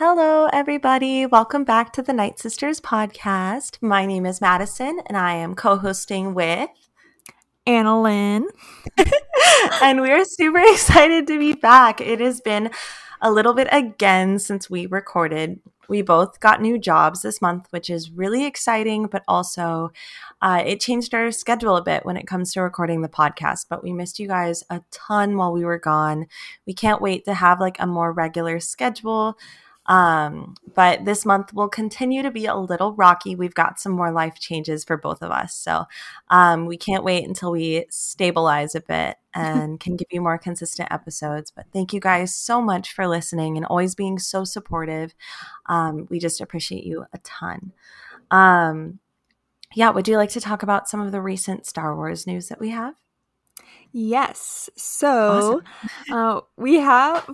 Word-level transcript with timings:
Hello, 0.00 0.48
everybody. 0.52 1.26
Welcome 1.26 1.64
back 1.64 1.92
to 1.94 2.02
the 2.02 2.12
Night 2.12 2.38
Sisters 2.38 2.80
podcast. 2.80 3.82
My 3.82 4.06
name 4.06 4.26
is 4.26 4.40
Madison, 4.40 5.00
and 5.06 5.16
I 5.16 5.34
am 5.34 5.56
co 5.56 5.76
hosting 5.76 6.34
with 6.34 6.70
Anna 7.66 8.00
Lynn. 8.00 8.46
and 9.82 10.00
we're 10.00 10.24
super 10.24 10.60
excited 10.66 11.26
to 11.26 11.36
be 11.40 11.52
back. 11.52 12.00
It 12.00 12.20
has 12.20 12.40
been 12.40 12.70
a 13.20 13.32
little 13.32 13.54
bit 13.54 13.66
again 13.72 14.38
since 14.38 14.70
we 14.70 14.86
recorded. 14.86 15.58
We 15.88 16.02
both 16.02 16.38
got 16.38 16.62
new 16.62 16.78
jobs 16.78 17.22
this 17.22 17.42
month, 17.42 17.66
which 17.70 17.90
is 17.90 18.12
really 18.12 18.46
exciting, 18.46 19.08
but 19.08 19.24
also 19.26 19.90
uh, 20.40 20.62
it 20.64 20.78
changed 20.78 21.12
our 21.12 21.32
schedule 21.32 21.74
a 21.74 21.82
bit 21.82 22.06
when 22.06 22.16
it 22.16 22.28
comes 22.28 22.52
to 22.52 22.62
recording 22.62 23.02
the 23.02 23.08
podcast. 23.08 23.66
But 23.68 23.82
we 23.82 23.92
missed 23.92 24.20
you 24.20 24.28
guys 24.28 24.62
a 24.70 24.80
ton 24.92 25.36
while 25.36 25.52
we 25.52 25.64
were 25.64 25.80
gone. 25.80 26.26
We 26.68 26.72
can't 26.72 27.02
wait 27.02 27.24
to 27.24 27.34
have 27.34 27.58
like 27.58 27.80
a 27.80 27.86
more 27.88 28.12
regular 28.12 28.60
schedule. 28.60 29.36
Um, 29.88 30.54
but 30.74 31.06
this 31.06 31.24
month 31.24 31.52
will 31.54 31.68
continue 31.68 32.22
to 32.22 32.30
be 32.30 32.44
a 32.46 32.54
little 32.54 32.92
rocky. 32.94 33.34
We've 33.34 33.54
got 33.54 33.80
some 33.80 33.92
more 33.92 34.12
life 34.12 34.38
changes 34.38 34.84
for 34.84 34.98
both 34.98 35.22
of 35.22 35.30
us. 35.30 35.56
So 35.56 35.86
um, 36.28 36.66
we 36.66 36.76
can't 36.76 37.02
wait 37.02 37.26
until 37.26 37.50
we 37.50 37.86
stabilize 37.88 38.74
a 38.74 38.82
bit 38.82 39.16
and 39.34 39.80
can 39.80 39.96
give 39.96 40.08
you 40.10 40.20
more 40.20 40.36
consistent 40.36 40.92
episodes. 40.92 41.50
But 41.50 41.66
thank 41.72 41.92
you 41.92 42.00
guys 42.00 42.34
so 42.34 42.60
much 42.60 42.92
for 42.92 43.06
listening 43.06 43.56
and 43.56 43.64
always 43.64 43.94
being 43.94 44.18
so 44.18 44.44
supportive. 44.44 45.14
Um, 45.66 46.06
we 46.10 46.18
just 46.18 46.40
appreciate 46.40 46.84
you 46.84 47.06
a 47.12 47.18
ton. 47.18 47.72
Um, 48.30 48.98
yeah, 49.74 49.90
would 49.90 50.08
you 50.08 50.16
like 50.16 50.30
to 50.30 50.40
talk 50.40 50.62
about 50.62 50.88
some 50.88 51.00
of 51.00 51.12
the 51.12 51.20
recent 51.20 51.66
Star 51.66 51.96
Wars 51.96 52.26
news 52.26 52.48
that 52.48 52.60
we 52.60 52.70
have? 52.70 52.94
Yes. 53.92 54.68
So 54.76 55.62
awesome. 56.08 56.12
uh, 56.12 56.40
we 56.56 56.76
have 56.76 57.28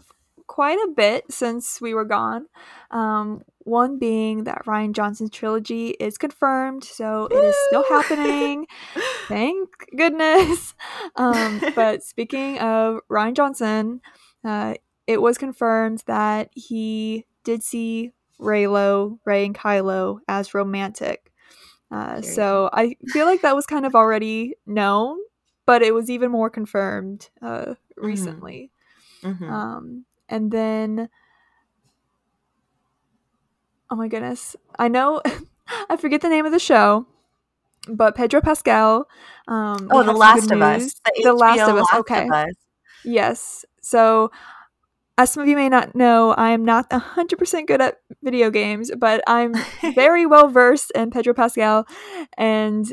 quite 0.55 0.79
a 0.79 0.93
bit 0.93 1.25
since 1.33 1.81
we 1.81 1.95
were 1.95 2.05
gone. 2.05 2.47
Um, 2.93 3.43
one 3.65 3.99
being 3.99 4.45
that 4.45 4.65
Rian 4.67 4.93
Johnson's 4.93 5.31
trilogy 5.31 5.97
is 5.99 6.17
confirmed, 6.17 6.85
so 6.85 7.27
it 7.29 7.35
is 7.35 7.57
still 7.67 7.83
happening. 7.89 8.69
Thank 9.27 9.69
goodness. 9.97 10.75
Um, 11.17 11.61
but 11.75 12.05
speaking 12.05 12.61
of 12.61 13.01
Rian 13.11 13.35
Johnson, 13.35 14.01
uh, 14.45 14.75
it 15.09 15.21
was 15.21 15.39
confirmed 15.39 16.05
that 16.07 16.51
he 16.55 17.27
did 17.43 17.65
see 17.65 18.13
Reylo, 18.41 19.19
Rey, 19.25 19.47
and 19.47 19.57
Kylo 19.57 20.21
as 20.29 20.55
romantic. 20.55 21.33
Uh, 21.91 22.23
so 22.23 22.71
I 22.73 22.95
feel 23.09 23.27
like 23.27 23.43
that 23.43 23.57
was 23.57 23.67
kind 23.67 23.87
of 23.87 23.97
already 23.97 24.55
known, 24.67 25.19
but 25.67 25.83
it 25.83 25.95
was 25.95 26.11
even 26.11 26.31
more 26.31 26.49
confirmed 26.49 27.29
uh, 27.43 27.65
mm-hmm. 27.65 28.07
recently. 28.07 28.71
Mm-hmm. 29.25 29.51
Um, 29.51 30.05
and 30.29 30.51
then 30.51 31.09
oh 33.91 33.97
my 33.97 34.09
goodness 34.09 34.57
i 34.79 34.89
know 34.89 35.21
i 35.91 35.97
forget 35.97 36.21
the 36.21 36.29
name 36.29 36.47
of 36.47 36.53
the 36.53 36.59
show 36.59 37.07
but 37.89 38.15
pedro 38.15 38.41
pascal 38.41 39.07
um 39.49 39.89
oh 39.91 40.03
the 40.03 40.13
last 40.13 40.51
of 40.51 40.61
us 40.61 40.95
the, 40.95 41.23
the 41.25 41.33
last 41.33 41.61
of 41.61 41.77
us 41.77 41.87
last 41.93 42.01
okay 42.01 42.25
of 42.25 42.33
us. 42.33 42.55
yes 43.05 43.65
so 43.83 44.31
as 45.17 45.31
some 45.31 45.43
of 45.43 45.49
you 45.49 45.55
may 45.55 45.69
not 45.69 45.95
know, 45.95 46.33
I 46.33 46.51
am 46.51 46.65
not 46.65 46.91
100% 46.91 47.67
good 47.67 47.81
at 47.81 47.99
video 48.23 48.51
games, 48.51 48.91
but 48.99 49.23
I'm 49.27 49.55
very 49.95 50.27
well 50.27 50.49
versed 50.49 50.91
in 50.93 51.11
Pedro 51.11 51.35
Pascal, 51.35 51.87
and 52.37 52.93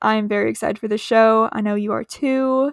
I'm 0.00 0.28
very 0.28 0.50
excited 0.50 0.78
for 0.78 0.88
the 0.88 0.98
show. 0.98 1.48
I 1.52 1.60
know 1.60 1.74
you 1.74 1.92
are 1.92 2.04
too. 2.04 2.72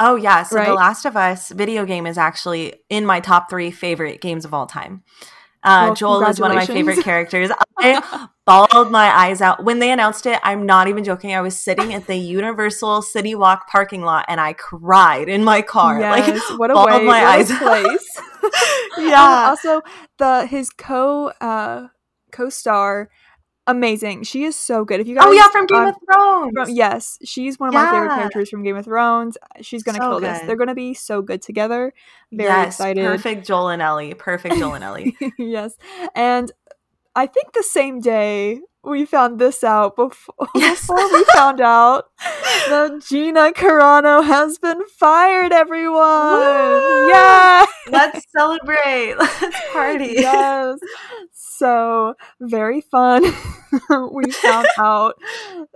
Oh 0.00 0.16
yeah, 0.16 0.42
so 0.42 0.56
right? 0.56 0.66
The 0.66 0.74
Last 0.74 1.04
of 1.04 1.16
Us 1.16 1.50
video 1.50 1.84
game 1.84 2.06
is 2.06 2.18
actually 2.18 2.74
in 2.88 3.06
my 3.06 3.20
top 3.20 3.48
three 3.48 3.70
favorite 3.70 4.20
games 4.20 4.44
of 4.44 4.52
all 4.52 4.66
time. 4.66 5.02
Uh, 5.64 5.86
well, 5.86 5.94
Joel 5.94 6.22
is 6.26 6.38
one 6.38 6.50
of 6.50 6.56
my 6.56 6.66
favorite 6.66 6.98
characters. 7.04 7.50
I 7.78 8.28
bawled 8.44 8.90
my 8.90 9.06
eyes 9.06 9.40
out 9.40 9.64
when 9.64 9.78
they 9.78 9.90
announced 9.90 10.26
it. 10.26 10.38
I'm 10.42 10.66
not 10.66 10.88
even 10.88 11.04
joking. 11.04 11.34
I 11.34 11.40
was 11.40 11.58
sitting 11.58 11.94
at 11.94 12.06
the 12.06 12.16
Universal 12.16 13.00
City 13.02 13.34
Walk 13.34 13.66
parking 13.68 14.02
lot 14.02 14.26
and 14.28 14.40
I 14.40 14.52
cried 14.52 15.30
in 15.30 15.42
my 15.42 15.62
car. 15.62 15.98
Yes, 16.04 16.50
like, 16.50 16.58
what 16.58 16.70
a 16.70 16.74
way, 16.74 17.06
my 17.06 17.24
eyes 17.24 17.50
place. 17.50 18.20
yeah. 18.98 19.46
also, 19.48 19.80
the 20.18 20.46
his 20.46 20.68
co 20.68 21.28
uh, 21.40 21.88
co 22.30 22.50
star 22.50 23.08
amazing. 23.66 24.22
She 24.24 24.44
is 24.44 24.56
so 24.56 24.84
good. 24.84 25.00
If 25.00 25.08
you 25.08 25.14
guys, 25.14 25.24
oh 25.26 25.32
yeah, 25.32 25.48
from 25.48 25.66
Game 25.66 25.88
of 25.88 25.96
Thrones. 26.04 26.52
From, 26.54 26.70
yes, 26.70 27.18
she's 27.24 27.58
one 27.58 27.68
of 27.68 27.74
yeah. 27.74 27.84
my 27.84 27.90
favorite 27.90 28.14
characters 28.16 28.50
from 28.50 28.62
Game 28.62 28.76
of 28.76 28.84
Thrones. 28.84 29.36
She's 29.60 29.82
gonna 29.82 29.98
so 29.98 30.10
kill 30.10 30.20
good. 30.20 30.30
this. 30.30 30.42
They're 30.42 30.56
gonna 30.56 30.74
be 30.74 30.94
so 30.94 31.22
good 31.22 31.42
together. 31.42 31.92
Very 32.32 32.48
yes, 32.48 32.74
excited. 32.74 33.04
Perfect 33.04 33.46
Joel 33.46 33.68
and 33.68 33.82
Ellie. 33.82 34.14
Perfect 34.14 34.56
Joel 34.56 34.74
and 34.74 34.84
Ellie. 34.84 35.16
yes, 35.38 35.76
and 36.14 36.50
I 37.14 37.26
think 37.26 37.52
the 37.52 37.62
same 37.62 38.00
day 38.00 38.60
we 38.84 39.04
found 39.04 39.38
this 39.38 39.64
out 39.64 39.96
before, 39.96 40.48
yes. 40.54 40.80
before 40.80 41.12
we 41.12 41.24
found 41.34 41.60
out 41.60 42.06
that 42.68 43.04
Gina 43.08 43.52
Carano 43.52 44.24
has 44.24 44.58
been 44.58 44.82
fired, 44.86 45.52
everyone. 45.52 46.38
Woo! 46.38 47.08
Yeah. 47.08 47.64
Let's 47.90 48.24
celebrate. 48.36 49.14
Let's 49.18 49.60
party. 49.72 50.14
Yes. 50.16 50.78
So 51.32 52.14
very 52.40 52.80
fun. 52.80 53.22
we 54.12 54.30
found 54.30 54.66
out, 54.78 55.14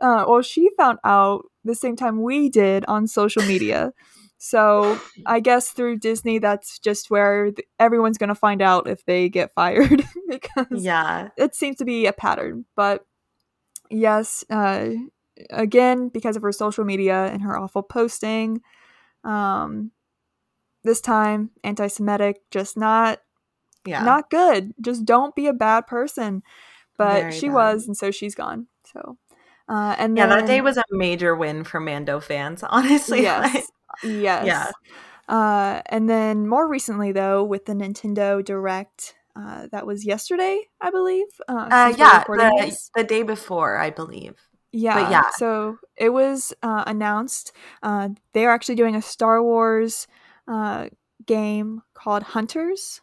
uh, 0.01 0.25
well, 0.29 0.43
she 0.43 0.71
found 0.77 0.99
out 1.05 1.45
the 1.65 1.75
same 1.75 1.97
time 1.97 2.23
we 2.23 2.49
did 2.49 2.85
on 2.87 3.07
social 3.07 3.43
media. 3.43 3.93
So 4.39 5.01
I 5.27 5.41
guess 5.41 5.71
through 5.71 5.99
Disney, 5.99 6.39
that's 6.39 6.79
just 6.79 7.11
where 7.11 7.51
th- 7.51 7.67
everyone's 7.81 8.19
going 8.19 8.29
to 8.29 8.37
find 8.37 8.63
out 8.63 8.89
if 8.89 9.05
they 9.05 9.29
get 9.29 9.53
fired 9.53 10.05
because 10.29 10.67
yeah, 10.71 11.29
it 11.37 11.57
seems 11.57 11.77
to 11.79 11.85
be 11.85 12.07
a 12.07 12.13
pattern. 12.13 12.65
But 12.77 13.05
yes, 13.91 14.45
uh, 14.49 14.91
again, 15.51 16.09
because 16.09 16.37
of 16.37 16.43
her 16.43 16.53
social 16.53 16.85
media 16.85 17.27
and 17.27 17.43
her 17.43 17.59
awful 17.59 17.83
posting, 17.83 18.63
um, 19.25 19.91
this 20.85 21.01
time 21.01 21.51
anti-Semitic, 21.65 22.41
just 22.53 22.77
not, 22.77 23.19
yeah, 23.85 24.05
not 24.05 24.31
good. 24.31 24.73
Just 24.81 25.05
don't 25.05 25.35
be 25.35 25.49
a 25.49 25.53
bad 25.53 25.89
person. 25.89 26.45
But 26.97 27.21
Very 27.21 27.33
she 27.33 27.49
bad. 27.49 27.55
was, 27.55 27.87
and 27.87 27.97
so 27.97 28.11
she's 28.13 28.35
gone. 28.35 28.69
So. 28.93 29.19
Uh, 29.69 29.95
and 29.99 30.17
yeah, 30.17 30.27
then, 30.27 30.39
that 30.39 30.47
day 30.47 30.61
was 30.61 30.79
a 30.79 30.85
major 30.91 31.37
win 31.37 31.63
for 31.63 31.79
Mando 31.79 32.21
fans. 32.21 32.65
Honestly, 32.67 33.23
yes, 33.23 33.71
Yes. 34.03 34.47
Yeah. 34.47 34.71
Uh, 35.29 35.83
and 35.87 36.09
then 36.09 36.47
more 36.47 36.69
recently, 36.69 37.13
though, 37.13 37.45
with 37.45 37.67
the 37.67 37.75
Nintendo 37.75 38.43
Direct, 38.45 39.15
uh, 39.37 39.69
that 39.71 39.87
was 39.87 40.05
yesterday, 40.05 40.63
I 40.81 40.91
believe. 40.91 41.27
Uh, 41.49 41.69
uh 41.71 41.95
yeah, 41.97 42.25
the, 42.27 42.77
the, 42.97 43.05
day 43.05 43.23
before, 43.23 43.77
I 43.77 43.91
believe. 43.91 44.35
Yeah, 44.73 44.95
but 44.95 45.11
yeah. 45.11 45.31
So 45.37 45.79
it 45.97 46.11
was 46.11 46.53
uh, 46.63 46.85
announced 46.87 47.53
uh, 47.83 48.11
they 48.33 48.47
are 48.47 48.53
actually 48.53 48.75
doing 48.75 48.97
a 48.97 49.03
Star 49.03 49.43
Wars 49.43 50.07
uh, 50.47 50.89
game 51.27 51.83
called 51.95 52.23
Hunters. 52.23 53.01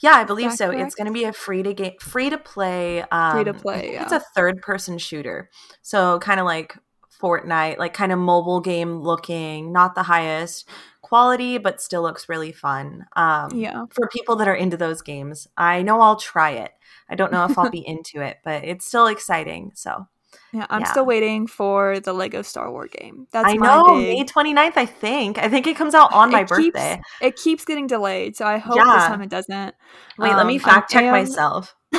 Yeah, 0.00 0.12
I 0.12 0.24
believe 0.24 0.52
so. 0.52 0.68
Correct? 0.68 0.82
It's 0.82 0.94
going 0.94 1.08
to 1.08 1.12
be 1.12 1.24
a 1.24 1.32
free 1.32 1.62
to 1.62 1.74
get 1.74 2.00
free 2.00 2.30
to 2.30 2.38
play. 2.38 3.02
Um, 3.10 3.32
free 3.32 3.44
to 3.44 3.54
play. 3.54 3.92
Yeah. 3.94 4.04
It's 4.04 4.12
a 4.12 4.22
third 4.34 4.62
person 4.62 4.96
shooter, 4.96 5.50
so 5.82 6.20
kind 6.20 6.38
of 6.38 6.46
like 6.46 6.76
Fortnite, 7.20 7.78
like 7.78 7.94
kind 7.94 8.12
of 8.12 8.18
mobile 8.18 8.60
game 8.60 9.00
looking, 9.00 9.72
not 9.72 9.94
the 9.94 10.02
highest 10.02 10.68
quality, 11.06 11.58
but 11.58 11.80
still 11.80 12.02
looks 12.02 12.28
really 12.28 12.52
fun. 12.52 13.06
Um, 13.14 13.50
yeah. 13.54 13.84
For 13.90 14.08
people 14.08 14.36
that 14.36 14.48
are 14.48 14.54
into 14.54 14.76
those 14.76 15.02
games, 15.02 15.46
I 15.56 15.82
know 15.82 16.00
I'll 16.00 16.16
try 16.16 16.50
it. 16.50 16.72
I 17.08 17.14
don't 17.14 17.32
know 17.32 17.44
if 17.44 17.56
I'll 17.56 17.70
be 17.70 17.86
into 17.86 18.20
it, 18.20 18.38
but 18.44 18.64
it's 18.64 18.86
still 18.86 19.06
exciting. 19.06 19.72
So. 19.74 20.08
Yeah, 20.52 20.66
I'm 20.70 20.82
yeah. 20.82 20.90
still 20.90 21.04
waiting 21.06 21.46
for 21.46 22.00
the 22.00 22.12
Lego 22.12 22.40
Star 22.42 22.70
Wars 22.70 22.90
game. 22.90 23.26
That's 23.30 23.48
I 23.48 23.54
know 23.54 23.96
big... 23.96 24.18
May 24.18 24.24
29th. 24.24 24.76
I 24.76 24.86
think. 24.86 25.38
I 25.38 25.48
think 25.48 25.66
it 25.66 25.76
comes 25.76 25.94
out 25.94 26.12
on 26.12 26.30
my 26.30 26.42
it 26.42 26.48
birthday. 26.48 27.00
It 27.20 27.36
keeps 27.36 27.64
getting 27.64 27.86
delayed, 27.86 28.36
so 28.36 28.46
I 28.46 28.58
hope 28.58 28.76
yeah. 28.76 28.84
this 28.84 29.06
time 29.06 29.22
it 29.22 29.28
doesn't. 29.28 29.74
Wait, 30.18 30.30
um, 30.30 30.36
let 30.36 30.46
me 30.46 30.54
um, 30.54 30.60
fact 30.60 30.90
check 30.90 31.04
am... 31.04 31.12
myself. 31.12 31.74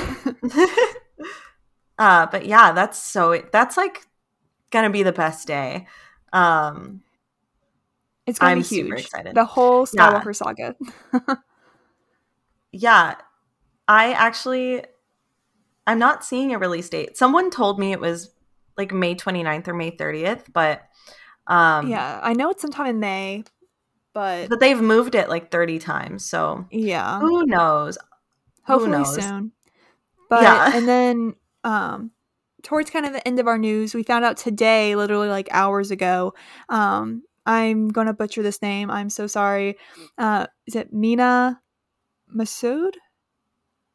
uh, 2.00 2.28
but 2.28 2.46
yeah, 2.46 2.72
that's 2.72 2.98
so. 2.98 3.44
That's 3.52 3.78
like 3.78 4.08
gonna 4.72 4.90
be 4.90 5.04
the 5.04 5.12
best 5.12 5.48
day. 5.48 5.88
Um, 6.34 7.02
it's 8.26 8.40
gonna 8.40 8.54
I'm 8.54 8.60
be 8.60 8.66
huge. 8.66 9.00
excited. 9.00 9.36
The 9.36 9.46
whole 9.46 9.86
Skywalker 9.86 10.26
yeah. 10.26 10.32
saga. 10.32 10.76
yeah, 12.72 13.16
I 13.88 14.14
actually, 14.14 14.84
I'm 15.86 16.00
not 16.00 16.26
seeing 16.26 16.54
a 16.54 16.60
release 16.60 16.90
date. 16.90 17.18
Someone 17.18 17.50
told 17.50 17.80
me 17.80 17.94
it 17.94 18.02
was 18.02 18.32
like 18.78 18.94
May 18.94 19.16
29th 19.16 19.68
or 19.68 19.74
May 19.74 19.92
30th, 19.92 20.52
but 20.54 20.84
um, 21.48 21.88
yeah, 21.88 22.20
I 22.22 22.34
know 22.34 22.50
it's 22.50 22.62
sometime 22.62 22.88
in 22.88 23.00
May, 23.00 23.44
but 24.14 24.50
but 24.50 24.60
they've 24.60 24.82
moved 24.82 25.16
it 25.16 25.30
like 25.30 25.50
30 25.50 25.80
times, 25.80 26.26
so 26.26 26.66
yeah, 26.70 27.20
who 27.20 27.46
knows? 27.46 27.98
Hopefully 28.66 28.92
who 28.92 28.98
knows? 28.98 29.16
soon. 29.16 29.52
But 30.30 30.44
yeah. 30.44 30.76
and 30.76 30.88
then 30.88 31.36
um 31.64 32.12
towards 32.64 32.90
kind 32.90 33.06
of 33.06 33.14
the 33.14 33.26
end 33.28 33.40
of 33.40 33.48
our 33.48 33.58
news, 33.58 33.94
we 33.94 34.04
found 34.04 34.26
out 34.26 34.38
today, 34.38 34.96
literally 34.96 35.30
like 35.30 35.48
hours 35.52 35.92
ago. 35.92 36.34
Um, 36.70 37.24
I'm 37.46 37.90
gonna 37.90 38.14
butcher 38.14 38.44
this 38.44 38.62
name. 38.62 38.92
I'm 38.92 39.10
so 39.10 39.28
sorry. 39.28 39.78
Uh, 40.18 40.48
is 40.66 40.76
it 40.76 40.92
Mena 40.92 41.62
Massoud? 42.36 42.94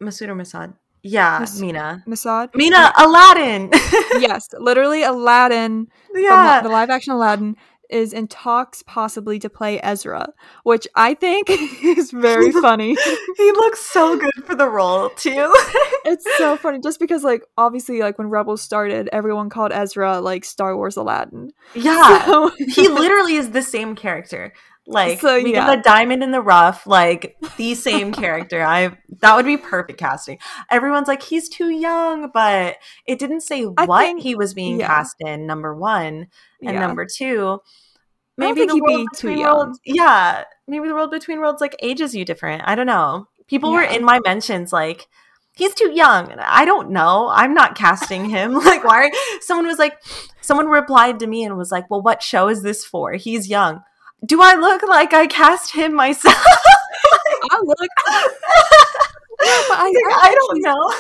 Massoud 0.03 0.29
or 0.29 0.35
Masad? 0.35 0.75
Yeah, 1.03 1.38
Mas- 1.41 1.61
Mena. 1.61 2.05
Masad. 2.06 2.55
Mena 2.55 2.93
Aladdin. 2.97 3.70
yes, 4.20 4.49
literally 4.59 5.03
Aladdin 5.03 5.88
yeah. 6.15 6.61
the 6.62 6.69
live 6.69 6.91
action 6.91 7.12
Aladdin 7.12 7.56
is 7.93 8.12
in 8.12 8.27
talks 8.29 8.83
possibly 8.83 9.39
to 9.41 9.49
play 9.50 9.81
Ezra, 9.81 10.33
which 10.65 10.87
I 10.94 11.15
think 11.15 11.49
is 11.50 12.11
very 12.11 12.50
funny. 12.62 12.97
he 13.37 13.53
looks 13.53 13.81
so 13.81 14.17
good 14.19 14.44
for 14.44 14.55
the 14.55 14.69
role 14.69 15.11
too. 15.11 15.53
it's 16.05 16.27
so 16.39 16.56
funny 16.56 16.81
just 16.81 16.99
because 16.99 17.23
like 17.25 17.43
obviously 17.56 18.00
like 18.00 18.19
when 18.19 18.29
Rebels 18.31 18.62
started, 18.62 19.09
everyone 19.12 19.50
called 19.50 19.73
Ezra 19.73 20.21
like 20.21 20.44
Star 20.44 20.77
Wars 20.77 20.97
Aladdin. 20.97 21.50
yeah. 21.75 22.25
So- 22.27 22.50
he 22.59 22.89
literally 22.89 23.35
is 23.35 23.50
the 23.50 23.62
same 23.62 23.94
character. 23.94 24.53
Like 24.87 25.20
So, 25.20 25.40
we 25.40 25.52
yeah. 25.52 25.67
get 25.67 25.76
the 25.76 25.82
diamond 25.82 26.25
in 26.25 26.32
the 26.32 26.40
rough, 26.40 26.87
like 26.87 27.37
the 27.56 27.75
same 27.75 28.12
character. 28.12 28.62
I 28.62 28.96
that 29.20 29.37
would 29.37 29.46
be 29.46 29.56
perfect 29.56 29.99
casting. 29.99 30.38
Everyone's 30.70 31.06
like 31.06 31.23
he's 31.23 31.49
too 31.49 31.70
young, 31.70 32.31
but 32.34 32.76
it 33.06 33.19
didn't 33.20 33.43
say 33.43 33.64
I 33.76 33.84
what 33.84 34.05
think- 34.05 34.23
he 34.23 34.34
was 34.34 34.55
being 34.55 34.81
yeah. 34.81 34.88
cast 34.88 35.17
in. 35.20 35.46
Number 35.46 35.75
one 35.75 36.26
and 36.61 36.75
yeah. 36.75 36.81
number 36.81 37.06
two, 37.06 37.61
maybe 38.37 38.67
the 38.67 38.73
he'd 38.73 38.82
world 38.82 38.96
be 39.12 39.17
too 39.17 39.29
between 39.29 39.38
young. 39.38 39.56
worlds. 39.56 39.81
Yeah, 39.84 40.44
maybe 40.67 40.88
the 40.88 40.94
world 40.94 41.11
between 41.12 41.38
worlds 41.38 41.61
like 41.61 41.76
ages 41.81 42.14
you 42.14 42.25
different. 42.25 42.62
I 42.67 42.75
don't 42.75 42.87
know. 42.87 43.29
People 43.46 43.70
were 43.73 43.82
in 43.82 44.05
my 44.05 44.20
mentions 44.25 44.73
like. 44.73 45.06
He's 45.55 45.75
too 45.75 45.90
young. 45.93 46.32
And 46.32 46.40
I 46.40 46.64
don't 46.64 46.93
know. 46.93 47.29
I'm 47.31 47.52
not 47.52 47.76
casting 47.76 48.31
him. 48.31 48.55
like, 48.64 48.84
why? 48.84 49.11
Someone 49.43 49.67
was 49.67 49.79
like, 49.79 49.99
someone 50.40 50.67
replied 50.67 51.19
to 51.20 51.26
me 51.26 51.44
and 51.44 51.58
was 51.58 51.70
like, 51.70 51.90
"Well, 51.90 52.00
what 52.00 52.23
show 52.23 52.49
is 52.49 52.62
this 52.62 52.87
for? 52.87 53.12
He's 53.12 53.49
young." 53.50 53.82
Do 54.24 54.40
I 54.40 54.54
look 54.54 54.82
like 54.82 55.12
I 55.12 55.26
cast 55.26 55.72
him 55.74 55.94
myself? 55.94 56.34
I 57.50 57.60
look 57.64 57.78
I, 59.40 59.64
I, 59.74 60.19
I 60.22 60.34
don't 60.34 60.62
know. 60.62 60.92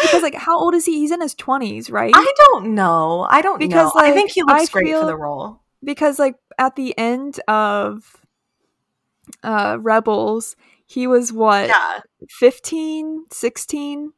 because 0.00 0.22
like 0.22 0.34
how 0.34 0.58
old 0.58 0.74
is 0.74 0.86
he? 0.86 0.98
He's 1.00 1.10
in 1.10 1.20
his 1.20 1.34
twenties, 1.34 1.90
right? 1.90 2.12
I 2.14 2.32
don't 2.38 2.74
know. 2.74 3.26
I 3.28 3.42
don't 3.42 3.58
Because, 3.58 3.94
know. 3.94 4.00
I 4.00 4.12
think 4.12 4.30
he 4.30 4.42
looks 4.42 4.68
I 4.68 4.72
great 4.72 4.94
for 4.96 5.04
the 5.06 5.16
role. 5.16 5.60
because 5.84 6.18
like 6.18 6.36
at 6.58 6.76
the 6.76 6.96
end 6.96 7.38
of 7.48 8.16
uh 9.42 9.76
Rebels, 9.80 10.56
he 10.86 11.06
was 11.06 11.32
what 11.32 11.68
Yeah, 11.68 12.00
15, 12.30 13.26
16? 13.30 14.12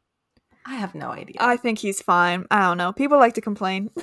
I 0.64 0.74
have 0.76 0.94
no 0.94 1.10
idea. 1.10 1.36
I 1.40 1.56
think 1.56 1.80
he's 1.80 2.00
fine. 2.00 2.46
I 2.50 2.60
don't 2.60 2.78
know. 2.78 2.92
People 2.92 3.18
like 3.18 3.34
to 3.34 3.40
complain. 3.40 3.90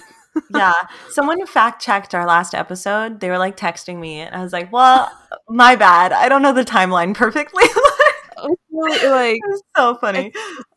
yeah, 0.50 0.74
someone 1.10 1.46
fact 1.46 1.82
checked 1.82 2.14
our 2.16 2.26
last 2.26 2.54
episode. 2.56 3.20
They 3.20 3.30
were 3.30 3.38
like 3.38 3.58
texting 3.58 4.00
me, 4.00 4.20
and 4.22 4.36
I 4.36 4.44
was 4.44 4.54
like, 4.54 4.72
"Well, 4.72 5.12
my 5.50 5.76
bad. 5.76 6.12
I 6.14 6.30
don't 6.30 6.42
know 6.42 6.54
the 6.54 6.64
timeline 6.66 7.16
perfectly." 7.16 7.64
it 8.44 8.52
It's 8.52 8.62
really, 8.72 9.10
like 9.10 9.42
was 9.48 9.62
so 9.76 9.96
funny. 9.96 10.32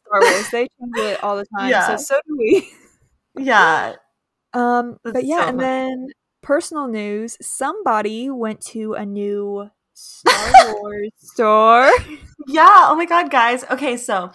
Star 0.06 0.20
Wars, 0.22 0.50
they 0.50 0.68
change 0.80 0.96
it 0.98 1.22
all 1.22 1.36
the 1.36 1.46
time. 1.58 1.70
Yeah. 1.70 1.96
So 1.96 1.96
so 1.96 2.20
do 2.26 2.36
we. 2.38 2.70
Yeah, 3.38 3.94
Um, 4.54 4.98
but 5.04 5.24
yeah, 5.24 5.42
so 5.42 5.48
and 5.48 5.58
funny. 5.58 5.58
then 5.60 6.06
personal 6.42 6.88
news: 6.88 7.36
somebody 7.40 8.30
went 8.30 8.60
to 8.72 8.94
a 8.94 9.06
new 9.06 9.70
Star 9.94 10.74
Wars 10.74 11.12
store. 11.18 11.90
yeah. 12.48 12.86
Oh 12.88 12.94
my 12.96 13.06
god, 13.06 13.30
guys. 13.30 13.64
Okay, 13.70 13.96
so 13.96 14.32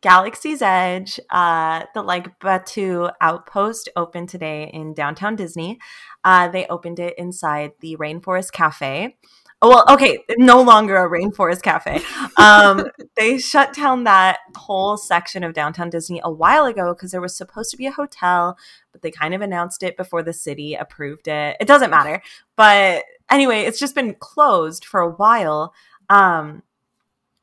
Galaxy's 0.00 0.62
Edge, 0.62 1.18
uh, 1.30 1.84
the 1.94 2.02
like 2.02 2.38
Batuu 2.38 3.12
outpost 3.20 3.88
opened 3.96 4.28
today 4.28 4.70
in 4.72 4.94
downtown 4.94 5.36
Disney. 5.36 5.78
Uh, 6.24 6.48
they 6.48 6.66
opened 6.66 7.00
it 7.00 7.14
inside 7.18 7.72
the 7.80 7.96
Rainforest 7.96 8.52
Cafe. 8.52 9.16
Oh, 9.60 9.70
well, 9.70 9.84
okay, 9.90 10.20
no 10.38 10.62
longer 10.62 10.96
a 10.96 11.10
Rainforest 11.10 11.62
Cafe. 11.62 12.00
Um, 12.36 12.86
they 13.16 13.38
shut 13.38 13.74
down 13.74 14.04
that 14.04 14.38
whole 14.56 14.96
section 14.96 15.42
of 15.42 15.52
downtown 15.52 15.90
Disney 15.90 16.20
a 16.22 16.30
while 16.30 16.64
ago 16.64 16.94
because 16.94 17.10
there 17.10 17.20
was 17.20 17.36
supposed 17.36 17.72
to 17.72 17.76
be 17.76 17.86
a 17.86 17.90
hotel, 17.90 18.56
but 18.92 19.02
they 19.02 19.10
kind 19.10 19.34
of 19.34 19.40
announced 19.40 19.82
it 19.82 19.96
before 19.96 20.22
the 20.22 20.32
city 20.32 20.74
approved 20.74 21.26
it. 21.26 21.56
It 21.60 21.66
doesn't 21.66 21.90
matter. 21.90 22.22
But 22.56 23.02
anyway, 23.28 23.62
it's 23.62 23.80
just 23.80 23.96
been 23.96 24.14
closed 24.14 24.84
for 24.84 25.00
a 25.00 25.10
while. 25.10 25.74
Um, 26.08 26.62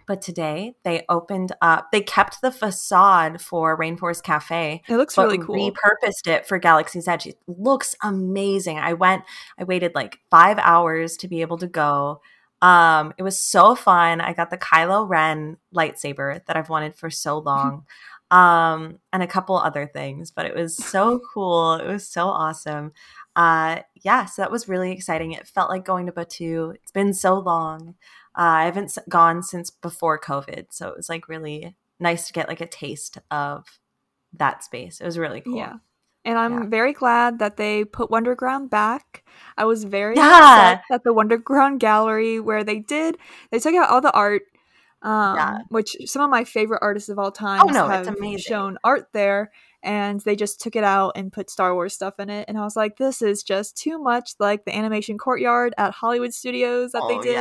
but 0.08 0.22
today 0.22 0.76
they 0.84 1.06
opened 1.10 1.52
up, 1.62 1.92
they 1.92 2.02
kept 2.02 2.42
the 2.42 2.52
facade 2.52 3.42
for 3.42 3.78
Rainforest 3.78 4.24
Cafe, 4.24 4.82
It 4.88 4.98
looks 4.98 5.18
really 5.18 5.38
cool. 5.38 5.56
repurposed 5.56 6.28
it 6.28 6.48
for 6.48 6.58
Galaxy's 6.58 7.08
Edge. 7.08 7.28
It 7.28 7.38
looks 7.48 7.96
amazing. 8.04 8.80
I 8.80 8.94
went, 8.94 9.24
I 9.58 9.64
waited 9.64 9.94
like 9.96 10.20
five 10.30 10.58
hours 10.60 11.18
to 11.18 11.28
be 11.28 11.42
able 11.42 11.58
to 11.60 11.68
go. 11.68 12.22
Um, 12.62 13.14
it 13.18 13.24
was 13.24 13.40
so 13.40 13.76
fun. 13.76 14.22
I 14.22 14.34
got 14.34 14.50
the 14.50 14.58
Kylo 14.58 15.08
Ren 15.08 15.58
lightsaber 15.76 16.46
that 16.46 16.56
I've 16.58 16.70
wanted 16.70 16.96
for 16.96 17.10
so 17.10 17.38
long. 17.46 17.86
Um, 18.32 19.00
and 19.14 19.22
a 19.22 19.28
couple 19.28 19.56
other 19.56 19.86
things, 19.86 20.32
but 20.32 20.46
it 20.48 20.56
was 20.56 20.76
so 20.76 21.22
cool. 21.34 21.76
It 21.76 21.88
was 21.88 22.08
so 22.08 22.28
awesome. 22.28 22.92
Uh, 23.36 23.82
yeah, 23.94 24.26
so 24.26 24.42
that 24.42 24.52
was 24.52 24.68
really 24.68 24.92
exciting. 24.92 25.32
It 25.34 25.48
felt 25.48 25.70
like 25.70 25.86
going 25.86 26.08
to 26.08 26.12
Batuu. 26.12 26.74
It's 26.74 26.92
been 26.92 27.14
so 27.14 27.38
long. 27.38 27.96
Uh, 28.38 28.42
I 28.42 28.66
haven't 28.66 28.98
gone 29.08 29.44
since 29.44 29.70
before 29.70 30.20
COVID, 30.20 30.68
so 30.72 30.90
it 30.90 30.98
was 30.98 31.10
like 31.10 31.30
really 31.30 31.76
nice 32.00 32.28
to 32.28 32.34
get 32.34 32.50
like 32.50 32.62
a 32.62 32.68
taste 32.68 33.18
of 33.32 33.80
that 34.34 34.64
space. 34.64 35.00
It 35.00 35.06
was 35.06 35.18
really 35.18 35.42
cool. 35.42 35.56
Yeah. 35.58 35.76
And 36.26 36.38
I'm 36.40 36.64
Yeah. 36.64 36.70
very 36.70 36.92
glad 36.94 37.40
that 37.40 37.56
they 37.56 37.86
put 37.86 38.10
Wonderground 38.10 38.70
back. 38.70 39.24
I 39.58 39.66
was 39.66 39.84
very 39.86 40.18
Yeah. 40.18 40.32
upset 40.72 40.82
that 40.90 41.04
the 41.04 41.14
Wonderground 41.14 41.80
gallery 41.80 42.40
where 42.40 42.64
they 42.64 42.80
did 42.80 43.18
they 43.52 43.60
took 43.60 43.76
out 43.76 43.90
all 43.90 44.02
the 44.02 44.12
art. 44.12 44.42
Um, 45.02 45.36
Yeah. 45.36 45.58
which 45.70 45.96
some 46.06 46.24
of 46.24 46.32
my 46.32 46.44
favorite 46.44 46.80
artists 46.82 47.10
of 47.10 47.20
all 47.20 47.32
time 47.32 47.62
Oh, 47.62 47.72
no, 47.72 47.88
have 47.88 48.06
shown 48.40 48.78
art 48.84 49.10
there 49.14 49.52
and 49.84 50.20
they 50.22 50.36
just 50.36 50.60
took 50.60 50.76
it 50.76 50.84
out 50.84 51.12
and 51.16 51.32
put 51.32 51.52
Star 51.52 51.76
Wars 51.76 51.94
stuff 51.94 52.20
in 52.20 52.32
it 52.32 52.46
and 52.48 52.58
I 52.58 52.64
was 52.64 52.76
like 52.76 52.98
this 52.98 53.22
is 53.22 53.44
just 53.44 53.78
too 53.78 54.00
much 54.00 54.32
like 54.40 54.66
the 54.66 54.76
animation 54.76 55.20
courtyard 55.20 55.76
at 55.78 55.94
Hollywood 55.94 56.34
Studios 56.34 56.94
that 56.94 57.04
they 57.08 57.18
Oh, 57.18 57.22
did 57.22 57.36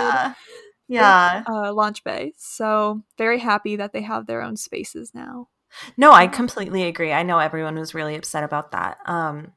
Yeah. 0.88 1.42
Yeah. 1.48 1.54
uh, 1.68 1.72
launch 1.72 2.04
bay. 2.04 2.32
So 2.36 3.02
very 3.18 3.38
happy 3.38 3.76
that 3.76 3.92
they 3.92 4.02
have 4.02 4.26
their 4.26 4.42
own 4.42 4.56
spaces 4.56 5.12
now. 5.14 5.48
No, 5.96 6.12
I 6.12 6.26
completely 6.26 6.84
agree. 6.84 7.12
I 7.12 7.22
know 7.24 7.38
everyone 7.38 7.76
was 7.78 7.94
really 7.94 8.14
upset 8.14 8.44
about 8.44 8.72
that. 8.72 8.98
Um, 9.06 9.52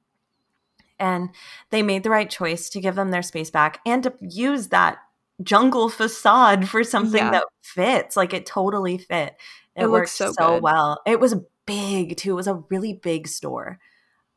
and 0.99 1.29
they 1.69 1.83
made 1.83 2.03
the 2.03 2.09
right 2.09 2.29
choice 2.29 2.69
to 2.69 2.81
give 2.81 2.95
them 2.95 3.11
their 3.11 3.21
space 3.21 3.51
back 3.51 3.79
and 3.85 4.01
to 4.03 4.13
use 4.21 4.69
that 4.69 4.97
jungle 5.43 5.89
facade 5.89 6.67
for 6.67 6.83
something 6.83 7.23
Yeah. 7.23 7.31
that 7.31 7.45
fits. 7.61 8.17
Like 8.17 8.33
it 8.33 8.45
totally 8.47 8.97
fit. 8.97 9.35
It, 9.75 9.83
It 9.83 9.91
worked 9.91 10.09
so 10.09 10.31
so 10.31 10.59
well. 10.59 11.01
It 11.05 11.19
was 11.19 11.35
big 11.67 12.17
too. 12.17 12.31
It 12.31 12.35
was 12.35 12.47
a 12.47 12.63
really 12.69 12.93
big 12.93 13.27
store. 13.27 13.77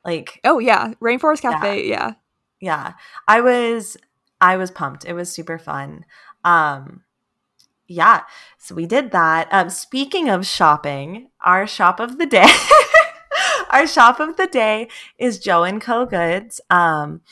Like 0.04 0.40
Oh 0.44 0.58
yeah, 0.58 0.92
Rainforest 1.00 1.40
Cafe. 1.42 1.86
Yeah, 1.88 2.12
yeah 2.60 2.92
i 3.26 3.40
was 3.40 3.96
i 4.42 4.54
was 4.58 4.70
pumped 4.70 5.06
it 5.06 5.14
was 5.14 5.32
super 5.32 5.58
fun 5.58 6.04
um 6.44 7.02
yeah 7.86 8.22
so 8.58 8.74
we 8.74 8.86
did 8.86 9.10
that. 9.12 9.48
Um 9.52 9.70
speaking 9.70 10.28
of 10.28 10.46
shopping 10.46 11.28
our 11.44 11.66
shop 11.66 12.00
of 12.00 12.18
the 12.18 12.26
day 12.26 12.48
our 13.70 13.86
shop 13.86 14.20
of 14.20 14.36
the 14.36 14.46
day 14.46 14.88
is 15.18 15.38
joe 15.38 15.64
and 15.64 15.80
co. 15.80 16.06
Goods. 16.06 16.60
Um 16.70 17.22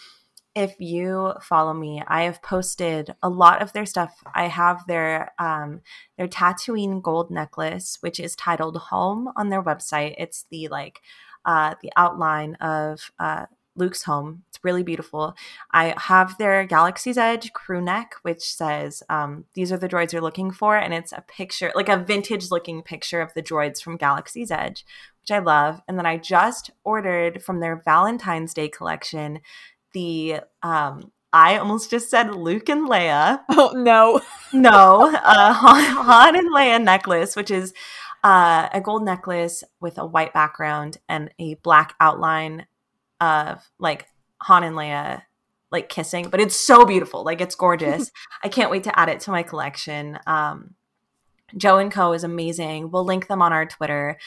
if 0.54 0.74
you 0.80 1.34
follow 1.42 1.72
me 1.74 2.02
i 2.08 2.22
have 2.22 2.42
posted 2.42 3.14
a 3.22 3.28
lot 3.28 3.62
of 3.62 3.72
their 3.72 3.86
stuff. 3.86 4.12
I 4.34 4.48
have 4.48 4.86
their 4.88 5.32
um 5.38 5.80
their 6.16 6.28
tatooine 6.28 7.02
gold 7.02 7.30
necklace 7.30 7.98
which 8.00 8.18
is 8.20 8.34
titled 8.36 8.76
home 8.76 9.30
on 9.36 9.50
their 9.50 9.62
website. 9.62 10.14
It's 10.18 10.44
the 10.50 10.68
like 10.68 11.00
uh 11.44 11.74
the 11.82 11.92
outline 11.96 12.54
of 12.56 13.12
uh 13.18 13.46
Luke's 13.76 14.02
home. 14.02 14.42
It's 14.58 14.64
really 14.64 14.82
beautiful. 14.82 15.36
I 15.72 15.94
have 15.96 16.36
their 16.36 16.64
Galaxy's 16.66 17.16
Edge 17.16 17.52
crew 17.52 17.80
neck, 17.80 18.16
which 18.22 18.42
says, 18.42 19.04
um, 19.08 19.44
These 19.54 19.70
are 19.70 19.76
the 19.76 19.88
droids 19.88 20.12
you're 20.12 20.20
looking 20.20 20.50
for. 20.50 20.76
And 20.76 20.92
it's 20.92 21.12
a 21.12 21.24
picture, 21.28 21.70
like 21.76 21.88
a 21.88 21.96
vintage 21.96 22.50
looking 22.50 22.82
picture 22.82 23.20
of 23.20 23.32
the 23.34 23.42
droids 23.42 23.80
from 23.80 23.96
Galaxy's 23.96 24.50
Edge, 24.50 24.84
which 25.22 25.30
I 25.30 25.38
love. 25.38 25.80
And 25.86 25.96
then 25.96 26.06
I 26.06 26.16
just 26.16 26.72
ordered 26.82 27.40
from 27.40 27.60
their 27.60 27.76
Valentine's 27.84 28.52
Day 28.52 28.68
collection 28.68 29.40
the, 29.94 30.40
um, 30.64 31.12
I 31.32 31.56
almost 31.58 31.90
just 31.90 32.10
said 32.10 32.34
Luke 32.34 32.68
and 32.68 32.88
Leia. 32.88 33.40
Oh 33.50 33.72
no. 33.76 34.20
No, 34.50 35.14
uh, 35.14 35.52
Han, 35.52 35.84
Han 35.84 36.34
and 36.34 36.48
Leia 36.54 36.82
necklace, 36.82 37.36
which 37.36 37.50
is 37.50 37.74
uh, 38.24 38.70
a 38.72 38.80
gold 38.80 39.04
necklace 39.04 39.62
with 39.78 39.98
a 39.98 40.06
white 40.06 40.32
background 40.32 40.96
and 41.06 41.30
a 41.38 41.54
black 41.56 41.94
outline 42.00 42.66
of 43.20 43.70
like 43.78 44.06
Han 44.42 44.62
and 44.62 44.76
Leia 44.76 45.22
like 45.70 45.88
kissing, 45.88 46.28
but 46.30 46.40
it's 46.40 46.56
so 46.56 46.84
beautiful. 46.84 47.24
Like 47.24 47.40
it's 47.40 47.54
gorgeous. 47.54 48.10
I 48.42 48.48
can't 48.48 48.70
wait 48.70 48.84
to 48.84 48.98
add 48.98 49.08
it 49.08 49.20
to 49.20 49.30
my 49.30 49.42
collection. 49.42 50.18
Um, 50.26 50.74
Joe 51.56 51.78
and 51.78 51.90
Co 51.90 52.12
is 52.12 52.24
amazing. 52.24 52.90
We'll 52.90 53.04
link 53.04 53.26
them 53.26 53.42
on 53.42 53.52
our 53.52 53.66
Twitter. 53.66 54.18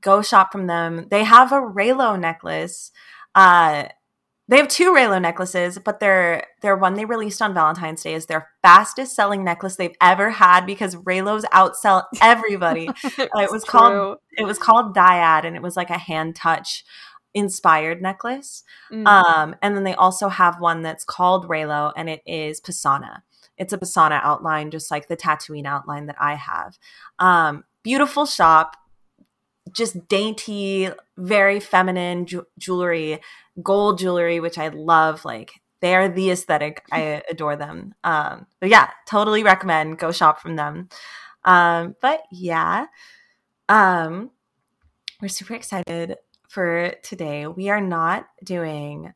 Go 0.00 0.22
shop 0.22 0.52
from 0.52 0.66
them. 0.66 1.06
They 1.10 1.24
have 1.24 1.52
a 1.52 1.60
Reylo 1.60 2.18
necklace. 2.18 2.92
Uh, 3.34 3.88
they 4.48 4.58
have 4.58 4.68
two 4.68 4.92
Reylo 4.92 5.20
necklaces, 5.20 5.78
but 5.78 5.98
their 5.98 6.46
their 6.62 6.76
one 6.76 6.94
they 6.94 7.04
released 7.04 7.42
on 7.42 7.52
Valentine's 7.52 8.02
Day 8.02 8.14
is 8.14 8.26
their 8.26 8.48
fastest 8.62 9.16
selling 9.16 9.42
necklace 9.42 9.76
they've 9.76 9.96
ever 10.00 10.30
had 10.30 10.66
because 10.66 10.94
Reylos 10.94 11.42
outsell 11.46 12.04
everybody. 12.22 12.88
uh, 13.04 13.26
it 13.40 13.50
was 13.50 13.64
called 13.64 14.18
it 14.38 14.44
was 14.44 14.58
called 14.58 14.94
Dyad, 14.94 15.44
and 15.44 15.56
it 15.56 15.62
was 15.62 15.76
like 15.76 15.90
a 15.90 15.98
hand 15.98 16.36
touch 16.36 16.84
inspired 17.36 18.00
necklace. 18.00 18.64
Mm-hmm. 18.90 19.06
Um, 19.06 19.54
and 19.62 19.76
then 19.76 19.84
they 19.84 19.94
also 19.94 20.28
have 20.28 20.58
one 20.58 20.80
that's 20.82 21.04
called 21.04 21.48
Reylo 21.48 21.92
and 21.94 22.08
it 22.08 22.22
is 22.26 22.60
Pasaana. 22.60 23.20
It's 23.58 23.74
a 23.74 23.78
Pasaana 23.78 24.20
outline, 24.22 24.70
just 24.70 24.90
like 24.90 25.06
the 25.06 25.16
Tatooine 25.16 25.66
outline 25.66 26.06
that 26.06 26.16
I 26.18 26.34
have. 26.34 26.78
Um, 27.18 27.64
beautiful 27.82 28.24
shop, 28.24 28.76
just 29.70 30.08
dainty, 30.08 30.88
very 31.18 31.60
feminine 31.60 32.24
ju- 32.24 32.46
jewelry 32.58 33.20
gold 33.62 33.98
jewelry, 33.98 34.40
which 34.40 34.56
I 34.58 34.68
love. 34.68 35.24
Like 35.26 35.52
they 35.80 35.94
are 35.94 36.08
the 36.08 36.30
aesthetic. 36.30 36.84
I 36.92 37.22
adore 37.30 37.56
them. 37.56 37.94
Um, 38.02 38.46
but 38.60 38.70
yeah, 38.70 38.90
totally 39.06 39.42
recommend 39.42 39.98
go 39.98 40.10
shop 40.10 40.40
from 40.40 40.56
them. 40.56 40.88
Um, 41.44 41.96
but 42.00 42.22
yeah, 42.32 42.86
um, 43.68 44.30
we're 45.20 45.28
super 45.28 45.54
excited 45.54 46.16
for 46.48 46.94
today. 47.02 47.46
We 47.46 47.68
are 47.68 47.80
not 47.80 48.26
doing 48.44 49.12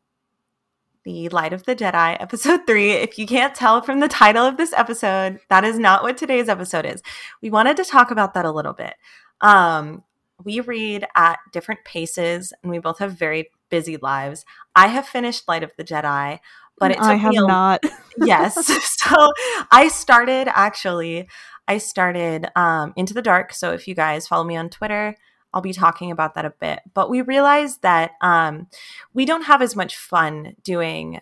the 1.05 1.29
Light 1.31 1.53
of 1.53 1.65
the 1.65 1.75
Jedi, 1.75 2.17
episode 2.21 2.67
three. 2.67 2.93
If 2.93 3.19
you 3.19 3.27
can't 3.27 3.55
tell 3.55 3.83
from 3.83 4.01
the 4.01 4.09
title 4.09 4.45
of 4.45 4.57
this 4.57 4.73
episode, 4.73 5.41
that 5.49 5.65
is 5.65 5.79
not 5.79 6.03
what 6.03 6.17
today's 6.17 6.49
episode 6.49 6.87
is. 6.87 7.03
We 7.43 7.51
wanted 7.51 7.77
to 7.79 7.85
talk 7.85 8.11
about 8.11 8.35
that 8.35 8.45
a 8.45 8.53
little 8.53 8.73
bit. 8.73 8.95
Um, 9.41 10.05
we 10.45 10.61
read 10.61 11.07
at 11.15 11.39
different 11.53 11.85
paces, 11.85 12.53
and 12.63 12.71
we 12.71 12.79
both 12.79 12.99
have 12.99 13.13
very 13.13 13.51
busy 13.71 13.97
lives. 13.97 14.45
I 14.75 14.89
have 14.89 15.07
finished 15.07 15.49
Light 15.49 15.63
of 15.63 15.73
the 15.77 15.85
Jedi, 15.85 16.41
but 16.79 16.91
it 16.91 16.95
took 16.95 17.05
I 17.05 17.15
have 17.15 17.33
me 17.33 17.39
a, 17.39 17.47
not. 17.47 17.85
yes. 18.19 18.57
So 19.11 19.33
I 19.73 19.89
started 19.89 20.47
actually, 20.49 21.27
I 21.67 21.79
started 21.79 22.47
um, 22.55 22.93
Into 22.97 23.15
the 23.15 23.23
Dark. 23.23 23.53
So 23.53 23.73
if 23.73 23.89
you 23.89 23.95
guys 23.95 24.29
follow 24.29 24.45
me 24.45 24.57
on 24.57 24.69
Twitter, 24.69 25.17
I'll 25.53 25.61
be 25.61 25.73
talking 25.73 26.11
about 26.11 26.35
that 26.35 26.45
a 26.45 26.51
bit. 26.51 26.81
But 26.95 27.11
we 27.11 27.23
realized 27.23 27.83
that 27.83 28.13
um, 28.21 28.69
we 29.13 29.25
don't 29.25 29.45
have 29.45 29.63
as 29.63 29.75
much 29.75 29.97
fun 29.97 30.55
doing 30.63 31.21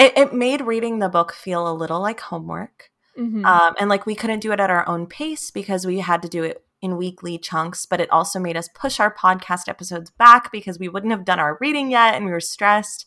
it, 0.00 0.12
it 0.16 0.34
made 0.34 0.62
reading 0.62 0.98
the 0.98 1.08
book 1.08 1.32
feel 1.32 1.70
a 1.70 1.74
little 1.74 2.00
like 2.00 2.20
homework. 2.20 2.90
Mm-hmm. 3.18 3.44
Um, 3.44 3.74
and 3.78 3.90
like 3.90 4.06
we 4.06 4.14
couldn't 4.14 4.40
do 4.40 4.52
it 4.52 4.60
at 4.60 4.70
our 4.70 4.88
own 4.88 5.06
pace 5.06 5.50
because 5.50 5.86
we 5.86 5.98
had 5.98 6.22
to 6.22 6.28
do 6.28 6.42
it 6.42 6.64
in 6.80 6.96
weekly 6.96 7.36
chunks, 7.36 7.84
but 7.84 8.00
it 8.00 8.10
also 8.10 8.38
made 8.38 8.56
us 8.56 8.68
push 8.74 8.98
our 8.98 9.14
podcast 9.14 9.68
episodes 9.68 10.10
back 10.10 10.50
because 10.50 10.78
we 10.78 10.88
wouldn't 10.88 11.12
have 11.12 11.26
done 11.26 11.38
our 11.38 11.58
reading 11.60 11.90
yet 11.90 12.14
and 12.14 12.24
we 12.24 12.30
were 12.30 12.40
stressed. 12.40 13.04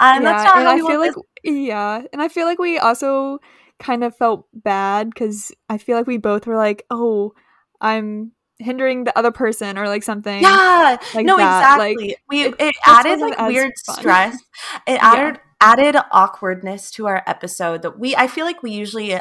And 0.00 0.24
yeah, 0.24 0.32
that's 0.32 0.44
not 0.44 0.56
and 0.58 0.68
I 0.68 0.76
feel 0.78 1.00
like 1.00 1.14
this. 1.14 1.52
yeah, 1.54 2.02
and 2.12 2.22
I 2.22 2.28
feel 2.28 2.46
like 2.46 2.58
we 2.58 2.78
also 2.78 3.38
kind 3.78 4.02
of 4.02 4.16
felt 4.16 4.46
bad 4.54 5.10
because 5.10 5.52
I 5.68 5.76
feel 5.76 5.96
like 5.98 6.06
we 6.06 6.16
both 6.16 6.46
were 6.46 6.56
like, 6.56 6.86
"Oh, 6.90 7.34
I'm 7.80 8.32
hindering 8.58 9.04
the 9.04 9.16
other 9.18 9.30
person 9.30 9.78
or 9.78 9.88
like 9.88 10.02
something." 10.02 10.42
Yeah, 10.42 10.96
like 11.14 11.26
no, 11.26 11.36
that. 11.36 11.78
exactly. 11.78 12.08
Like, 12.08 12.22
we 12.28 12.42
it, 12.44 12.54
it 12.58 12.74
added 12.86 13.20
like 13.20 13.38
weird 13.48 13.72
fun. 13.86 13.96
stress. 13.96 14.38
It 14.86 15.02
added 15.02 15.36
yeah. 15.36 15.40
added 15.60 15.96
awkwardness 16.10 16.90
to 16.92 17.06
our 17.06 17.22
episode 17.26 17.82
that 17.82 17.98
we. 17.98 18.14
I 18.16 18.26
feel 18.26 18.44
like 18.44 18.62
we 18.62 18.72
usually 18.72 19.18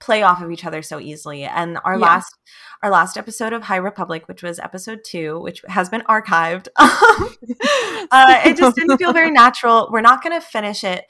play 0.00 0.22
off 0.22 0.42
of 0.42 0.50
each 0.50 0.64
other 0.64 0.82
so 0.82 1.00
easily. 1.00 1.44
And 1.44 1.78
our 1.84 1.94
yeah. 1.94 2.06
last 2.06 2.34
our 2.82 2.90
last 2.90 3.16
episode 3.16 3.52
of 3.52 3.62
High 3.62 3.76
Republic, 3.76 4.28
which 4.28 4.42
was 4.42 4.58
episode 4.58 5.00
two, 5.04 5.40
which 5.40 5.62
has 5.68 5.88
been 5.88 6.02
archived, 6.02 6.68
uh, 6.78 8.40
it 8.44 8.56
just 8.56 8.76
didn't 8.76 8.98
feel 8.98 9.12
very 9.12 9.30
natural. 9.30 9.88
We're 9.90 10.00
not 10.00 10.22
going 10.22 10.38
to 10.38 10.46
finish 10.46 10.84
it 10.84 11.06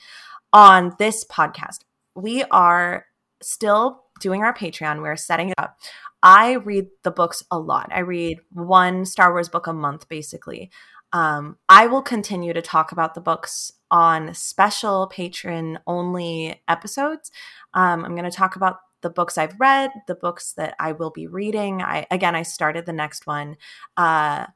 on 0.52 0.94
this 0.98 1.24
podcast. 1.24 1.80
We 2.14 2.44
are 2.44 3.04
still 3.42 4.04
doing 4.20 4.42
our 4.42 4.54
Patreon. 4.54 5.02
We're 5.02 5.16
setting 5.16 5.50
it 5.50 5.54
up. 5.58 5.78
I 6.22 6.54
read 6.54 6.88
the 7.04 7.10
books 7.10 7.42
a 7.50 7.58
lot. 7.58 7.90
I 7.92 8.00
read 8.00 8.40
one 8.52 9.04
Star 9.04 9.32
Wars 9.32 9.48
book 9.48 9.66
a 9.66 9.72
month, 9.72 10.08
basically. 10.08 10.70
Um, 11.12 11.56
I 11.68 11.86
will 11.86 12.02
continue 12.02 12.52
to 12.52 12.60
talk 12.60 12.92
about 12.92 13.14
the 13.14 13.20
books 13.20 13.72
on 13.90 14.34
special 14.34 15.10
Patreon 15.12 15.78
only 15.86 16.60
episodes. 16.68 17.30
Um, 17.72 18.04
I'm 18.04 18.14
going 18.14 18.30
to 18.30 18.36
talk 18.36 18.56
about 18.56 18.78
the 19.00 19.10
books 19.10 19.38
I've 19.38 19.58
read, 19.60 19.90
the 20.06 20.14
books 20.14 20.52
that 20.54 20.74
I 20.78 20.92
will 20.92 21.10
be 21.10 21.26
reading. 21.26 21.82
I 21.82 22.06
again, 22.10 22.34
I 22.34 22.42
started 22.42 22.86
the 22.86 22.92
next 22.92 23.26
one. 23.26 23.56
Uh, 23.96 24.46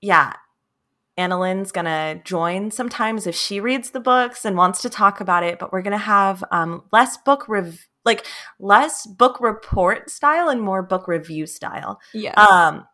yeah, 0.00 0.34
Annalyn's 1.18 1.72
gonna 1.72 2.20
join 2.24 2.70
sometimes 2.70 3.26
if 3.26 3.34
she 3.34 3.60
reads 3.60 3.90
the 3.90 4.00
books 4.00 4.44
and 4.44 4.56
wants 4.56 4.82
to 4.82 4.90
talk 4.90 5.20
about 5.20 5.44
it. 5.44 5.58
But 5.58 5.72
we're 5.72 5.82
gonna 5.82 5.98
have 5.98 6.44
um, 6.50 6.84
less 6.92 7.16
book 7.16 7.48
rev 7.48 7.86
like 8.04 8.26
less 8.58 9.06
book 9.06 9.40
report 9.40 10.10
style 10.10 10.48
and 10.48 10.60
more 10.60 10.82
book 10.82 11.08
review 11.08 11.46
style. 11.46 12.00
Yeah. 12.12 12.32
Um, 12.34 12.86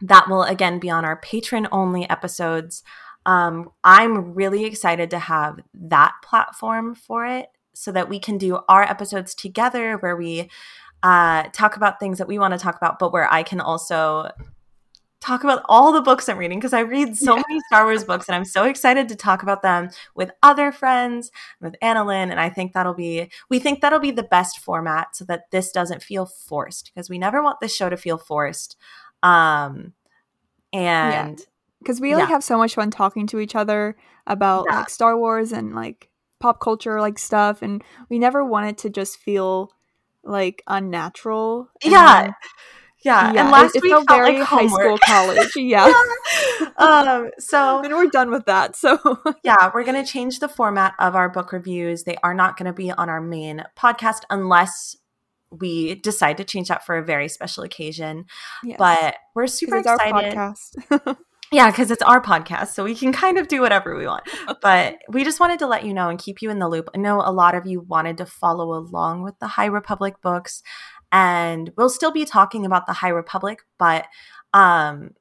that 0.00 0.28
will 0.28 0.44
again 0.44 0.78
be 0.78 0.90
on 0.90 1.04
our 1.04 1.20
Patreon 1.20 1.68
only 1.72 2.08
episodes. 2.08 2.82
Um, 3.26 3.70
I'm 3.84 4.34
really 4.34 4.64
excited 4.64 5.10
to 5.10 5.18
have 5.18 5.60
that 5.74 6.12
platform 6.24 6.94
for 6.94 7.26
it 7.26 7.48
so 7.74 7.92
that 7.92 8.08
we 8.08 8.18
can 8.18 8.38
do 8.38 8.60
our 8.68 8.82
episodes 8.82 9.34
together 9.34 9.96
where 9.98 10.16
we 10.16 10.48
uh, 11.02 11.44
talk 11.52 11.76
about 11.76 12.00
things 12.00 12.18
that 12.18 12.28
we 12.28 12.38
want 12.38 12.52
to 12.52 12.58
talk 12.58 12.76
about, 12.76 12.98
but 12.98 13.12
where 13.12 13.32
I 13.32 13.42
can 13.42 13.60
also 13.60 14.30
talk 15.20 15.42
about 15.42 15.62
all 15.68 15.92
the 15.92 16.00
books 16.00 16.28
I'm 16.28 16.38
reading 16.38 16.58
because 16.58 16.72
I 16.72 16.80
read 16.80 17.16
so 17.16 17.36
yeah. 17.36 17.42
many 17.48 17.60
Star 17.66 17.84
Wars 17.84 18.04
books 18.04 18.28
and 18.28 18.36
I'm 18.36 18.44
so 18.44 18.64
excited 18.64 19.08
to 19.08 19.16
talk 19.16 19.42
about 19.42 19.62
them 19.62 19.90
with 20.14 20.30
other 20.42 20.70
friends, 20.70 21.30
with 21.60 21.74
Annalyn. 21.82 22.30
And 22.30 22.40
I 22.40 22.48
think 22.48 22.72
that'll 22.72 22.94
be, 22.94 23.30
we 23.48 23.58
think 23.58 23.80
that'll 23.80 23.98
be 23.98 24.10
the 24.10 24.22
best 24.22 24.60
format 24.60 25.16
so 25.16 25.24
that 25.24 25.50
this 25.50 25.72
doesn't 25.72 26.02
feel 26.02 26.26
forced 26.26 26.92
because 26.94 27.10
we 27.10 27.18
never 27.18 27.42
want 27.42 27.60
this 27.60 27.74
show 27.74 27.88
to 27.88 27.96
feel 27.96 28.18
forced. 28.18 28.76
Um, 29.22 29.94
and 30.72 31.40
because 31.80 31.98
yeah. 31.98 32.02
we 32.02 32.14
like 32.14 32.28
yeah. 32.28 32.34
have 32.34 32.44
so 32.44 32.58
much 32.58 32.74
fun 32.74 32.90
talking 32.90 33.26
to 33.28 33.40
each 33.40 33.56
other 33.56 33.96
about 34.26 34.66
like 34.68 34.90
Star 34.90 35.18
Wars 35.18 35.52
and 35.52 35.74
like 35.74 36.10
pop 36.40 36.60
culture 36.60 37.00
like 37.00 37.18
stuff 37.18 37.62
and 37.62 37.82
we 38.08 38.18
never 38.18 38.44
wanted 38.44 38.78
to 38.78 38.90
just 38.90 39.16
feel 39.16 39.72
like 40.22 40.62
unnatural 40.66 41.68
yeah 41.82 42.30
yeah, 43.04 43.32
yeah. 43.32 43.42
and 43.42 43.50
last 43.50 43.76
it, 43.76 43.82
week 43.82 43.92
felt 43.92 44.08
very 44.08 44.38
like 44.38 44.46
high 44.46 44.66
school 44.66 44.98
college 45.04 45.52
yeah 45.56 45.92
um 46.76 47.30
so 47.38 47.78
and 47.84 47.92
we're 47.92 48.06
done 48.06 48.30
with 48.30 48.44
that 48.46 48.76
so 48.76 48.98
yeah 49.44 49.70
we're 49.72 49.84
going 49.84 50.02
to 50.02 50.10
change 50.10 50.40
the 50.40 50.48
format 50.48 50.94
of 50.98 51.14
our 51.14 51.28
book 51.28 51.52
reviews 51.52 52.04
they 52.04 52.16
are 52.22 52.34
not 52.34 52.56
going 52.56 52.66
to 52.66 52.72
be 52.72 52.90
on 52.90 53.08
our 53.08 53.20
main 53.20 53.64
podcast 53.78 54.22
unless 54.30 54.96
we 55.50 55.94
decide 55.96 56.36
to 56.36 56.44
change 56.44 56.68
that 56.68 56.84
for 56.84 56.98
a 56.98 57.04
very 57.04 57.28
special 57.28 57.62
occasion 57.62 58.24
yes. 58.62 58.76
but 58.78 59.16
we're 59.34 59.46
super 59.46 59.78
excited 59.78 60.56
yeah, 61.50 61.70
because 61.70 61.90
it's 61.90 62.02
our 62.02 62.20
podcast, 62.20 62.68
so 62.68 62.84
we 62.84 62.94
can 62.94 63.10
kind 63.10 63.38
of 63.38 63.48
do 63.48 63.62
whatever 63.62 63.96
we 63.96 64.06
want. 64.06 64.24
But 64.60 64.96
we 65.08 65.24
just 65.24 65.40
wanted 65.40 65.58
to 65.60 65.66
let 65.66 65.84
you 65.84 65.94
know 65.94 66.10
and 66.10 66.18
keep 66.18 66.42
you 66.42 66.50
in 66.50 66.58
the 66.58 66.68
loop. 66.68 66.90
I 66.94 66.98
know 66.98 67.22
a 67.24 67.32
lot 67.32 67.54
of 67.54 67.66
you 67.66 67.80
wanted 67.80 68.18
to 68.18 68.26
follow 68.26 68.74
along 68.74 69.22
with 69.22 69.38
the 69.38 69.46
High 69.46 69.66
Republic 69.66 70.16
books, 70.22 70.62
and 71.12 71.72
we'll 71.76 71.88
still 71.88 72.12
be 72.12 72.24
talking 72.24 72.66
about 72.66 72.86
the 72.86 72.92
High 72.94 73.08
Republic, 73.08 73.64
but 73.78 74.06
um 74.54 75.14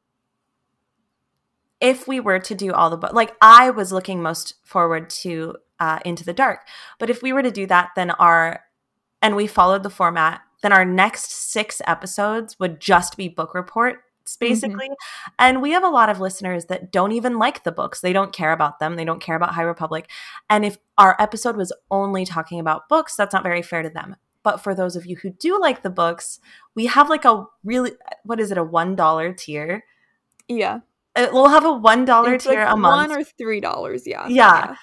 if 1.79 2.07
we 2.07 2.19
were 2.19 2.39
to 2.39 2.55
do 2.55 2.73
all 2.73 2.89
the 2.89 2.97
book 2.97 3.13
like 3.13 3.35
I 3.41 3.69
was 3.69 3.91
looking 3.91 4.21
most 4.21 4.55
forward 4.63 5.09
to 5.21 5.57
uh, 5.79 5.99
Into 6.03 6.25
the 6.25 6.33
Dark. 6.33 6.61
But 6.97 7.11
if 7.11 7.21
we 7.21 7.31
were 7.33 7.43
to 7.43 7.51
do 7.51 7.67
that, 7.67 7.91
then 7.95 8.11
our 8.11 8.63
and 9.21 9.35
we 9.35 9.47
followed 9.47 9.83
the 9.83 9.89
format, 9.89 10.41
then 10.61 10.73
our 10.73 10.85
next 10.85 11.31
six 11.31 11.81
episodes 11.85 12.59
would 12.59 12.79
just 12.79 13.15
be 13.17 13.27
book 13.27 13.53
report 13.53 14.01
Mm-hmm. 14.27 14.45
basically. 14.45 14.87
Mm-hmm. 14.87 15.29
And 15.39 15.61
we 15.61 15.71
have 15.71 15.83
a 15.83 15.89
lot 15.89 16.09
of 16.09 16.19
listeners 16.19 16.65
that 16.65 16.91
don't 16.91 17.11
even 17.11 17.37
like 17.37 17.63
the 17.63 17.71
books. 17.71 18.01
They 18.01 18.13
don't 18.13 18.33
care 18.33 18.51
about 18.51 18.79
them. 18.79 18.95
They 18.95 19.05
don't 19.05 19.21
care 19.21 19.35
about 19.35 19.53
High 19.53 19.63
Republic. 19.63 20.09
And 20.49 20.65
if 20.65 20.77
our 20.97 21.15
episode 21.19 21.55
was 21.55 21.71
only 21.89 22.25
talking 22.25 22.59
about 22.59 22.89
books, 22.89 23.15
that's 23.15 23.33
not 23.33 23.43
very 23.43 23.61
fair 23.61 23.83
to 23.83 23.89
them. 23.89 24.15
But 24.47 24.63
for 24.63 24.73
those 24.73 24.95
of 24.95 25.05
you 25.05 25.17
who 25.17 25.31
do 25.31 25.59
like 25.59 25.83
the 25.83 25.89
books, 25.89 26.39
we 26.73 26.85
have 26.85 27.09
like 27.09 27.25
a 27.25 27.45
really 27.65 27.91
what 28.23 28.39
is 28.39 28.49
it, 28.49 28.57
a 28.57 28.63
one 28.63 28.95
dollar 28.95 29.33
tier? 29.33 29.83
Yeah. 30.47 30.79
Uh, 31.17 31.27
we'll 31.33 31.49
have 31.49 31.65
a 31.65 31.73
one 31.73 32.05
dollar 32.05 32.37
tier 32.37 32.63
like 32.63 32.73
a 32.73 32.77
month. 32.77 33.09
One 33.09 33.19
or 33.19 33.25
three 33.25 33.59
dollars, 33.59 34.07
yeah. 34.07 34.25
yeah. 34.29 34.69
yeah 34.69 34.75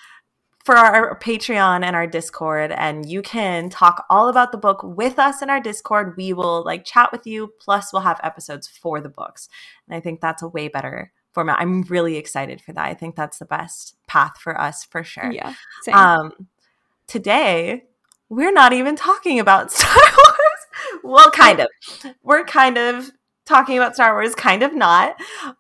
for 0.67 0.77
our 0.77 1.19
Patreon 1.19 1.83
and 1.83 1.97
our 1.97 2.07
Discord, 2.07 2.73
and 2.73 3.09
you 3.09 3.23
can 3.23 3.71
talk 3.71 4.05
all 4.11 4.29
about 4.29 4.53
the 4.53 4.59
book 4.59 4.83
with 4.83 5.19
us 5.19 5.41
in 5.41 5.49
our 5.49 5.61
Discord. 5.61 6.15
We 6.19 6.35
will 6.35 6.63
like 6.63 6.85
chat 6.85 7.11
with 7.11 7.27
you, 7.27 7.55
plus 7.59 7.91
we'll 7.91 8.03
have 8.03 8.21
episodes 8.23 8.69
for 8.69 9.01
the 9.01 9.09
books. 9.09 9.49
And 9.89 9.97
I 9.97 10.01
think 10.01 10.21
that's 10.21 10.43
a 10.43 10.49
way 10.49 10.69
better 10.69 11.11
format. 11.33 11.59
I'm 11.59 11.85
really 11.85 12.19
excited 12.19 12.61
for 12.61 12.75
that. 12.75 12.85
I 12.85 12.93
think 12.93 13.17
that's 13.17 13.39
the 13.39 13.47
best 13.47 13.97
path 14.09 14.37
for 14.39 14.61
us 14.61 14.85
for 14.85 15.03
sure. 15.03 15.33
Yeah. 15.33 15.55
Same. 15.85 15.95
Um, 15.95 16.49
today 17.07 17.85
we're 18.35 18.53
not 18.53 18.73
even 18.73 18.97
talking 18.97 19.39
about 19.39 19.71
Star 19.73 19.95
Wars. 19.95 21.03
well, 21.03 21.31
kind 21.31 21.61
of. 21.61 21.69
We're 22.23 22.45
kind 22.45 22.79
of 22.79 23.11
talking 23.47 23.77
about 23.77 23.95
Star 23.95 24.15
Wars, 24.15 24.35
kind 24.35 24.63
of 24.63 24.75
not, 24.75 25.17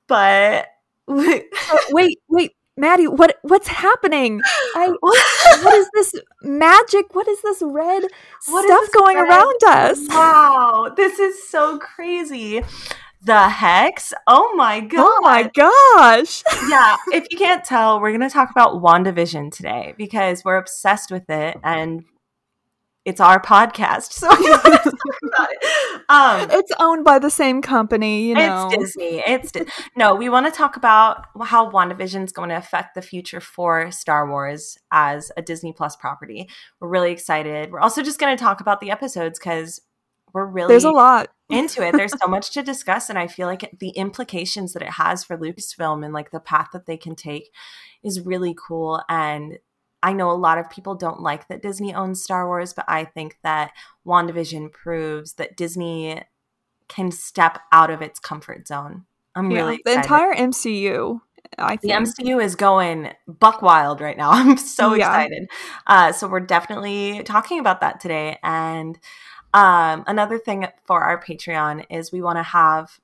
but 0.08 0.66
oh, 1.08 1.86
wait, 1.90 2.18
wait 2.28 2.52
Maddie, 2.76 3.06
what 3.06 3.36
what's 3.42 3.68
happening? 3.68 4.40
I 4.74 4.92
what 5.00 5.74
is 5.74 5.88
this 5.94 6.12
magic? 6.42 7.14
What 7.14 7.28
is 7.28 7.40
this 7.42 7.62
red 7.62 8.02
what 8.48 8.64
stuff 8.64 8.80
this 8.80 8.90
going 8.90 9.16
red? 9.16 9.28
around 9.28 9.64
us? 9.66 10.08
Wow, 10.08 10.92
this 10.96 11.20
is 11.20 11.48
so 11.48 11.78
crazy. 11.78 12.62
The 13.22 13.48
hex? 13.48 14.12
Oh 14.26 14.54
my 14.56 14.80
god. 14.80 15.00
Oh 15.00 15.20
my 15.22 15.50
gosh. 15.54 16.42
yeah, 16.68 16.96
if 17.12 17.26
you 17.30 17.38
can't 17.38 17.64
tell, 17.64 18.00
we're 18.00 18.10
going 18.10 18.28
to 18.28 18.28
talk 18.28 18.50
about 18.50 18.82
WandaVision 18.82 19.50
today 19.50 19.94
because 19.96 20.44
we're 20.44 20.58
obsessed 20.58 21.10
with 21.10 21.30
it 21.30 21.56
and 21.62 22.04
it's 23.04 23.20
our 23.20 23.40
podcast, 23.40 24.12
so 24.12 24.28
it. 24.30 26.04
Um, 26.08 26.48
it's 26.50 26.72
owned 26.78 27.04
by 27.04 27.18
the 27.18 27.30
same 27.30 27.60
company, 27.60 28.28
you 28.28 28.34
know. 28.34 28.68
It's 28.72 28.78
Disney. 28.78 29.22
It's 29.26 29.52
Di- 29.52 29.66
no. 29.96 30.14
We 30.14 30.28
want 30.28 30.46
to 30.46 30.52
talk 30.52 30.76
about 30.76 31.26
how 31.42 31.70
WandaVision 31.70 32.24
is 32.24 32.32
going 32.32 32.48
to 32.48 32.56
affect 32.56 32.94
the 32.94 33.02
future 33.02 33.40
for 33.40 33.90
Star 33.90 34.28
Wars 34.28 34.78
as 34.90 35.30
a 35.36 35.42
Disney 35.42 35.72
Plus 35.72 35.96
property. 35.96 36.48
We're 36.80 36.88
really 36.88 37.12
excited. 37.12 37.70
We're 37.70 37.80
also 37.80 38.02
just 38.02 38.18
going 38.18 38.36
to 38.36 38.42
talk 38.42 38.60
about 38.60 38.80
the 38.80 38.90
episodes 38.90 39.38
because 39.38 39.80
we're 40.32 40.46
really 40.46 40.68
there's 40.68 40.84
a 40.84 40.90
lot 40.90 41.28
into 41.50 41.86
it. 41.86 41.92
There's 41.92 42.12
so 42.18 42.26
much 42.28 42.52
to 42.52 42.62
discuss, 42.62 43.08
and 43.08 43.18
I 43.18 43.26
feel 43.26 43.46
like 43.46 43.70
the 43.78 43.90
implications 43.90 44.72
that 44.72 44.82
it 44.82 44.90
has 44.90 45.24
for 45.24 45.36
Lucasfilm 45.36 46.04
and 46.04 46.12
like 46.12 46.30
the 46.30 46.40
path 46.40 46.68
that 46.72 46.86
they 46.86 46.96
can 46.96 47.14
take 47.14 47.50
is 48.02 48.20
really 48.20 48.54
cool 48.54 49.02
and 49.08 49.58
I 50.04 50.12
know 50.12 50.30
a 50.30 50.32
lot 50.32 50.58
of 50.58 50.68
people 50.68 50.94
don't 50.94 51.22
like 51.22 51.48
that 51.48 51.62
Disney 51.62 51.94
owns 51.94 52.22
Star 52.22 52.46
Wars, 52.46 52.74
but 52.74 52.84
I 52.86 53.06
think 53.06 53.38
that 53.42 53.72
WandaVision 54.06 54.70
proves 54.70 55.32
that 55.34 55.56
Disney 55.56 56.22
can 56.88 57.10
step 57.10 57.58
out 57.72 57.88
of 57.88 58.02
its 58.02 58.20
comfort 58.20 58.68
zone. 58.68 59.06
I'm 59.34 59.50
yeah, 59.50 59.60
really 59.60 59.76
excited. 59.76 59.96
the 59.96 60.02
entire 60.02 60.34
MCU. 60.34 61.20
I 61.56 61.76
think. 61.76 61.80
The 61.80 62.22
MCU 62.22 62.44
is 62.44 62.54
going 62.54 63.12
buck 63.26 63.62
wild 63.62 64.02
right 64.02 64.16
now. 64.16 64.30
I'm 64.32 64.58
so 64.58 64.92
yeah. 64.92 65.06
excited. 65.06 65.48
Uh, 65.86 66.12
so 66.12 66.28
we're 66.28 66.40
definitely 66.40 67.22
talking 67.22 67.58
about 67.58 67.80
that 67.80 67.98
today. 67.98 68.38
And 68.42 68.98
um, 69.54 70.04
another 70.06 70.38
thing 70.38 70.66
for 70.86 71.02
our 71.02 71.22
Patreon 71.22 71.86
is 71.88 72.12
we 72.12 72.20
want 72.20 72.36
to 72.36 72.42
have 72.42 73.00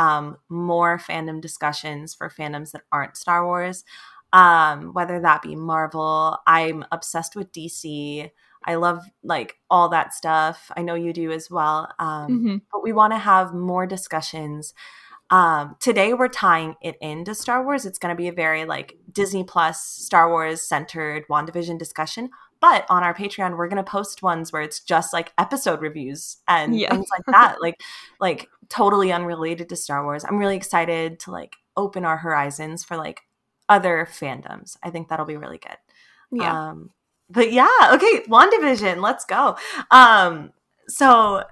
um, 0.00 0.38
more 0.48 0.98
fandom 0.98 1.40
discussions 1.40 2.14
for 2.14 2.28
fandoms 2.28 2.72
that 2.72 2.82
aren't 2.90 3.16
Star 3.16 3.46
Wars 3.46 3.84
um, 4.32 4.92
whether 4.92 5.20
that 5.20 5.42
be 5.42 5.56
Marvel. 5.56 6.38
I'm 6.46 6.84
obsessed 6.90 7.36
with 7.36 7.52
DC. 7.52 8.30
I 8.64 8.74
love 8.76 9.04
like 9.22 9.56
all 9.70 9.88
that 9.90 10.14
stuff. 10.14 10.70
I 10.76 10.82
know 10.82 10.94
you 10.94 11.12
do 11.12 11.32
as 11.32 11.50
well. 11.50 11.92
Um, 11.98 12.28
mm-hmm. 12.28 12.56
But 12.70 12.82
we 12.82 12.92
want 12.92 13.12
to 13.12 13.18
have 13.18 13.54
more 13.54 13.86
discussions. 13.86 14.72
Um, 15.30 15.76
today 15.80 16.12
we're 16.12 16.28
tying 16.28 16.76
it 16.82 16.96
into 17.00 17.34
Star 17.34 17.64
Wars. 17.64 17.86
It's 17.86 17.98
going 17.98 18.14
to 18.14 18.20
be 18.20 18.28
a 18.28 18.32
very 18.32 18.64
like 18.64 18.96
Disney 19.10 19.44
Plus, 19.44 19.82
Star 19.82 20.28
Wars 20.28 20.60
centered 20.60 21.26
WandaVision 21.28 21.78
discussion. 21.78 22.30
But 22.60 22.86
on 22.88 23.02
our 23.02 23.14
Patreon, 23.14 23.56
we're 23.56 23.66
going 23.66 23.82
to 23.82 23.90
post 23.90 24.22
ones 24.22 24.52
where 24.52 24.62
it's 24.62 24.78
just 24.78 25.12
like 25.12 25.32
episode 25.36 25.80
reviews 25.80 26.36
and 26.46 26.78
yeah. 26.78 26.90
things 26.90 27.08
like 27.10 27.26
that, 27.34 27.56
like 27.62 27.80
like 28.20 28.48
totally 28.68 29.10
unrelated 29.10 29.68
to 29.70 29.76
Star 29.76 30.04
Wars. 30.04 30.24
I'm 30.24 30.38
really 30.38 30.56
excited 30.56 31.18
to 31.20 31.32
like 31.32 31.56
open 31.76 32.04
our 32.04 32.18
horizons 32.18 32.84
for 32.84 32.96
like 32.96 33.22
other 33.68 34.08
fandoms. 34.10 34.76
I 34.82 34.90
think 34.90 35.08
that'll 35.08 35.26
be 35.26 35.36
really 35.36 35.58
good. 35.58 35.76
Yeah. 36.30 36.70
Um, 36.70 36.90
but 37.30 37.52
yeah, 37.52 37.68
okay, 37.92 38.22
WandaVision, 38.28 39.00
let's 39.02 39.24
go. 39.24 39.56
Um, 39.90 40.52
so 40.88 41.44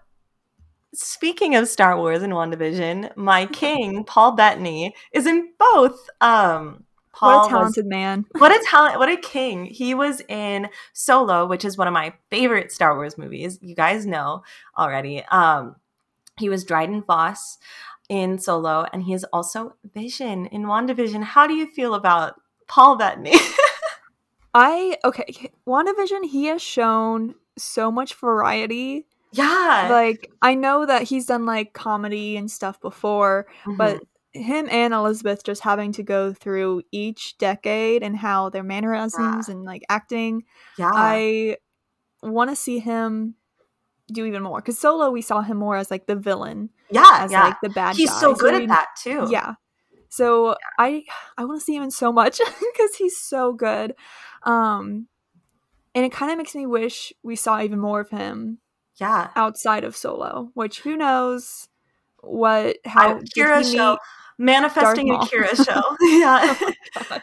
speaking 0.94 1.54
of 1.54 1.68
Star 1.68 1.96
Wars 1.96 2.22
and 2.22 2.32
WandaVision, 2.32 3.16
my 3.16 3.46
king, 3.52 4.04
Paul 4.04 4.32
Bettany, 4.32 4.94
is 5.12 5.26
in 5.26 5.50
both. 5.58 6.08
Um, 6.20 6.84
Paul 7.12 7.40
what 7.40 7.46
a 7.46 7.50
talented 7.50 7.84
was, 7.84 7.90
man. 7.90 8.26
What 8.38 8.52
a 8.52 8.64
talent, 8.64 8.98
what 8.98 9.08
a 9.08 9.16
king. 9.16 9.66
He 9.66 9.94
was 9.94 10.22
in 10.28 10.68
Solo, 10.92 11.46
which 11.46 11.64
is 11.64 11.76
one 11.76 11.88
of 11.88 11.94
my 11.94 12.14
favorite 12.30 12.72
Star 12.72 12.94
Wars 12.94 13.18
movies. 13.18 13.58
You 13.60 13.74
guys 13.74 14.06
know 14.06 14.42
already. 14.78 15.24
Um, 15.30 15.76
he 16.38 16.48
was 16.48 16.64
Dryden 16.64 17.02
Voss 17.02 17.58
in 18.10 18.38
Solo, 18.38 18.84
and 18.92 19.04
he 19.04 19.14
is 19.14 19.24
also 19.32 19.76
Vision 19.94 20.46
in 20.46 20.64
WandaVision. 20.64 21.22
How 21.22 21.46
do 21.46 21.54
you 21.54 21.66
feel 21.66 21.94
about 21.94 22.34
Paul 22.66 22.98
Bettany? 22.98 23.34
I 24.54 24.98
okay, 25.04 25.52
WandaVision, 25.66 26.24
he 26.24 26.46
has 26.46 26.60
shown 26.60 27.36
so 27.56 27.90
much 27.90 28.14
variety. 28.14 29.06
Yeah. 29.32 29.88
Like 29.88 30.30
I 30.42 30.56
know 30.56 30.84
that 30.84 31.04
he's 31.04 31.26
done 31.26 31.46
like 31.46 31.72
comedy 31.72 32.36
and 32.36 32.50
stuff 32.50 32.80
before, 32.80 33.46
mm-hmm. 33.60 33.76
but 33.76 34.00
him 34.32 34.68
and 34.70 34.92
Elizabeth 34.92 35.44
just 35.44 35.62
having 35.62 35.92
to 35.92 36.02
go 36.02 36.32
through 36.32 36.82
each 36.90 37.38
decade 37.38 38.02
and 38.02 38.16
how 38.16 38.48
their 38.48 38.64
mannerisms 38.64 39.48
yeah. 39.48 39.54
and 39.54 39.64
like 39.64 39.84
acting. 39.88 40.42
Yeah. 40.76 40.90
I 40.92 41.58
want 42.24 42.50
to 42.50 42.56
see 42.56 42.80
him 42.80 43.36
do 44.12 44.24
even 44.26 44.42
more 44.42 44.60
because 44.60 44.78
Solo 44.78 45.10
we 45.10 45.22
saw 45.22 45.42
him 45.42 45.56
more 45.56 45.76
as 45.76 45.90
like 45.90 46.06
the 46.06 46.16
villain, 46.16 46.70
yeah, 46.90 47.18
as 47.20 47.32
yeah. 47.32 47.44
like 47.44 47.56
the 47.62 47.70
bad. 47.70 47.96
He's 47.96 48.10
guy. 48.10 48.20
so 48.20 48.34
good 48.34 48.54
so 48.54 48.62
at 48.62 48.68
that 48.68 48.86
too. 49.00 49.28
Yeah. 49.30 49.54
So 50.08 50.48
yeah. 50.48 50.54
I 50.78 51.04
I 51.38 51.44
want 51.44 51.60
to 51.60 51.64
see 51.64 51.76
him 51.76 51.82
in 51.82 51.90
so 51.90 52.12
much 52.12 52.38
because 52.60 52.94
he's 52.96 53.16
so 53.16 53.52
good, 53.52 53.94
um, 54.42 55.06
and 55.94 56.04
it 56.04 56.12
kind 56.12 56.32
of 56.32 56.38
makes 56.38 56.54
me 56.54 56.66
wish 56.66 57.12
we 57.22 57.36
saw 57.36 57.60
even 57.60 57.78
more 57.78 58.00
of 58.00 58.10
him. 58.10 58.58
Yeah. 58.96 59.30
Outside 59.34 59.84
of 59.84 59.96
Solo, 59.96 60.50
which 60.54 60.80
who 60.80 60.96
knows 60.96 61.68
what 62.22 62.76
how 62.84 63.16
I, 63.16 63.20
Qi'ra 63.36 63.72
show 63.72 63.96
manifesting 64.40 65.10
a 65.10 65.18
Qi'ra 65.18 65.54
show. 65.64 65.96
yeah. 66.00 66.56
Oh 67.10 67.20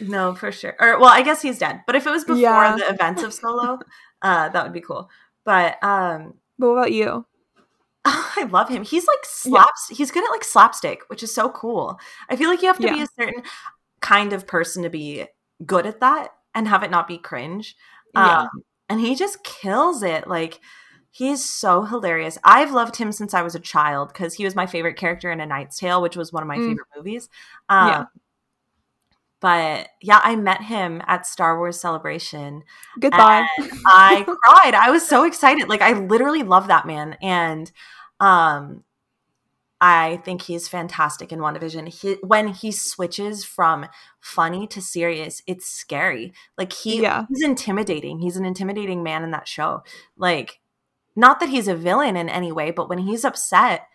no, 0.00 0.34
for 0.34 0.52
sure. 0.52 0.76
Or 0.78 0.98
well, 0.98 1.10
I 1.10 1.22
guess 1.22 1.40
he's 1.40 1.58
dead. 1.58 1.82
But 1.86 1.96
if 1.96 2.06
it 2.06 2.10
was 2.10 2.24
before 2.24 2.40
yeah. 2.40 2.76
the 2.76 2.88
events 2.88 3.22
of 3.22 3.32
Solo, 3.32 3.78
uh, 4.22 4.48
that 4.50 4.64
would 4.64 4.72
be 4.72 4.80
cool. 4.80 5.08
But 5.48 5.82
um 5.82 6.34
But 6.58 6.68
what 6.68 6.74
about 6.74 6.92
you? 6.92 7.24
I 8.04 8.46
love 8.50 8.68
him. 8.68 8.84
He's 8.84 9.06
like 9.06 9.24
slaps 9.24 9.88
yeah. 9.88 9.96
he's 9.96 10.10
good 10.10 10.22
at 10.22 10.30
like 10.30 10.44
slapstick, 10.44 11.00
which 11.08 11.22
is 11.22 11.34
so 11.34 11.48
cool. 11.48 11.98
I 12.28 12.36
feel 12.36 12.50
like 12.50 12.60
you 12.60 12.68
have 12.68 12.76
to 12.80 12.86
yeah. 12.86 12.94
be 12.96 13.02
a 13.02 13.06
certain 13.18 13.42
kind 14.02 14.34
of 14.34 14.46
person 14.46 14.82
to 14.82 14.90
be 14.90 15.24
good 15.64 15.86
at 15.86 16.00
that 16.00 16.32
and 16.54 16.68
have 16.68 16.82
it 16.82 16.90
not 16.90 17.08
be 17.08 17.16
cringe. 17.16 17.76
Yeah. 18.14 18.42
Um, 18.42 18.48
and 18.90 19.00
he 19.00 19.14
just 19.14 19.42
kills 19.42 20.02
it. 20.02 20.28
Like 20.28 20.60
he's 21.12 21.42
so 21.42 21.80
hilarious. 21.82 22.36
I've 22.44 22.72
loved 22.72 22.96
him 22.96 23.10
since 23.10 23.32
I 23.32 23.40
was 23.40 23.54
a 23.54 23.60
child 23.60 24.08
because 24.08 24.34
he 24.34 24.44
was 24.44 24.54
my 24.54 24.66
favorite 24.66 24.98
character 24.98 25.30
in 25.32 25.40
A 25.40 25.46
Knight's 25.46 25.78
Tale, 25.78 26.02
which 26.02 26.16
was 26.16 26.30
one 26.30 26.42
of 26.42 26.46
my 26.46 26.58
mm. 26.58 26.68
favorite 26.68 26.88
movies. 26.94 27.30
Um, 27.70 27.88
yeah. 27.88 28.04
But 29.40 29.88
yeah, 30.02 30.20
I 30.22 30.34
met 30.36 30.62
him 30.62 31.00
at 31.06 31.26
Star 31.26 31.58
Wars 31.58 31.80
Celebration. 31.80 32.64
Goodbye. 32.98 33.46
I 33.86 34.24
cried. 34.24 34.74
I 34.74 34.90
was 34.90 35.06
so 35.06 35.24
excited. 35.24 35.68
Like 35.68 35.82
I 35.82 35.92
literally 35.92 36.42
love 36.42 36.68
that 36.68 36.86
man. 36.86 37.16
And 37.22 37.70
um 38.20 38.82
I 39.80 40.20
think 40.24 40.42
he's 40.42 40.66
fantastic 40.66 41.30
in 41.30 41.38
WandaVision. 41.38 41.86
He, 41.88 42.14
when 42.14 42.48
he 42.48 42.72
switches 42.72 43.44
from 43.44 43.86
funny 44.18 44.66
to 44.66 44.82
serious, 44.82 45.40
it's 45.46 45.70
scary. 45.70 46.32
Like 46.56 46.72
he 46.72 47.02
yeah. 47.02 47.26
he's 47.28 47.44
intimidating. 47.44 48.18
He's 48.18 48.36
an 48.36 48.44
intimidating 48.44 49.04
man 49.04 49.22
in 49.22 49.30
that 49.30 49.46
show. 49.46 49.84
Like 50.16 50.58
not 51.14 51.38
that 51.40 51.48
he's 51.48 51.68
a 51.68 51.76
villain 51.76 52.16
in 52.16 52.28
any 52.28 52.50
way, 52.50 52.72
but 52.72 52.88
when 52.88 52.98
he's 52.98 53.24
upset, 53.24 53.86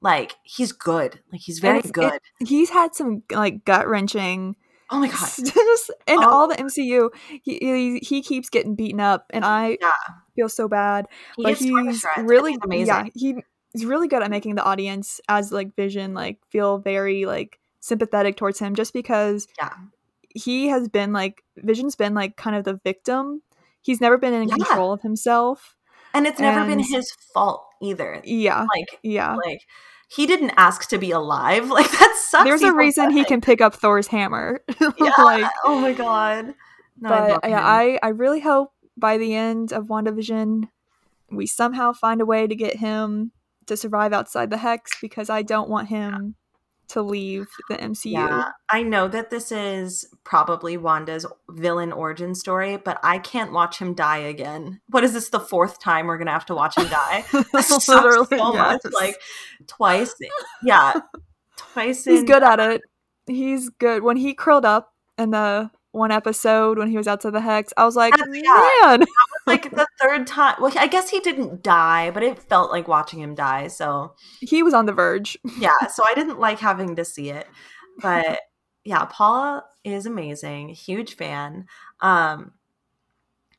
like 0.00 0.36
he's 0.42 0.72
good. 0.72 1.20
Like 1.30 1.42
he's 1.42 1.58
very 1.58 1.82
good. 1.82 2.14
It, 2.40 2.48
he's 2.48 2.70
had 2.70 2.94
some 2.94 3.22
like 3.30 3.66
gut 3.66 3.88
wrenching 3.88 4.56
Oh 4.90 5.00
my 5.00 5.08
god! 5.08 5.30
and 6.06 6.20
oh. 6.20 6.30
all 6.30 6.48
the 6.48 6.56
MCU, 6.56 7.10
he, 7.42 7.58
he, 7.58 7.98
he 7.98 8.22
keeps 8.22 8.48
getting 8.48 8.74
beaten 8.74 9.00
up, 9.00 9.26
and 9.30 9.44
I 9.44 9.78
yeah. 9.80 9.90
feel 10.34 10.48
so 10.48 10.68
bad. 10.68 11.06
He 11.36 11.42
but 11.42 11.54
he's 11.54 12.04
really 12.18 12.56
amazing. 12.62 12.86
Yeah, 12.86 13.04
he 13.14 13.36
he's 13.72 13.84
really 13.84 14.08
good 14.08 14.22
at 14.22 14.30
making 14.30 14.54
the 14.54 14.62
audience 14.62 15.20
as 15.28 15.50
like 15.50 15.74
Vision 15.74 16.14
like 16.14 16.38
feel 16.50 16.78
very 16.78 17.26
like 17.26 17.58
sympathetic 17.80 18.36
towards 18.36 18.58
him, 18.60 18.74
just 18.74 18.92
because 18.92 19.48
yeah 19.58 19.72
he 20.36 20.68
has 20.68 20.88
been 20.88 21.12
like 21.12 21.42
Vision's 21.56 21.96
been 21.96 22.14
like 22.14 22.36
kind 22.36 22.54
of 22.54 22.64
the 22.64 22.78
victim. 22.84 23.42
He's 23.80 24.00
never 24.00 24.18
been 24.18 24.34
in 24.34 24.48
yeah. 24.48 24.56
control 24.56 24.92
of 24.92 25.00
himself, 25.00 25.76
and 26.12 26.26
it's 26.26 26.38
never 26.38 26.60
and, 26.60 26.68
been 26.68 26.78
his 26.80 27.10
fault 27.32 27.66
either. 27.80 28.20
Yeah, 28.24 28.60
like 28.60 28.98
yeah, 29.02 29.34
like 29.34 29.60
he 30.08 30.26
didn't 30.26 30.52
ask 30.56 30.88
to 30.90 30.98
be 30.98 31.10
alive. 31.10 31.70
Like 31.76 31.90
that 31.90 32.18
sucks. 32.28 32.44
There's 32.44 32.62
a 32.62 32.72
reason 32.72 33.10
he 33.10 33.24
can 33.24 33.40
pick 33.40 33.60
up 33.60 33.74
Thor's 33.74 34.06
hammer. 34.06 34.60
yeah. 34.80 35.12
like, 35.18 35.50
oh 35.64 35.80
my 35.80 35.92
god. 35.92 36.54
No, 36.98 37.08
but 37.08 37.44
I 37.44 37.48
yeah, 37.48 37.66
I 37.66 37.98
I 38.02 38.08
really 38.08 38.40
hope 38.40 38.72
by 38.96 39.18
the 39.18 39.34
end 39.34 39.72
of 39.72 39.86
WandaVision 39.86 40.68
we 41.30 41.46
somehow 41.46 41.92
find 41.92 42.20
a 42.20 42.26
way 42.26 42.46
to 42.46 42.54
get 42.54 42.76
him 42.76 43.32
to 43.66 43.76
survive 43.76 44.12
outside 44.12 44.50
the 44.50 44.56
hex 44.56 44.92
because 45.00 45.28
I 45.28 45.42
don't 45.42 45.68
want 45.68 45.88
him 45.88 46.36
to 46.88 47.02
leave 47.02 47.46
the 47.68 47.76
MCU. 47.76 48.12
Yeah, 48.12 48.50
I 48.70 48.82
know 48.82 49.08
that 49.08 49.30
this 49.30 49.50
is 49.50 50.06
probably 50.24 50.76
Wanda's 50.76 51.26
villain 51.50 51.92
origin 51.92 52.34
story, 52.34 52.76
but 52.76 52.98
I 53.02 53.18
can't 53.18 53.52
watch 53.52 53.78
him 53.78 53.94
die 53.94 54.18
again. 54.18 54.80
What 54.88 55.04
is 55.04 55.12
this? 55.12 55.28
The 55.28 55.40
fourth 55.40 55.80
time 55.80 56.06
we're 56.06 56.18
gonna 56.18 56.32
have 56.32 56.46
to 56.46 56.54
watch 56.54 56.76
him 56.76 56.88
die? 56.88 57.24
Literally, 57.32 57.78
so 57.80 58.54
yes. 58.54 58.84
much. 58.84 58.92
Like 58.92 59.16
twice. 59.66 60.14
Yeah, 60.62 61.00
twice. 61.56 62.04
He's 62.04 62.22
good 62.22 62.42
at 62.42 62.60
it. 62.60 62.82
He's 63.26 63.68
good 63.70 64.02
when 64.02 64.16
he 64.16 64.34
curled 64.34 64.64
up 64.64 64.92
in 65.18 65.30
the 65.30 65.70
one 65.96 66.12
episode 66.12 66.78
when 66.78 66.88
he 66.88 66.96
was 66.96 67.08
outside 67.08 67.30
the 67.30 67.40
hex. 67.40 67.72
I 67.76 67.84
was 67.84 67.96
like, 67.96 68.14
yeah. 68.18 68.96
man. 68.98 69.06
Like 69.46 69.70
the 69.70 69.86
third 70.00 70.26
time. 70.26 70.56
Well, 70.60 70.72
I 70.76 70.88
guess 70.88 71.08
he 71.08 71.20
didn't 71.20 71.62
die, 71.62 72.10
but 72.10 72.22
it 72.24 72.38
felt 72.38 72.72
like 72.72 72.88
watching 72.88 73.20
him 73.20 73.34
die. 73.34 73.68
So 73.68 74.14
he 74.40 74.62
was 74.62 74.74
on 74.74 74.86
the 74.86 74.92
verge. 74.92 75.38
yeah, 75.58 75.86
so 75.86 76.02
I 76.04 76.14
didn't 76.14 76.40
like 76.40 76.58
having 76.58 76.96
to 76.96 77.04
see 77.04 77.30
it. 77.30 77.46
But 78.00 78.40
yeah, 78.84 79.04
Paula 79.04 79.64
is 79.84 80.04
amazing. 80.06 80.70
Huge 80.70 81.14
fan. 81.14 81.66
Um 82.00 82.52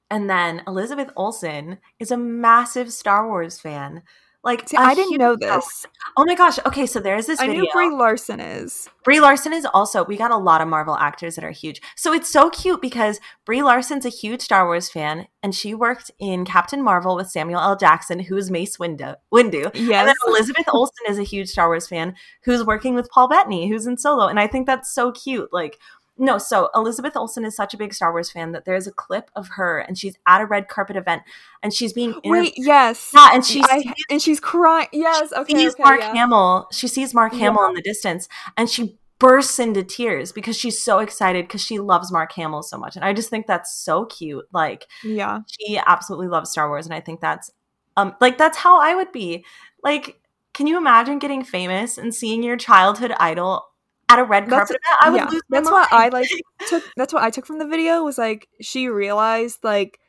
and 0.10 0.30
then 0.30 0.62
Elizabeth 0.68 1.10
Olsen 1.16 1.80
is 2.00 2.12
a 2.12 2.18
massive 2.18 2.92
Star 2.92 3.28
Wars 3.28 3.60
fan. 3.60 4.04
Like 4.48 4.70
See, 4.70 4.78
I 4.78 4.96
didn't 4.96 5.18
know 5.18 5.36
this. 5.36 5.86
Oh 6.16 6.24
my 6.26 6.34
gosh. 6.34 6.58
Okay, 6.66 6.86
so 6.86 7.02
there's 7.02 7.26
this 7.26 7.38
I 7.42 7.48
video. 7.48 7.64
knew 7.64 7.70
Brie 7.74 7.90
Larson 7.90 8.40
is. 8.40 8.90
Brie 9.04 9.20
Larson 9.20 9.52
is 9.52 9.68
also, 9.74 10.06
we 10.06 10.16
got 10.16 10.32
a 10.32 10.38
lot 10.38 10.62
of 10.62 10.70
Marvel 10.70 10.96
actors 10.96 11.36
that 11.36 11.44
are 11.44 11.52
huge. 11.52 11.82
So 11.98 12.14
it's 12.14 12.30
so 12.32 12.50
cute 12.50 12.82
because 12.82 13.20
Brie 13.46 13.62
Larson's 13.62 14.06
a 14.06 14.10
huge 14.10 14.40
Star 14.40 14.66
Wars 14.66 14.90
fan 14.90 15.28
and 15.44 15.54
she 15.54 15.74
worked 15.74 16.12
in 16.18 16.46
Captain 16.46 16.82
Marvel 16.82 17.18
with 17.18 17.30
Samuel 17.30 17.60
L. 17.60 17.76
Jackson, 17.76 18.20
who's 18.20 18.50
Mace 18.50 18.78
Windu. 18.78 19.16
Windu. 19.34 19.66
And 19.76 19.88
Yes. 19.88 20.06
then 20.06 20.16
Elizabeth 20.28 20.66
Olsen 20.70 21.06
is 21.10 21.20
a 21.20 21.24
huge 21.24 21.50
Star 21.50 21.68
Wars 21.68 21.86
fan 21.86 22.16
who's 22.46 22.64
working 22.66 22.96
with 22.96 23.10
Paul 23.10 23.28
Bettany, 23.28 23.68
who's 23.68 23.86
in 23.86 23.98
Solo. 23.98 24.28
And 24.28 24.40
I 24.40 24.48
think 24.48 24.66
that's 24.66 24.90
so 24.90 25.12
cute. 25.12 25.50
Like, 25.52 25.78
no, 26.18 26.38
so 26.38 26.70
Elizabeth 26.76 27.16
Olsen 27.16 27.46
is 27.46 27.56
such 27.56 27.74
a 27.74 27.78
big 27.78 27.94
Star 27.94 28.12
Wars 28.12 28.32
fan 28.32 28.52
that 28.52 28.66
there's 28.66 28.88
a 28.88 28.92
clip 28.92 29.30
of 29.36 29.48
her 29.50 29.80
and 29.80 29.98
she's 29.98 30.18
at 30.28 30.42
a 30.42 30.46
red 30.46 30.68
carpet 30.68 30.96
event 30.96 31.24
and 31.64 31.74
she's 31.74 31.94
being 31.94 32.10
interviewed. 32.24 32.32
Wait, 32.46 32.54
yes. 32.58 33.12
Yeah, 33.16 33.30
and 33.34 33.46
she 33.46 33.62
I, 33.64 33.84
and 34.10 34.22
she's 34.22 34.40
crying. 34.40 34.88
Yes, 34.92 35.32
okay. 35.34 35.54
sees 35.54 35.74
okay, 35.74 35.84
Mark 35.84 36.00
yeah. 36.00 36.14
Hamill. 36.14 36.68
She 36.72 36.88
sees 36.88 37.14
Mark 37.14 37.34
Yeah. 37.34 37.40
Hamill 37.40 37.66
in 37.68 37.74
the 37.76 37.82
distance, 37.82 38.28
and 38.56 38.70
she 38.70 38.98
bursts 39.20 39.58
into 39.58 39.84
tears 39.84 40.32
because 40.32 40.56
she's 40.56 40.80
so 40.80 41.00
excited 41.00 41.46
because 41.48 41.62
she 41.64 41.80
loves 41.80 42.12
Mark 42.12 42.32
Hamill 42.34 42.62
so 42.62 42.78
much. 42.78 42.96
And 42.96 43.04
I 43.04 43.14
just 43.14 43.30
think 43.30 43.48
that's 43.48 43.74
so 43.76 44.06
cute. 44.06 44.46
Like 44.54 44.86
Yeah. 45.04 45.40
she 45.48 45.80
absolutely 45.86 46.28
loves 46.28 46.52
Star 46.52 46.70
Wars, 46.70 46.86
and 46.86 46.94
I 46.94 47.00
think 47.00 47.20
that's 47.22 47.52
um 47.96 48.16
like 48.22 48.38
that's 48.38 48.58
how 48.58 48.80
I 48.80 48.96
would 48.96 49.12
be. 49.12 49.44
Like, 49.84 50.22
can 50.54 50.68
you 50.68 50.78
imagine 50.78 51.20
getting 51.20 51.44
famous 51.44 51.98
and 51.98 52.14
seeing 52.14 52.44
your 52.44 52.58
childhood 52.58 53.14
idol 53.20 53.64
at 54.10 54.20
a 54.20 54.24
red 54.24 54.46
That's- 54.46 54.70
carpet 54.70 54.78
event? 54.78 54.98
I 55.02 55.10
would 55.10 55.18
yeah, 55.18 55.30
lose 55.30 55.42
that's 55.50 55.70
what 55.72 55.92
I 55.92 56.10
like 56.10 56.30
took 56.68 56.84
that's 56.96 57.14
what 57.14 57.24
I 57.24 57.30
took 57.30 57.46
from 57.46 57.60
the 57.60 57.68
video 57.68 58.04
was 58.04 58.18
like 58.18 58.48
she 58.62 58.88
realized 58.88 59.60
like 59.64 60.00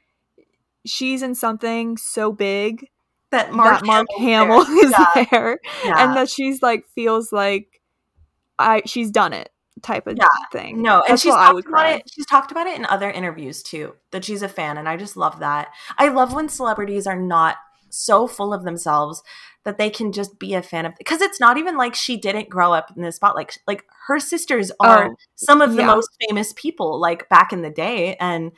she's 0.86 1.22
in 1.22 1.34
something 1.34 1.96
so 1.96 2.32
big 2.32 2.86
that 3.30 3.52
Mark 3.52 3.80
that 3.80 3.86
Mark 3.86 4.06
Hamill 4.18 4.60
is 4.62 4.92
Yeah. 4.92 5.24
there 5.30 5.58
Yeah. 5.84 6.04
and 6.04 6.16
that 6.16 6.30
she's 6.30 6.62
like 6.62 6.84
feels 6.94 7.32
like 7.32 7.80
I 8.58 8.82
she's 8.86 9.10
done 9.10 9.32
it 9.32 9.50
type 9.82 10.06
of 10.08 10.16
Yeah. 10.16 10.26
thing. 10.50 10.82
No, 10.82 11.02
and 11.08 11.20
she's 11.20 11.32
talked 11.32 11.50
about 11.60 11.64
cry. 11.64 11.90
it. 11.94 12.10
She's 12.12 12.26
talked 12.26 12.50
about 12.50 12.66
it 12.66 12.76
in 12.76 12.84
other 12.86 13.10
interviews 13.10 13.62
too. 13.62 13.94
That 14.10 14.24
she's 14.24 14.42
a 14.42 14.48
fan, 14.48 14.76
and 14.76 14.88
I 14.88 14.96
just 14.96 15.16
love 15.16 15.38
that. 15.38 15.68
I 15.96 16.08
love 16.08 16.32
when 16.32 16.48
celebrities 16.48 17.06
are 17.06 17.14
not 17.20 17.56
so 17.90 18.26
full 18.26 18.52
of 18.52 18.64
themselves 18.64 19.22
that 19.68 19.78
they 19.78 19.90
can 19.90 20.12
just 20.12 20.38
be 20.38 20.54
a 20.54 20.62
fan 20.62 20.86
of. 20.86 20.94
Because 20.98 21.20
it's 21.20 21.38
not 21.40 21.58
even 21.58 21.76
like 21.76 21.94
she 21.94 22.16
didn't 22.16 22.48
grow 22.48 22.72
up 22.72 22.90
in 22.96 23.02
the 23.02 23.12
spotlight. 23.12 23.58
Like 23.66 23.78
like 23.78 23.84
her 24.08 24.18
sisters 24.18 24.72
are 24.80 25.06
Oh, 25.08 25.14
some 25.36 25.60
of 25.60 25.70
the 25.76 25.82
yeah. 25.82 25.86
most 25.86 26.08
famous 26.28 26.52
people, 26.56 26.98
like 26.98 27.28
back 27.28 27.52
in 27.52 27.62
the 27.62 27.70
day, 27.70 28.16
and 28.16 28.52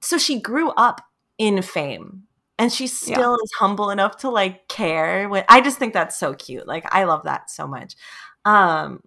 so 0.00 0.18
she 0.18 0.40
grew 0.40 0.70
up 0.70 1.00
in 1.38 1.62
fame. 1.62 2.24
And 2.58 2.72
she 2.72 2.84
Yeah. 2.84 2.88
still 2.88 3.34
is 3.42 3.52
humble 3.58 3.90
enough 3.90 4.18
to 4.18 4.30
like 4.30 4.68
care. 4.68 5.28
When, 5.28 5.44
I 5.48 5.60
just 5.62 5.78
think 5.78 5.94
that's 5.94 6.18
so 6.18 6.34
cute. 6.34 6.66
Like 6.66 6.84
I 6.94 7.04
love 7.04 7.24
that 7.24 7.50
so 7.50 7.66
much. 7.66 7.96
Um, 8.44 9.02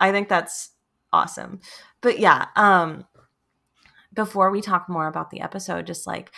I 0.00 0.12
think 0.12 0.28
that's 0.28 0.70
awesome. 1.12 1.60
But 2.02 2.18
yeah, 2.18 2.46
um 2.56 3.06
before 4.12 4.50
we 4.50 4.60
talk 4.60 4.88
more 4.88 5.06
about 5.06 5.30
the 5.30 5.40
episode, 5.40 5.86
just 5.86 6.06
like 6.06 6.32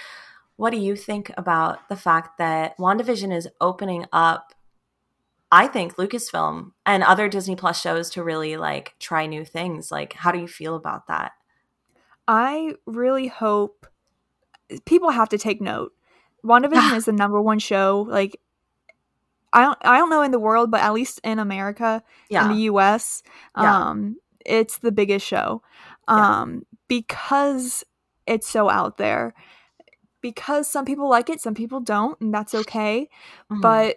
what 0.59 0.71
do 0.71 0.77
you 0.77 0.95
think 0.97 1.31
about 1.39 1.89
the 1.89 1.97
fact 1.97 2.37
that 2.39 2.77
WandaVision 2.79 3.35
is 3.35 3.49
opening 3.61 4.05
up 4.13 4.53
I 5.51 5.67
think 5.67 5.97
Lucasfilm 5.97 6.73
and 6.85 7.03
other 7.03 7.27
Disney 7.27 7.57
Plus 7.57 7.81
shows 7.81 8.11
to 8.11 8.23
really 8.23 8.59
like 8.59 8.95
try 8.99 9.25
new 9.25 9.47
things. 9.47 9.91
Like 9.91 10.13
how 10.13 10.31
do 10.31 10.39
you 10.39 10.47
feel 10.49 10.75
about 10.75 11.07
that? 11.07 11.33
I 12.27 12.75
really 12.87 13.29
hope 13.29 13.87
people 14.85 15.09
have 15.11 15.31
to 15.31 15.39
take 15.39 15.63
note. 15.63 15.93
WandaVision 16.45 16.97
is 16.97 17.07
the 17.07 17.13
number 17.13 17.41
one 17.41 17.59
show. 17.61 18.05
Like 18.09 18.39
I 19.53 19.63
don't 19.63 19.79
I 19.81 19.97
don't 19.97 20.11
know 20.11 20.21
in 20.23 20.33
the 20.33 20.39
world, 20.39 20.71
but 20.71 20.83
at 20.83 20.93
least 20.93 21.21
in 21.25 21.39
America, 21.39 22.03
in 22.43 22.49
the 22.49 22.63
US, 22.73 23.23
Yeah. 23.57 23.89
um, 23.89 24.17
it's 24.45 24.79
the 24.79 24.93
biggest 24.93 25.27
show. 25.27 25.63
Yeah. 26.09 26.41
Um, 26.41 26.67
because 26.89 27.85
it's 28.27 28.47
so 28.49 28.69
out 28.69 28.99
there. 28.99 29.35
Because 30.21 30.69
some 30.69 30.85
people 30.85 31.09
like 31.09 31.31
it, 31.31 31.41
some 31.41 31.55
people 31.55 31.81
don't, 31.81 32.21
and 32.21 32.33
that's 32.35 32.55
okay. 32.63 33.09
Mhm. 33.51 33.61
But 33.63 33.97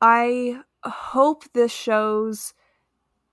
I 0.00 0.60
hope 0.84 1.44
this 1.52 1.72
shows 1.72 2.54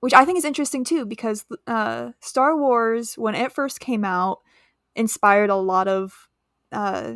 which 0.00 0.14
I 0.14 0.24
think 0.24 0.38
is 0.38 0.44
interesting 0.44 0.84
too 0.84 1.06
because 1.06 1.44
uh, 1.66 2.10
Star 2.20 2.56
Wars 2.56 3.14
when 3.18 3.34
it 3.34 3.52
first 3.52 3.80
came 3.80 4.04
out 4.04 4.40
inspired 4.94 5.50
a 5.50 5.56
lot 5.56 5.88
of 5.88 6.28
uh, 6.72 7.14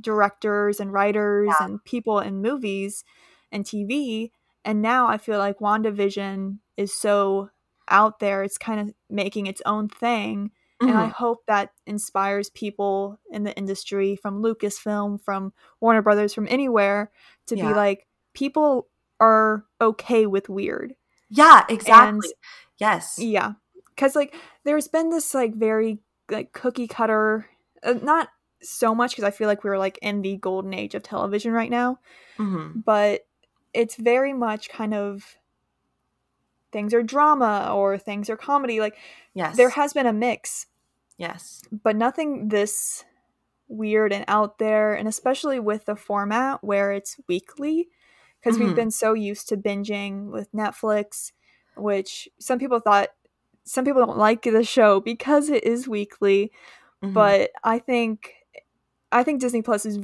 directors 0.00 0.80
and 0.80 0.92
writers 0.92 1.48
Yeah. 1.60 1.66
and 1.66 1.84
people 1.84 2.18
in 2.20 2.42
movies 2.42 3.04
and 3.52 3.64
TV 3.64 4.32
and 4.64 4.82
now 4.82 5.06
I 5.06 5.18
feel 5.18 5.38
like 5.38 5.58
WandaVision 5.60 6.58
is 6.76 6.94
so 6.94 7.50
out 7.88 8.18
there 8.20 8.42
it's 8.42 8.58
kind 8.58 8.80
of 8.80 8.94
making 9.10 9.46
its 9.46 9.62
own 9.66 9.88
thing 9.88 10.50
and 10.80 10.90
I 10.92 11.08
Mhm. 11.08 11.12
hope 11.12 11.44
that 11.46 11.72
inspires 11.86 12.50
people 12.50 13.18
in 13.30 13.44
the 13.44 13.56
industry 13.56 14.14
from 14.16 14.42
Lucasfilm, 14.42 15.20
from 15.22 15.52
Warner 15.80 16.02
Brothers, 16.02 16.32
from 16.34 16.46
anywhere 16.48 17.10
to 17.46 17.56
Yeah. 17.56 17.68
be 17.68 17.74
like, 17.74 18.06
people 18.32 18.86
are 19.20 19.64
okay 19.80 20.26
with 20.26 20.48
weird. 20.48 20.94
yeah, 21.30 21.64
exactly. 21.68 22.32
yes. 22.78 23.18
Yeah. 23.18 23.52
Cause 23.96 24.14
like 24.16 24.34
there's 24.64 24.88
been 24.88 25.10
this 25.10 25.34
like 25.34 25.54
very 25.54 25.98
like 26.30 26.52
cookie 26.52 26.86
cutter, 26.88 27.50
uh, 27.82 27.94
not 28.02 28.28
so 28.62 28.94
much 28.94 29.10
because 29.12 29.24
I 29.24 29.30
feel 29.30 29.46
like 29.48 29.62
we're 29.64 29.76
like 29.78 29.98
in 30.00 30.22
the 30.22 30.36
golden 30.36 30.72
age 30.72 30.94
of 30.94 31.02
television 31.02 31.52
right 31.52 31.70
now, 31.70 31.98
Mhm. 32.38 32.84
but 32.84 33.26
it's 33.74 33.96
very 33.96 34.32
much 34.32 34.68
kind 34.70 34.94
of 34.94 35.36
things 36.72 36.94
are 36.94 37.02
drama 37.02 37.72
or 37.74 37.98
things 37.98 38.30
are 38.30 38.36
comedy. 38.36 38.80
Like 38.80 38.96
Yes. 39.34 39.56
there 39.56 39.70
has 39.70 39.92
been 39.92 40.06
a 40.06 40.12
mix 40.12 40.66
yes. 41.18 41.62
but 41.82 41.96
nothing 41.96 42.48
this 42.48 43.04
weird 43.68 44.12
and 44.12 44.24
out 44.28 44.58
there 44.58 44.94
and 44.94 45.06
especially 45.06 45.60
with 45.60 45.84
the 45.84 45.94
format 45.96 46.64
where 46.64 46.90
it's 46.92 47.16
weekly 47.28 47.88
because 48.40 48.56
Mhm. 48.56 48.60
we've 48.66 48.74
been 48.76 48.90
so 48.90 49.12
used 49.12 49.46
to 49.50 49.56
binging 49.58 50.30
with 50.30 50.50
Netflix 50.52 51.32
which 51.76 52.28
some 52.38 52.58
people 52.58 52.80
thought 52.80 53.10
some 53.64 53.84
people 53.84 54.04
don't 54.04 54.16
like 54.16 54.42
the 54.42 54.64
show 54.64 55.00
because 55.00 55.50
it 55.50 55.62
is 55.64 55.86
weekly 55.86 56.50
Mhm. 57.02 57.12
but 57.12 57.50
I 57.62 57.78
think 57.78 58.34
I 59.12 59.22
think 59.22 59.40
Disney 59.40 59.60
Plus 59.62 59.84
is 59.84 59.98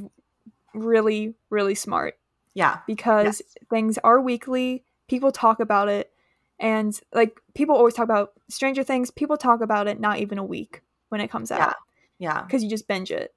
really 0.75 1.33
really 1.49 1.75
smart 1.75 2.19
yeah. 2.53 2.79
because 2.85 3.25
Yes. 3.25 3.55
things 3.69 3.97
are 4.03 4.21
weekly 4.21 4.83
people 5.07 5.31
talk 5.31 5.59
about 5.59 5.87
it 5.89 6.11
and 6.59 6.99
like 7.13 7.39
people 7.55 7.75
always 7.75 7.93
talk 7.95 8.03
about 8.03 8.33
Stranger 8.49 8.83
Things 8.83 9.09
people 9.09 9.37
talk 9.37 9.61
about 9.61 9.87
it 9.87 9.99
not 9.99 10.19
even 10.19 10.37
a 10.37 10.43
week 10.43 10.81
when 11.09 11.21
it 11.21 11.29
comes 11.29 11.51
out 11.51 11.75
Yeah. 12.19 12.41
because 12.41 12.63
you 12.63 12.69
just 12.69 12.87
binge 12.87 13.11
it. 13.11 13.33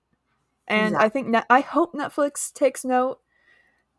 And 0.67 0.97
I 0.97 1.09
think 1.09 1.29
ne- 1.29 1.45
I 1.49 1.61
hope 1.61 1.95
Netflix 1.95 2.53
takes 2.53 2.85
note 2.85 3.21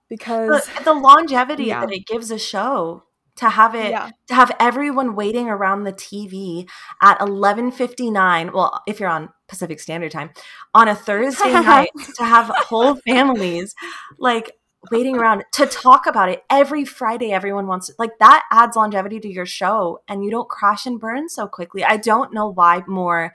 because 0.08 0.65
the, 0.77 0.84
the 0.86 0.93
longevity 0.93 1.65
Yeah. 1.65 1.82
that 1.82 1.91
it 1.93 2.05
gives 2.05 2.32
a 2.32 2.39
show 2.39 3.03
to 3.38 3.49
have 3.49 3.73
it 3.73 3.91
yeah, 3.91 4.10
to 4.27 4.36
have 4.36 4.51
everyone 4.60 5.15
waiting 5.15 5.47
around 5.49 5.86
the 5.86 5.93
TV 5.93 6.67
at 7.01 7.17
11:59 7.19 8.53
well 8.53 8.82
if 8.86 8.99
you're 8.99 9.10
on 9.10 9.29
Pacific 9.47 9.79
Standard 9.79 10.12
Time 10.12 10.32
on 10.73 10.88
a 10.89 10.95
Thursday 10.95 11.51
night 11.53 11.89
to 12.17 12.25
have 12.25 12.47
whole 12.67 12.95
families 13.08 13.73
like 14.17 14.59
waiting 14.92 15.18
around 15.18 15.44
to 15.52 15.65
talk 15.65 16.06
about 16.06 16.30
it 16.30 16.44
every 16.50 16.86
Friday 16.86 17.32
everyone 17.32 17.68
wants 17.68 17.88
to, 17.88 17.94
like 18.00 18.18
that 18.20 18.46
adds 18.52 18.76
longevity 18.76 19.20
to 19.20 19.28
your 19.28 19.46
show 19.46 20.02
and 20.08 20.24
you 20.24 20.32
don't 20.32 20.48
crash 20.50 20.86
and 20.86 21.00
burn 21.00 21.28
so 21.28 21.48
quickly 21.48 21.84
I 21.84 21.98
don't 21.98 22.34
know 22.34 22.48
why 22.48 22.84
more 22.88 23.34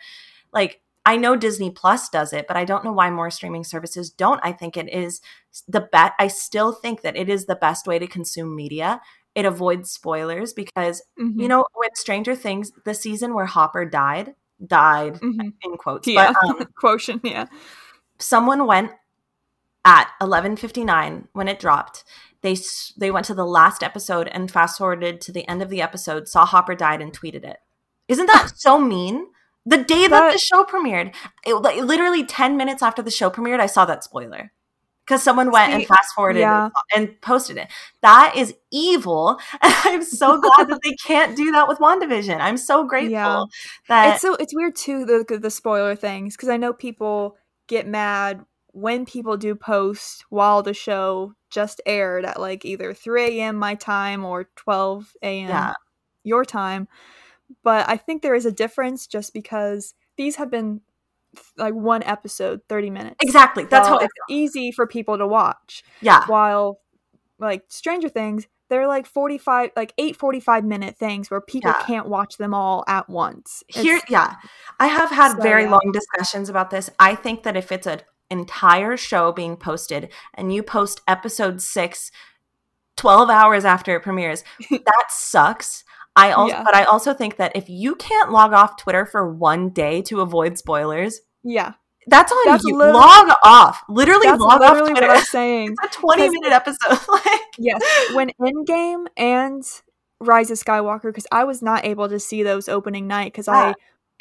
like 0.52 0.80
I 1.06 1.16
know 1.16 1.36
Disney 1.36 1.70
Plus 1.70 2.08
does 2.08 2.32
it, 2.32 2.46
but 2.48 2.56
I 2.56 2.64
don't 2.64 2.84
know 2.84 2.92
why 2.92 3.10
more 3.10 3.30
streaming 3.30 3.64
services 3.64 4.08
don't. 4.08 4.40
I 4.42 4.52
think 4.52 4.76
it 4.76 4.90
is 4.90 5.20
the 5.68 5.82
bet. 5.82 6.14
I 6.18 6.28
still 6.28 6.72
think 6.72 7.02
that 7.02 7.16
it 7.16 7.28
is 7.28 7.44
the 7.44 7.56
best 7.56 7.86
way 7.86 7.98
to 7.98 8.06
consume 8.06 8.56
media. 8.56 9.02
It 9.34 9.44
avoids 9.44 9.90
spoilers 9.90 10.52
because 10.54 11.02
Mhm, 11.18 11.40
you 11.40 11.48
know 11.48 11.66
with 11.76 11.90
Stranger 11.94 12.34
Things, 12.34 12.72
the 12.84 12.94
season 12.94 13.34
where 13.34 13.46
Hopper 13.46 13.84
died, 13.84 14.34
died 14.64 15.20
mhm. 15.20 15.52
in 15.62 15.76
quotes, 15.76 16.08
yeah, 16.08 16.32
but 16.32 16.48
um, 16.48 16.66
quotient, 16.78 17.22
yeah, 17.24 17.46
someone 18.18 18.66
went 18.66 18.92
at 19.84 20.10
11:59 20.20 21.28
when 21.32 21.48
it 21.48 21.58
dropped. 21.58 22.04
They 22.42 22.56
they 22.96 23.10
went 23.10 23.26
to 23.26 23.34
the 23.34 23.46
last 23.46 23.82
episode 23.82 24.28
and 24.28 24.50
fast 24.50 24.78
forwarded 24.78 25.20
to 25.22 25.32
the 25.32 25.48
end 25.48 25.62
of 25.62 25.70
the 25.70 25.82
episode, 25.82 26.28
saw 26.28 26.44
Hopper 26.44 26.74
died 26.74 27.00
and 27.00 27.18
tweeted 27.18 27.44
it. 27.44 27.58
Isn't 28.08 28.26
that 28.26 28.52
so 28.56 28.78
mean? 28.78 29.26
The 29.66 29.78
day 29.78 30.02
that, 30.02 30.10
that 30.10 30.32
the 30.34 30.38
show 30.38 30.64
premiered, 30.64 31.14
it, 31.46 31.54
like, 31.54 31.80
literally 31.80 32.22
10 32.22 32.58
minutes 32.58 32.82
after 32.82 33.00
the 33.00 33.10
show 33.10 33.30
premiered, 33.30 33.60
I 33.60 33.66
saw 33.66 33.86
that 33.86 34.04
spoiler 34.04 34.52
because 35.04 35.22
someone 35.22 35.50
went 35.50 35.70
See, 35.70 35.74
and 35.76 35.86
fast 35.86 36.14
forwarded 36.14 36.40
yeah. 36.40 36.70
and, 36.94 37.08
and, 37.08 37.20
posted 37.20 37.56
it. 37.56 37.68
That 38.02 38.34
is 38.36 38.54
evil. 38.70 39.38
And 39.62 39.74
I'm 39.84 40.02
so 40.02 40.40
glad 40.40 40.68
that 40.68 40.80
they 40.84 40.94
can't 40.94 41.36
do 41.36 41.52
that 41.52 41.68
with 41.68 41.78
WandaVision. 41.78 42.40
I'm 42.40 42.56
so 42.56 42.84
grateful 42.84 43.10
yeah. 43.12 43.44
that 43.88 44.14
it's 44.14 44.22
so 44.22 44.34
it's 44.34 44.54
weird 44.54 44.76
too 44.76 45.04
the 45.04 45.38
the 45.38 45.50
spoiler 45.50 45.94
things 45.94 46.36
because 46.36 46.48
I 46.48 46.56
know 46.56 46.72
people 46.72 47.36
get 47.66 47.86
mad 47.86 48.44
when 48.74 49.06
people 49.06 49.36
do 49.36 49.54
post 49.54 50.24
while 50.30 50.60
the 50.60 50.74
show 50.74 51.32
just 51.48 51.80
aired 51.86 52.24
at 52.24 52.40
like 52.40 52.64
either 52.64 52.92
3 52.92 53.38
a.m. 53.38 53.54
my 53.54 53.76
time 53.76 54.24
or 54.24 54.50
12 54.56 55.12
a.m. 55.22 55.48
Yeah. 55.48 55.72
your 56.24 56.44
time. 56.44 56.88
But 57.62 57.88
I 57.88 57.96
think 57.96 58.22
there 58.22 58.34
is 58.34 58.46
a 58.46 58.52
difference 58.52 59.06
just 59.06 59.32
because 59.32 59.94
these 60.16 60.36
have 60.36 60.50
been 60.50 60.80
like 61.56 61.72
one 61.74 62.02
episode, 62.02 62.62
30 62.68 62.90
minutes. 62.90 63.16
Exactly. 63.22 63.64
That's 63.64 63.86
how 63.86 63.98
it's 63.98 64.12
easy 64.28 64.72
for 64.72 64.88
people 64.88 65.18
to 65.18 65.26
watch. 65.26 65.84
Yeah. 66.00 66.26
While 66.26 66.80
like 67.38 67.62
Stranger 67.68 68.08
Things, 68.08 68.48
they're 68.70 68.88
like 68.88 69.06
45 69.06 69.70
like 69.76 69.92
8 69.98 70.16
45 70.16 70.64
minute 70.64 70.96
things 70.96 71.30
where 71.30 71.40
people 71.40 71.70
yeah. 71.70 71.86
can't 71.86 72.08
watch 72.08 72.38
them 72.38 72.54
all 72.54 72.82
at 72.88 73.08
once. 73.08 73.62
It's, 73.68 73.78
Here 73.78 74.00
yeah. 74.08 74.34
I 74.80 74.88
have 74.88 75.10
had 75.10 75.36
so, 75.36 75.42
very 75.42 75.62
yeah. 75.64 75.70
long 75.70 75.92
discussions 75.92 76.48
about 76.48 76.70
this. 76.70 76.90
I 76.98 77.14
think 77.14 77.44
that 77.44 77.56
if 77.56 77.70
it's 77.70 77.86
an 77.86 78.00
entire 78.30 78.96
show 78.96 79.32
being 79.32 79.56
posted 79.56 80.10
and 80.34 80.52
you 80.52 80.62
post 80.62 81.00
episode 81.06 81.60
6 81.60 82.10
12 82.96 83.30
hours 83.30 83.64
after 83.64 83.96
it 83.96 84.02
premieres, 84.02 84.44
that 84.70 85.06
sucks. 85.08 85.84
I 86.16 86.30
also, 86.30 86.54
yeah. 86.54 86.62
but 86.62 86.76
I 86.76 86.84
also 86.84 87.12
think 87.12 87.36
that 87.36 87.52
if 87.56 87.68
you 87.68 87.96
can't 87.96 88.30
log 88.30 88.52
off 88.52 88.76
Twitter 88.76 89.04
for 89.04 89.28
one 89.28 89.70
day 89.70 90.00
to 90.02 90.20
avoid 90.20 90.56
spoilers, 90.58 91.20
yeah, 91.42 91.72
that's 92.06 92.30
on 92.30 92.38
that's 92.46 92.64
you. 92.64 92.78
Log 92.78 93.34
off. 93.42 93.82
Literally 93.88 94.28
log 94.28 94.60
literally 94.60 94.82
off 94.82 94.88
Twitter. 94.90 95.08
What 95.08 95.18
I'm 95.18 95.24
saying. 95.24 95.74
It's 95.82 95.96
a 95.96 96.00
20 96.00 96.30
minute 96.30 96.52
episode. 96.52 97.00
like 97.12 97.40
yes, 97.58 97.82
when 98.14 98.30
Endgame 98.40 99.06
and 99.16 99.64
Rise 100.20 100.52
of 100.52 100.58
Skywalker, 100.58 101.04
because 101.04 101.26
I 101.32 101.42
was 101.44 101.62
not 101.62 101.84
able 101.84 102.08
to 102.08 102.20
see 102.20 102.44
those 102.44 102.68
opening 102.68 103.08
night 103.08 103.32
because 103.32 103.48
yeah. 103.48 103.72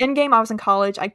I 0.01 0.03
Endgame 0.03 0.33
I 0.33 0.39
was 0.39 0.49
in 0.49 0.57
college. 0.57 0.97
I 0.97 1.13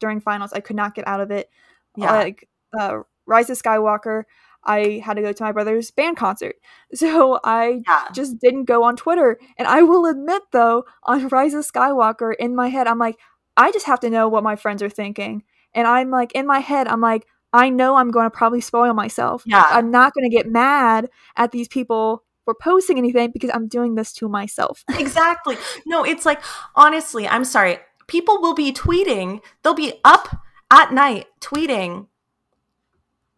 during 0.00 0.20
finals 0.20 0.52
I 0.52 0.60
could 0.60 0.76
not 0.76 0.96
get 0.96 1.06
out 1.06 1.20
of 1.20 1.30
it. 1.30 1.50
Yeah, 1.96 2.12
like 2.12 2.48
uh, 2.78 3.00
Rise 3.26 3.50
of 3.50 3.60
Skywalker. 3.60 4.24
I 4.66 5.00
had 5.04 5.14
to 5.14 5.22
go 5.22 5.32
to 5.32 5.42
my 5.44 5.52
brother's 5.52 5.90
band 5.90 6.16
concert. 6.16 6.56
So 6.94 7.40
I 7.42 7.82
yeah. 7.86 8.06
just 8.12 8.38
didn't 8.38 8.64
go 8.64 8.84
on 8.84 8.96
Twitter. 8.96 9.38
And 9.58 9.66
I 9.66 9.82
will 9.82 10.06
admit, 10.06 10.42
though, 10.52 10.84
on 11.02 11.28
Rise 11.28 11.52
of 11.52 11.64
Skywalker, 11.64 12.32
in 12.38 12.54
my 12.54 12.68
head, 12.68 12.86
I'm 12.86 12.98
like, 12.98 13.16
I 13.56 13.72
just 13.72 13.86
have 13.86 13.98
to 14.00 14.10
know 14.10 14.28
what 14.28 14.44
my 14.44 14.54
friends 14.54 14.82
are 14.82 14.88
thinking. 14.88 15.42
And 15.74 15.86
I'm 15.86 16.10
like, 16.10 16.32
in 16.32 16.46
my 16.46 16.60
head, 16.60 16.86
I'm 16.86 17.00
like, 17.00 17.26
I 17.52 17.70
know 17.70 17.96
I'm 17.96 18.12
going 18.12 18.26
to 18.26 18.30
probably 18.30 18.60
spoil 18.60 18.94
myself. 18.94 19.42
Yeah. 19.46 19.64
I'm 19.68 19.90
not 19.90 20.14
going 20.14 20.30
to 20.30 20.34
get 20.34 20.48
mad 20.48 21.10
at 21.36 21.50
these 21.50 21.66
people 21.66 22.22
for 22.44 22.54
posting 22.54 22.98
anything 22.98 23.30
because 23.32 23.50
I'm 23.52 23.66
doing 23.66 23.96
this 23.96 24.12
to 24.14 24.28
myself. 24.28 24.84
exactly. 24.98 25.56
No, 25.86 26.04
it's 26.04 26.24
like, 26.24 26.40
honestly, 26.76 27.26
I'm 27.26 27.44
sorry. 27.44 27.78
People 28.06 28.40
will 28.40 28.54
be 28.54 28.72
tweeting, 28.72 29.40
they'll 29.62 29.74
be 29.74 29.94
up 30.04 30.40
at 30.70 30.92
night 30.92 31.26
tweeting 31.40 32.06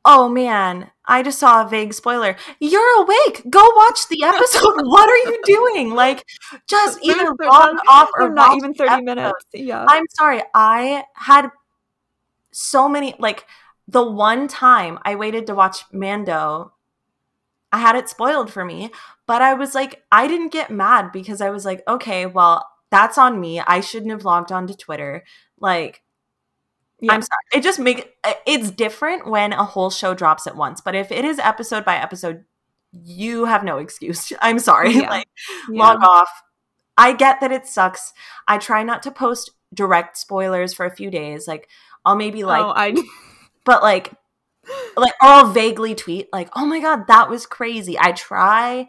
oh 0.09 0.29
man, 0.29 0.91
I 1.05 1.23
just 1.23 1.39
saw 1.39 1.65
a 1.65 1.69
vague 1.69 1.93
spoiler. 1.93 2.35
You're 2.61 3.03
awake. 3.03 3.43
Go 3.51 3.61
watch 3.77 4.09
the 4.09 4.25
episode. 4.25 4.75
what 4.85 5.09
are 5.09 5.31
you 5.31 5.39
doing? 5.45 5.95
Like, 5.95 6.25
just 6.69 6.99
either 7.05 7.35
log 7.41 7.77
off 7.89 8.09
or 8.19 8.31
not 8.31 8.57
even 8.57 8.73
30 8.73 9.03
minutes. 9.03 9.45
Yeah. 9.53 9.85
I'm 9.87 10.05
sorry. 10.17 10.43
I 10.55 11.05
had 11.15 11.51
so 12.53 12.89
many, 12.89 13.15
like, 13.19 13.45
the 13.87 14.03
one 14.03 14.49
time 14.49 14.99
I 15.03 15.15
waited 15.15 15.47
to 15.47 15.55
watch 15.55 15.85
Mando, 15.93 16.73
I 17.71 17.79
had 17.79 17.97
it 17.97 18.09
spoiled 18.09 18.51
for 18.51 18.65
me, 18.65 18.91
but 19.27 19.43
I 19.43 19.53
was 19.53 19.75
like, 19.75 20.03
I 20.11 20.27
didn't 20.27 20.53
get 20.53 20.71
mad 20.71 21.13
because 21.13 21.43
I 21.43 21.51
was 21.51 21.67
like, 21.67 21.83
okay, 21.87 22.25
well, 22.25 22.67
that's 22.91 23.19
on 23.19 23.41
me. 23.41 23.61
I 23.61 23.81
shouldn't 23.81 24.13
have 24.13 24.25
logged 24.25 24.53
on 24.53 24.67
to 24.69 24.75
Twitter. 24.75 25.25
Like, 25.59 26.03
yeah. 27.01 27.13
I'm 27.13 27.23
sorry. 27.23 27.41
It 27.53 27.63
just 27.63 27.79
make 27.79 28.17
uh, 28.25 28.35
it's 28.47 28.71
different 28.71 29.27
when 29.27 29.53
a 29.53 29.65
whole 29.65 29.91
show 29.91 30.15
drops 30.15 30.47
at 30.47 30.57
once. 30.57 30.81
But 30.81 30.95
if 30.95 31.13
it 31.13 31.25
is 31.25 31.39
episode 31.39 31.85
by 31.85 31.97
episode, 31.97 32.45
you 32.93 33.45
have 33.45 33.65
no 33.65 33.79
excuse. 33.79 34.33
I'm 34.41 34.59
sorry. 34.59 34.95
Yeah. 34.95 35.01
like 35.11 35.29
yeah. 35.71 35.79
log 35.79 36.03
off. 36.03 36.31
I 36.97 37.13
get 37.13 37.41
that 37.41 37.53
it 37.53 37.67
sucks. 37.67 38.13
I 38.49 38.59
try 38.59 38.83
not 38.83 39.03
to 39.05 39.11
post 39.11 39.53
direct 39.73 40.17
spoilers 40.17 40.75
for 40.75 40.87
a 40.87 40.95
few 40.95 41.11
days. 41.11 41.47
Like 41.47 41.69
I'll 42.05 42.17
maybe 42.17 42.43
like 42.45 42.65
oh, 42.65 42.73
I 42.75 42.97
but 43.65 43.83
like 43.83 44.13
like 44.97 45.13
or 45.23 45.29
I'll 45.29 45.53
vaguely 45.53 45.95
tweet 45.95 46.29
like, 46.33 46.51
"Oh 46.57 46.67
my 46.67 46.81
god, 46.81 47.07
that 47.07 47.31
was 47.31 47.47
crazy." 47.47 47.99
I 47.99 48.13
try 48.13 48.89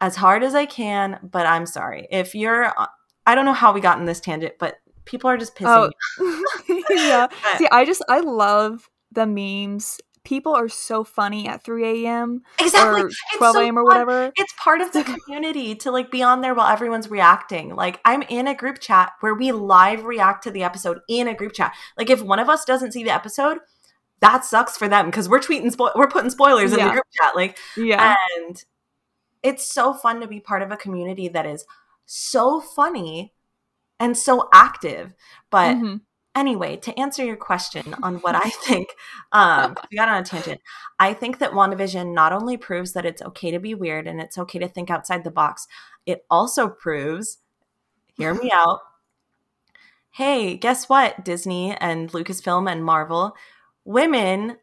as 0.00 0.16
hard 0.16 0.42
as 0.42 0.54
I 0.54 0.66
can, 0.66 1.20
but 1.22 1.46
I'm 1.46 1.66
sorry. 1.66 2.08
If 2.10 2.34
you're 2.34 2.66
uh, 2.66 2.86
I 3.26 3.34
don't 3.34 3.44
know 3.44 3.52
how 3.52 3.72
we 3.72 3.80
got 3.80 3.98
in 3.98 4.06
this 4.06 4.20
tangent, 4.20 4.54
but 4.58 4.78
people 5.06 5.30
are 5.30 5.38
just 5.38 5.54
pissing. 5.54 5.90
Oh. 6.20 6.82
yeah. 6.90 7.28
See, 7.58 7.66
I 7.72 7.86
just 7.86 8.02
I 8.08 8.20
love 8.20 8.90
the 9.12 9.26
memes. 9.26 9.98
People 10.24 10.54
are 10.54 10.68
so 10.68 11.04
funny 11.04 11.46
at 11.46 11.62
3 11.62 12.04
a.m. 12.04 12.42
Exactly. 12.58 13.02
Or 13.02 13.10
12 13.36 13.56
a.m. 13.56 13.78
Or 13.78 13.84
whatever. 13.84 14.32
It's 14.34 14.52
part 14.58 14.80
of 14.80 14.92
the 14.92 15.04
community 15.24 15.76
to 15.76 15.92
like 15.92 16.10
be 16.10 16.22
on 16.22 16.40
there 16.40 16.52
while 16.52 16.66
everyone's 16.66 17.08
reacting. 17.08 17.74
Like 17.74 18.00
I'm 18.04 18.22
in 18.22 18.48
a 18.48 18.54
group 18.54 18.80
chat 18.80 19.12
where 19.20 19.34
we 19.34 19.52
live 19.52 20.04
react 20.04 20.42
to 20.44 20.50
the 20.50 20.64
episode 20.64 20.98
in 21.08 21.28
a 21.28 21.34
group 21.34 21.52
chat. 21.52 21.72
Like 21.96 22.10
if 22.10 22.22
one 22.22 22.40
of 22.40 22.48
us 22.48 22.64
doesn't 22.64 22.92
see 22.92 23.04
the 23.04 23.14
episode, 23.14 23.58
that 24.20 24.44
sucks 24.44 24.76
for 24.76 24.88
them 24.88 25.06
because 25.06 25.28
we're 25.28 25.38
tweeting 25.38 25.72
spo- 25.72 25.94
we're 25.94 26.08
putting 26.08 26.30
spoilers 26.30 26.72
yeah. 26.72 26.78
in 26.78 26.84
the 26.86 26.92
group 26.92 27.04
chat. 27.12 27.36
Like 27.36 27.56
yeah. 27.76 28.16
And 28.36 28.64
it's 29.44 29.72
so 29.72 29.94
fun 29.94 30.20
to 30.20 30.26
be 30.26 30.40
part 30.40 30.62
of 30.62 30.72
a 30.72 30.76
community 30.76 31.28
that 31.28 31.46
is 31.46 31.64
so 32.04 32.60
funny 32.60 33.32
and 33.98 34.16
so 34.16 34.48
active. 34.52 35.14
But 35.50 35.76
mm-hmm. 35.76 35.96
anyway, 36.34 36.76
to 36.78 36.98
answer 36.98 37.24
your 37.24 37.36
question 37.36 37.94
on 38.02 38.16
what 38.16 38.34
I 38.34 38.50
think, 38.64 38.88
um, 39.32 39.76
we 39.90 39.96
got 39.96 40.08
on 40.08 40.22
a 40.22 40.24
tangent. 40.24 40.60
I 40.98 41.12
think 41.12 41.38
that 41.38 41.52
WandaVision 41.52 42.12
not 42.12 42.32
only 42.32 42.56
proves 42.56 42.92
that 42.92 43.06
it's 43.06 43.22
okay 43.22 43.50
to 43.50 43.58
be 43.58 43.74
weird 43.74 44.06
and 44.06 44.20
it's 44.20 44.38
okay 44.38 44.58
to 44.58 44.68
think 44.68 44.90
outside 44.90 45.24
the 45.24 45.30
box, 45.30 45.66
it 46.04 46.24
also 46.30 46.68
proves, 46.68 47.38
hear 48.16 48.34
me 48.34 48.50
out. 48.54 48.80
Hey, 50.10 50.56
guess 50.56 50.88
what, 50.88 51.24
Disney 51.24 51.76
and 51.76 52.10
Lucasfilm 52.10 52.70
and 52.70 52.82
Marvel? 52.82 53.36
Women 53.84 54.56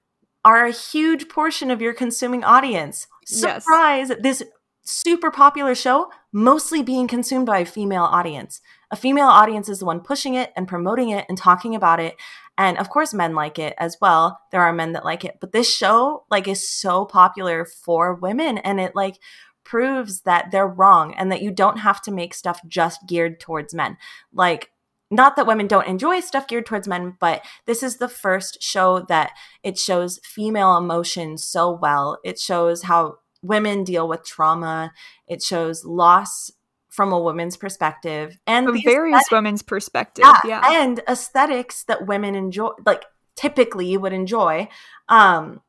are 0.43 0.65
a 0.65 0.71
huge 0.71 1.29
portion 1.29 1.69
of 1.69 1.81
your 1.81 1.93
consuming 1.93 2.43
audience. 2.43 3.07
Surprise! 3.25 4.09
Yes. 4.09 4.19
This 4.21 4.43
super 4.83 5.31
popular 5.31 5.75
show 5.75 6.09
mostly 6.31 6.83
being 6.83 7.07
consumed 7.07 7.45
by 7.45 7.59
a 7.59 7.65
female 7.65 8.03
audience. 8.03 8.61
A 8.93 8.95
female 8.95 9.25
audience 9.25 9.69
is 9.69 9.79
the 9.79 9.87
one 9.87 10.01
pushing 10.01 10.35
it 10.35 10.53
and 10.55 10.67
promoting 10.67 11.09
it 11.09 11.25
and 11.27 11.35
talking 11.35 11.73
about 11.73 11.99
it. 11.99 12.15
And 12.59 12.77
of 12.77 12.91
course 12.91 13.11
men 13.11 13.33
like 13.33 13.57
it 13.57 13.73
as 13.79 13.97
well. 13.99 14.39
There 14.51 14.61
are 14.61 14.71
men 14.71 14.91
that 14.91 15.03
like 15.03 15.25
it, 15.25 15.39
but 15.41 15.51
this 15.51 15.75
show 15.75 16.25
like 16.29 16.47
is 16.47 16.69
so 16.69 17.03
popular 17.03 17.65
for 17.65 18.13
women 18.13 18.59
and 18.59 18.79
it 18.79 18.95
like 18.95 19.17
proves 19.63 20.21
that 20.21 20.51
they're 20.51 20.67
wrong 20.67 21.15
and 21.15 21.31
that 21.31 21.41
you 21.41 21.49
don't 21.49 21.77
have 21.77 22.03
to 22.03 22.11
make 22.11 22.35
stuff 22.35 22.61
just 22.67 23.07
geared 23.07 23.39
towards 23.39 23.73
men. 23.73 23.97
Like 24.31 24.69
not 25.09 25.37
that 25.37 25.47
women 25.47 25.65
don't 25.65 25.87
enjoy 25.87 26.19
stuff 26.19 26.47
geared 26.47 26.67
towards 26.67 26.87
men, 26.87 27.17
but 27.19 27.43
this 27.65 27.81
is 27.81 27.97
the 27.97 28.07
first 28.07 28.61
show 28.61 28.99
that 29.09 29.31
it 29.63 29.79
shows 29.79 30.19
female 30.23 30.77
emotion 30.77 31.39
so 31.39 31.71
well. 31.71 32.19
It 32.23 32.37
shows 32.37 32.83
how 32.83 33.15
women 33.41 33.85
deal 33.85 34.07
with 34.07 34.23
trauma. 34.23 34.93
It 35.27 35.41
shows 35.41 35.83
loss 35.83 36.51
from 36.93 37.11
a 37.11 37.19
woman's 37.19 37.57
perspective 37.57 38.37
and 38.45 38.67
from 38.67 38.79
various 38.83 39.23
women's 39.31 39.63
perspective. 39.63 40.23
Yeah, 40.23 40.39
yeah, 40.45 40.81
and 40.83 41.01
aesthetics 41.09 41.83
that 41.85 42.05
women 42.05 42.35
enjoy, 42.35 42.69
like 42.85 43.03
typically 43.35 43.97
would 43.97 44.13
enjoy. 44.13 44.69
Um, 45.09 45.61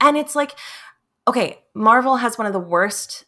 and 0.00 0.16
it's 0.16 0.36
like, 0.36 0.52
okay, 1.26 1.58
Marvel 1.74 2.18
has 2.18 2.38
one 2.38 2.46
of 2.46 2.52
the 2.52 2.60
worst 2.60 3.24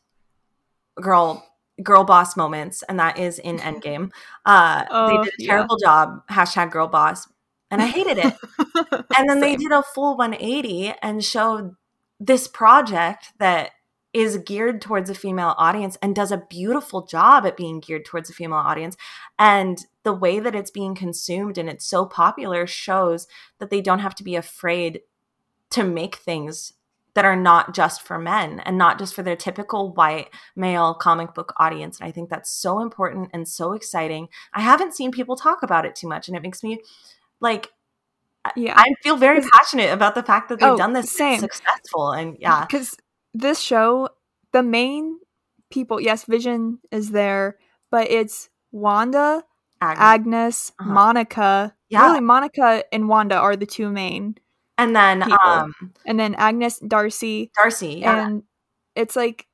girl 1.01 1.45
girl 1.83 2.05
boss 2.05 2.37
moments, 2.37 2.85
and 2.89 3.01
that 3.01 3.19
is 3.19 3.41
in 3.41 3.59
Endgame. 3.59 4.13
Uh, 4.47 4.85
oh, 4.89 5.09
they 5.09 5.25
did 5.25 5.35
a 5.41 5.47
terrible 5.47 5.79
yeah. 5.81 5.87
job. 5.87 6.29
Hashtag 6.29 6.71
girl 6.71 6.87
boss. 6.87 7.27
And 7.73 7.83
I 7.83 7.87
hated 7.87 8.19
it. 8.19 8.35
and 9.19 9.29
then 9.29 9.41
they 9.41 9.57
did 9.57 9.73
a 9.73 9.83
full 9.83 10.17
180 10.17 10.95
and 11.03 11.23
showed 11.25 11.75
this 12.21 12.47
project 12.47 13.33
that 13.41 13.73
is 14.19 14.37
geared 14.39 14.83
towards 14.83 15.09
a 15.09 15.15
female 15.15 15.55
audience 15.59 15.97
and 16.03 16.13
does 16.13 16.33
a 16.33 16.43
beautiful 16.51 17.07
job 17.07 17.47
at 17.47 17.57
being 17.57 17.79
geared 17.79 18.05
towards 18.05 18.29
a 18.29 18.33
female 18.33 18.59
audience. 18.59 18.97
And 19.39 19.79
the 20.03 20.13
way 20.13 20.41
that 20.41 20.57
it's 20.57 20.73
being 20.73 20.97
consumed 20.97 21.57
and 21.57 21.69
it's 21.69 21.87
so 21.87 22.05
popular 22.05 22.67
shows 22.67 23.29
that 23.61 23.71
they 23.71 23.81
don't 23.81 24.01
have 24.01 24.17
to 24.17 24.25
be 24.25 24.35
afraid 24.35 25.03
to 25.71 25.85
make 25.85 26.17
things 26.17 26.73
that 27.15 27.25
are 27.25 27.37
not 27.37 27.75
just 27.75 28.03
for 28.03 28.19
men 28.19 28.59
and 28.61 28.77
not 28.77 28.99
just 28.99 29.15
for 29.15 29.23
their 29.23 29.37
typical 29.37 29.93
white 29.93 30.31
male 30.57 30.95
comic 30.95 31.33
book 31.33 31.53
audience. 31.59 32.01
And 32.01 32.09
I 32.09 32.11
think 32.11 32.29
that's 32.29 32.51
so 32.51 32.81
important 32.81 33.31
and 33.33 33.47
so 33.47 33.73
exciting. 33.73 34.29
I 34.53 34.63
haven't 34.63 34.95
seen 34.95 35.13
people 35.13 35.37
talk 35.37 35.63
about 35.63 35.87
it 35.87 35.95
too 35.95 36.09
much, 36.09 36.27
and 36.27 36.37
it 36.37 36.43
makes 36.43 36.65
me 36.65 36.81
like 37.41 37.71
yeah 38.57 38.73
i 38.77 38.95
feel 39.03 39.17
very 39.17 39.43
passionate 39.43 39.93
about 39.93 40.15
the 40.15 40.23
fact 40.23 40.49
that 40.49 40.59
they've 40.59 40.71
oh, 40.71 40.77
done 40.77 40.95
this 40.95 41.11
same. 41.11 41.39
successful 41.39 42.13
and 42.13 42.37
yeah 42.41 42.65
because 42.65 42.97
this 43.35 43.61
show 43.61 44.09
the 44.53 44.63
main 44.63 45.19
people 45.71 46.01
yes 46.01 46.25
vision 46.25 46.79
is 46.91 47.11
there 47.11 47.57
but 47.91 48.11
it's 48.11 48.49
wanda 48.73 49.43
agnes, 49.81 50.01
agnes 50.01 50.73
uh-huh. 50.81 50.91
monica 50.91 51.75
yeah. 51.89 52.07
really 52.07 52.21
monica 52.21 52.83
and 52.93 53.09
wanda 53.09 53.37
are 53.37 53.57
the 53.57 53.67
two 53.67 53.91
main 53.91 54.35
and 54.77 54.95
then 54.95 55.23
people. 55.23 55.39
um 55.45 55.75
and 56.07 56.19
then 56.19 56.35
agnes 56.37 56.79
darcy 56.81 57.51
darcy 57.55 58.01
yeah. 58.01 58.27
and 58.27 58.43
it's 58.95 59.15
like 59.15 59.49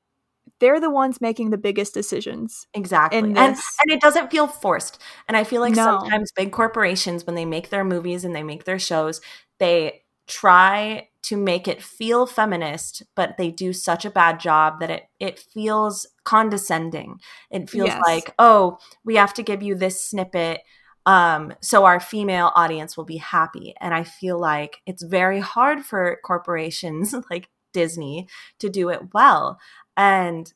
they're 0.61 0.81
the 0.81 0.91
ones 0.91 1.21
making 1.21 1.51
the 1.51 1.59
biggest 1.59 1.95
decisions. 1.95 2.67
Exactly. 2.75 3.19
And 3.19 3.37
and 3.37 3.57
it 3.89 4.01
doesn't 4.01 4.31
feel 4.31 4.47
forced. 4.47 4.99
And 5.29 5.37
I 5.37 5.45
feel 5.45 5.61
like 5.61 5.75
no. 5.75 5.85
sometimes 5.85 6.33
big 6.33 6.53
corporations 6.53 7.27
when 7.27 7.35
they 7.35 7.45
make 7.45 7.71
their 7.71 7.85
movies 7.85 8.25
and 8.25 8.35
they 8.35 8.43
make 8.43 8.65
their 8.65 8.79
shows, 8.79 9.21
they 9.59 10.03
try 10.27 11.09
to 11.25 11.37
make 11.37 11.67
it 11.69 11.83
feel 11.83 12.27
feminist, 12.27 13.03
but 13.15 13.37
they 13.37 13.51
do 13.51 13.73
such 13.73 14.05
a 14.05 14.11
bad 14.11 14.41
job 14.41 14.81
that 14.81 14.91
it 14.91 15.05
it 15.21 15.39
feels 15.39 16.07
condescending. 16.25 17.21
It 17.51 17.69
feels 17.71 17.89
yes. 17.89 18.03
like, 18.07 18.35
"Oh, 18.39 18.79
we 19.05 19.17
have 19.17 19.35
to 19.35 19.43
give 19.43 19.63
you 19.63 19.75
this 19.75 20.05
snippet 20.05 20.63
um, 21.07 21.53
so 21.61 21.85
our 21.85 22.01
female 22.01 22.51
audience 22.55 22.97
will 22.97 23.05
be 23.05 23.19
happy. 23.19 23.75
And 23.81 23.93
I 23.95 24.05
feel 24.05 24.39
like 24.39 24.81
it's 24.87 25.03
very 25.03 25.41
hard 25.41 25.85
for 25.85 26.19
corporations 26.25 27.15
like 27.31 27.49
Disney 27.73 28.29
to 28.61 28.69
do 28.71 28.89
it 28.89 29.13
well 29.13 29.59
and 29.97 30.53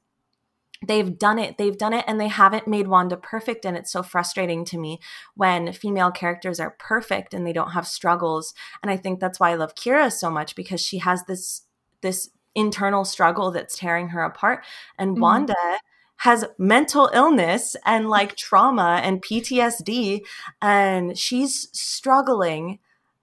they've 0.86 1.18
done 1.18 1.38
it 1.38 1.58
they've 1.58 1.78
done 1.78 1.92
it 1.92 2.04
and 2.06 2.20
they 2.20 2.28
haven't 2.28 2.68
made 2.68 2.86
wanda 2.86 3.16
perfect 3.16 3.64
and 3.64 3.76
it's 3.76 3.90
so 3.90 4.02
frustrating 4.02 4.64
to 4.64 4.78
me 4.78 4.98
when 5.34 5.72
female 5.72 6.10
characters 6.10 6.60
are 6.60 6.76
perfect 6.78 7.34
and 7.34 7.46
they 7.46 7.52
don't 7.52 7.72
have 7.72 7.86
struggles 7.86 8.54
and 8.82 8.90
i 8.90 8.96
think 8.96 9.18
that's 9.18 9.40
why 9.40 9.50
i 9.50 9.54
love 9.54 9.74
Qi'ra 9.74 10.12
so 10.12 10.30
much 10.30 10.54
because 10.54 10.80
she 10.80 10.98
has 10.98 11.24
this 11.24 11.62
this 12.00 12.30
internal 12.54 13.04
struggle 13.04 13.50
that's 13.50 13.76
tearing 13.76 14.08
her 14.08 14.22
apart 14.22 14.64
and 14.98 15.12
mm-hmm. 15.12 15.22
wanda 15.22 15.54
has 16.18 16.44
mental 16.58 17.10
illness 17.12 17.76
and 17.84 18.08
like 18.08 18.36
trauma 18.36 19.00
and 19.02 19.22
ptsd 19.22 20.20
and 20.62 21.18
she's 21.18 21.68
struggling 21.72 22.78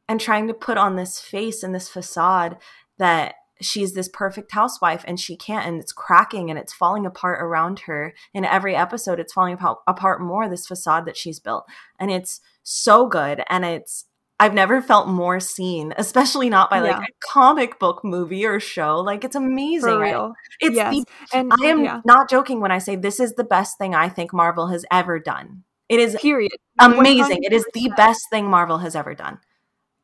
and 0.08 0.20
trying 0.20 0.48
to 0.48 0.54
put 0.54 0.78
on 0.78 0.96
this 0.96 1.20
face 1.20 1.64
and 1.64 1.74
this 1.74 1.90
facade 1.90 2.58
that 2.98 3.36
she's 3.62 3.94
this 3.94 4.10
perfect 4.10 4.52
housewife 4.52 5.04
and 5.08 5.20
she 5.20 5.36
can't 5.36 5.66
and 5.66 5.80
it's 5.80 5.94
cracking 5.94 6.50
and 6.50 6.60
it's 6.60 6.74
falling 6.74 7.06
apart 7.06 7.42
around 7.42 7.80
her 7.80 8.14
in 8.34 8.44
every 8.44 8.76
episode 8.76 9.20
it's 9.20 9.34
falling 9.34 9.58
apart 9.88 10.22
more 10.22 10.50
this 10.50 10.68
facade 10.68 11.06
that 11.06 11.18
she's 11.18 11.40
built 11.40 11.66
and 12.00 12.12
it's 12.12 12.42
so 12.64 13.08
good 13.08 13.44
and 13.50 13.64
it's 13.64 14.06
I've 14.38 14.54
never 14.54 14.82
felt 14.82 15.08
more 15.08 15.40
seen, 15.40 15.94
especially 15.98 16.50
not 16.50 16.70
by 16.70 16.80
like 16.80 16.92
yeah. 16.92 17.04
a 17.04 17.26
comic 17.26 17.80
book 17.80 18.04
movie 18.04 18.46
or 18.46 18.60
show. 18.60 19.00
Like 19.00 19.24
it's 19.24 19.36
amazing. 19.36 19.90
For 19.90 20.00
real. 20.00 20.34
It's 20.60 20.76
yes. 20.76 20.94
the, 20.94 21.06
and 21.34 21.54
I 21.54 21.68
am 21.68 21.84
yeah. 21.84 22.02
not 22.06 22.30
joking 22.30 22.60
when 22.60 22.72
I 22.72 22.80
say 22.80 22.98
this 22.98 23.22
is 23.22 23.36
the 23.36 23.46
best 23.46 23.78
thing 23.78 23.96
I 23.96 24.10
think 24.10 24.34
Marvel 24.34 24.68
has 24.68 24.86
ever 24.92 25.20
done. 25.20 25.64
It 25.88 26.00
is 26.00 26.18
period 26.20 26.52
amazing. 26.80 27.44
100%. 27.44 27.46
It 27.46 27.54
is 27.54 27.66
the 27.74 27.92
best 27.96 28.22
thing 28.30 28.50
Marvel 28.50 28.80
has 28.80 28.96
ever 28.96 29.14
done. 29.14 29.40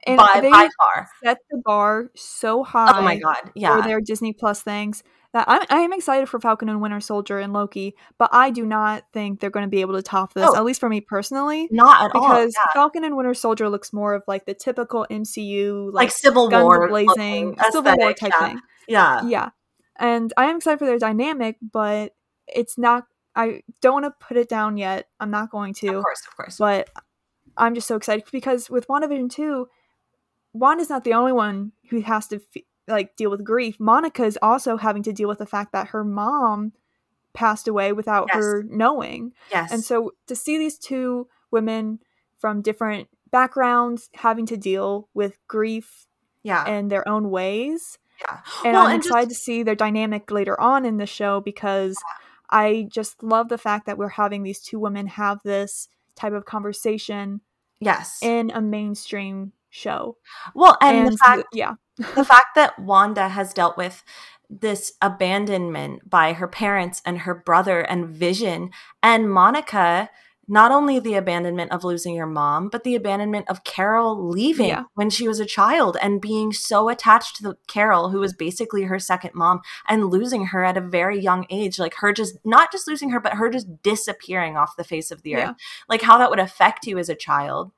And 0.08 0.18
by, 0.18 0.40
they 0.42 0.50
by 0.50 0.68
far 0.80 1.10
set 1.24 1.38
the 1.50 1.62
bar 1.64 2.10
so 2.16 2.64
high. 2.64 2.98
Oh 2.98 3.02
my 3.02 3.18
god, 3.18 3.52
yeah, 3.56 3.76
for 3.76 3.88
their 3.88 4.02
Disney 4.02 4.34
Plus 4.34 4.62
things 4.62 5.04
that 5.34 5.46
I'm 5.48 5.62
I 5.70 5.82
am 5.82 5.94
excited 5.94 6.28
for 6.28 6.40
Falcon 6.40 6.70
and 6.70 6.82
Winter 6.82 7.00
Soldier 7.00 7.40
and 7.40 7.54
Loki, 7.54 7.96
but 8.18 8.30
I 8.34 8.50
do 8.50 8.66
not 8.66 9.04
think 9.14 9.40
they're 9.40 9.52
going 9.52 9.66
to 9.66 9.70
be 9.70 9.82
able 9.82 9.94
to 9.94 10.02
top 10.02 10.34
this. 10.34 10.48
Oh, 10.48 10.56
at 10.56 10.64
least 10.64 10.80
for 10.80 10.90
me 10.90 11.02
personally, 11.02 11.68
not 11.72 12.06
at 12.06 12.14
because 12.14 12.22
all. 12.22 12.30
Because 12.30 12.54
yeah. 12.58 12.72
Falcon 12.74 13.04
and 13.04 13.16
Winter 13.16 13.34
Soldier 13.36 13.70
looks 13.70 13.94
more 13.94 14.16
of 14.16 14.24
like 14.28 14.46
the 14.46 14.56
typical 14.56 15.06
MCU, 15.10 15.86
like, 15.94 16.06
like 16.06 16.12
Civil 16.12 16.50
War, 16.50 16.88
blazing, 16.90 17.56
Civil 17.72 17.96
War 17.96 18.14
type 18.14 18.34
yeah. 18.36 18.48
thing. 18.48 18.60
Yeah, 18.88 19.22
yeah, 19.28 19.50
and 20.00 20.34
I 20.36 20.46
am 20.46 20.58
excited 20.58 20.80
for 20.80 20.86
their 20.86 20.98
dynamic, 20.98 21.58
but 21.62 22.16
it's 22.48 22.78
not. 22.78 23.06
I 23.36 23.62
don't 23.82 24.02
want 24.02 24.06
to 24.06 24.26
put 24.26 24.36
it 24.36 24.50
down 24.50 24.78
yet. 24.78 25.08
I'm 25.20 25.32
not 25.32 25.52
going 25.52 25.74
to. 25.76 25.98
Of 25.98 26.04
course, 26.04 26.22
of 26.28 26.36
course. 26.36 26.58
But 26.58 26.90
I'm 27.56 27.76
just 27.76 27.88
so 27.88 27.96
excited 27.96 28.26
because 28.32 28.70
with 28.70 28.88
WandaVision 28.88 29.30
2, 29.30 29.68
Wanda's 30.54 30.90
not 30.90 31.04
the 31.04 31.14
only 31.14 31.32
one 31.32 31.72
who 31.90 32.02
has 32.02 32.28
to 32.28 32.42
f- 32.56 32.64
like 32.88 33.16
deal 33.16 33.30
with 33.30 33.44
grief. 33.44 33.80
Monica 33.80 34.24
is 34.24 34.38
also 34.42 34.78
having 34.78 35.04
to 35.04 35.14
deal 35.14 35.28
with 35.28 35.40
the 35.40 35.46
fact 35.46 35.72
that 35.74 35.88
her 35.88 36.04
mom 36.04 36.74
passed 37.34 37.68
away 37.68 37.94
without 37.94 38.28
yes. 38.34 38.36
her 38.36 38.64
knowing. 38.68 39.34
Yes. 39.52 39.72
And 39.72 39.84
so 39.84 40.12
to 40.28 40.36
see 40.36 40.58
these 40.58 40.78
two 40.78 41.28
women 41.50 42.00
from 42.38 42.62
different 42.62 43.08
backgrounds 43.32 44.10
having 44.16 44.46
to 44.48 44.58
deal 44.58 45.08
with 45.14 45.38
grief 45.48 46.08
yeah. 46.44 46.68
in 46.68 46.90
their 46.90 47.08
own 47.08 47.30
ways. 47.30 47.98
Yeah. 48.20 48.40
And 48.66 48.74
well, 48.74 48.86
I'm 48.88 48.96
and 48.96 49.04
excited 49.04 49.30
just... 49.30 49.42
to 49.42 49.44
see 49.46 49.64
their 49.64 49.76
dynamic 49.76 50.30
later 50.32 50.60
on 50.60 50.86
in 50.86 50.98
the 50.98 51.06
show 51.06 51.40
because 51.40 51.96
yeah. 51.96 52.58
I 52.58 52.88
just 52.90 53.24
love 53.24 53.50
the 53.50 53.58
fact 53.58 53.86
that 53.86 53.98
we're 53.98 54.10
having 54.10 54.44
these 54.44 54.60
two 54.60 54.80
women 54.80 55.08
have 55.08 55.40
this 55.44 55.88
type 56.16 56.34
of 56.34 56.46
conversation. 56.46 57.42
Yes. 57.80 58.20
In 58.22 58.52
a 58.52 58.62
mainstream 58.62 59.54
show. 59.72 60.18
Well, 60.54 60.78
and, 60.82 60.98
and 60.98 61.08
the 61.08 61.18
fact, 61.18 61.44
yeah, 61.54 61.74
the 61.98 62.26
fact 62.26 62.56
that 62.56 62.78
Wanda 62.78 63.30
has 63.30 63.54
dealt 63.54 63.78
with 63.78 64.04
this 64.50 64.94
abandonment 65.02 66.08
by 66.08 66.34
her 66.34 66.48
parents 66.48 67.02
and 67.06 67.20
her 67.20 67.34
brother 67.34 67.80
and 67.82 68.10
Vision 68.10 68.70
and 69.02 69.32
Monica 69.32 70.10
not 70.52 70.70
only 70.70 71.00
the 71.00 71.14
abandonment 71.14 71.72
of 71.72 71.86
losing 71.86 72.14
your 72.14 72.26
mom, 72.26 72.68
but 72.68 72.84
the 72.84 72.94
abandonment 72.94 73.50
of 73.50 73.64
Carol 73.64 74.30
leaving 74.30 74.68
yeah. 74.68 74.84
when 74.96 75.10
she 75.10 75.26
was 75.26 75.40
a 75.40 75.46
child 75.46 75.96
and 76.02 76.20
being 76.20 76.52
so 76.52 76.90
attached 76.90 77.38
to 77.38 77.44
the 77.44 77.56
Carol, 77.68 78.10
who 78.10 78.20
was 78.20 78.34
basically 78.34 78.84
her 78.84 79.00
second 79.00 79.32
mom, 79.34 79.62
and 79.88 80.10
losing 80.10 80.48
her 80.48 80.66
at 80.66 80.76
a 80.76 80.82
very 80.82 81.18
young 81.18 81.46
age. 81.50 81.80
Like 81.80 81.94
her 82.00 82.12
just 82.12 82.38
not 82.44 82.70
just 82.70 82.86
losing 82.86 83.12
her, 83.12 83.22
but 83.22 83.36
her 83.36 83.50
just 83.50 83.82
disappearing 83.82 84.58
off 84.58 84.76
the 84.76 84.84
face 84.84 85.10
of 85.10 85.22
the 85.22 85.38
earth. 85.38 85.56
Like 85.88 86.02
how 86.02 86.18
that 86.18 86.30
would 86.30 86.40
affect 86.40 86.86
you 86.86 86.98
as 86.98 87.08
a 87.08 87.16
child 87.16 87.72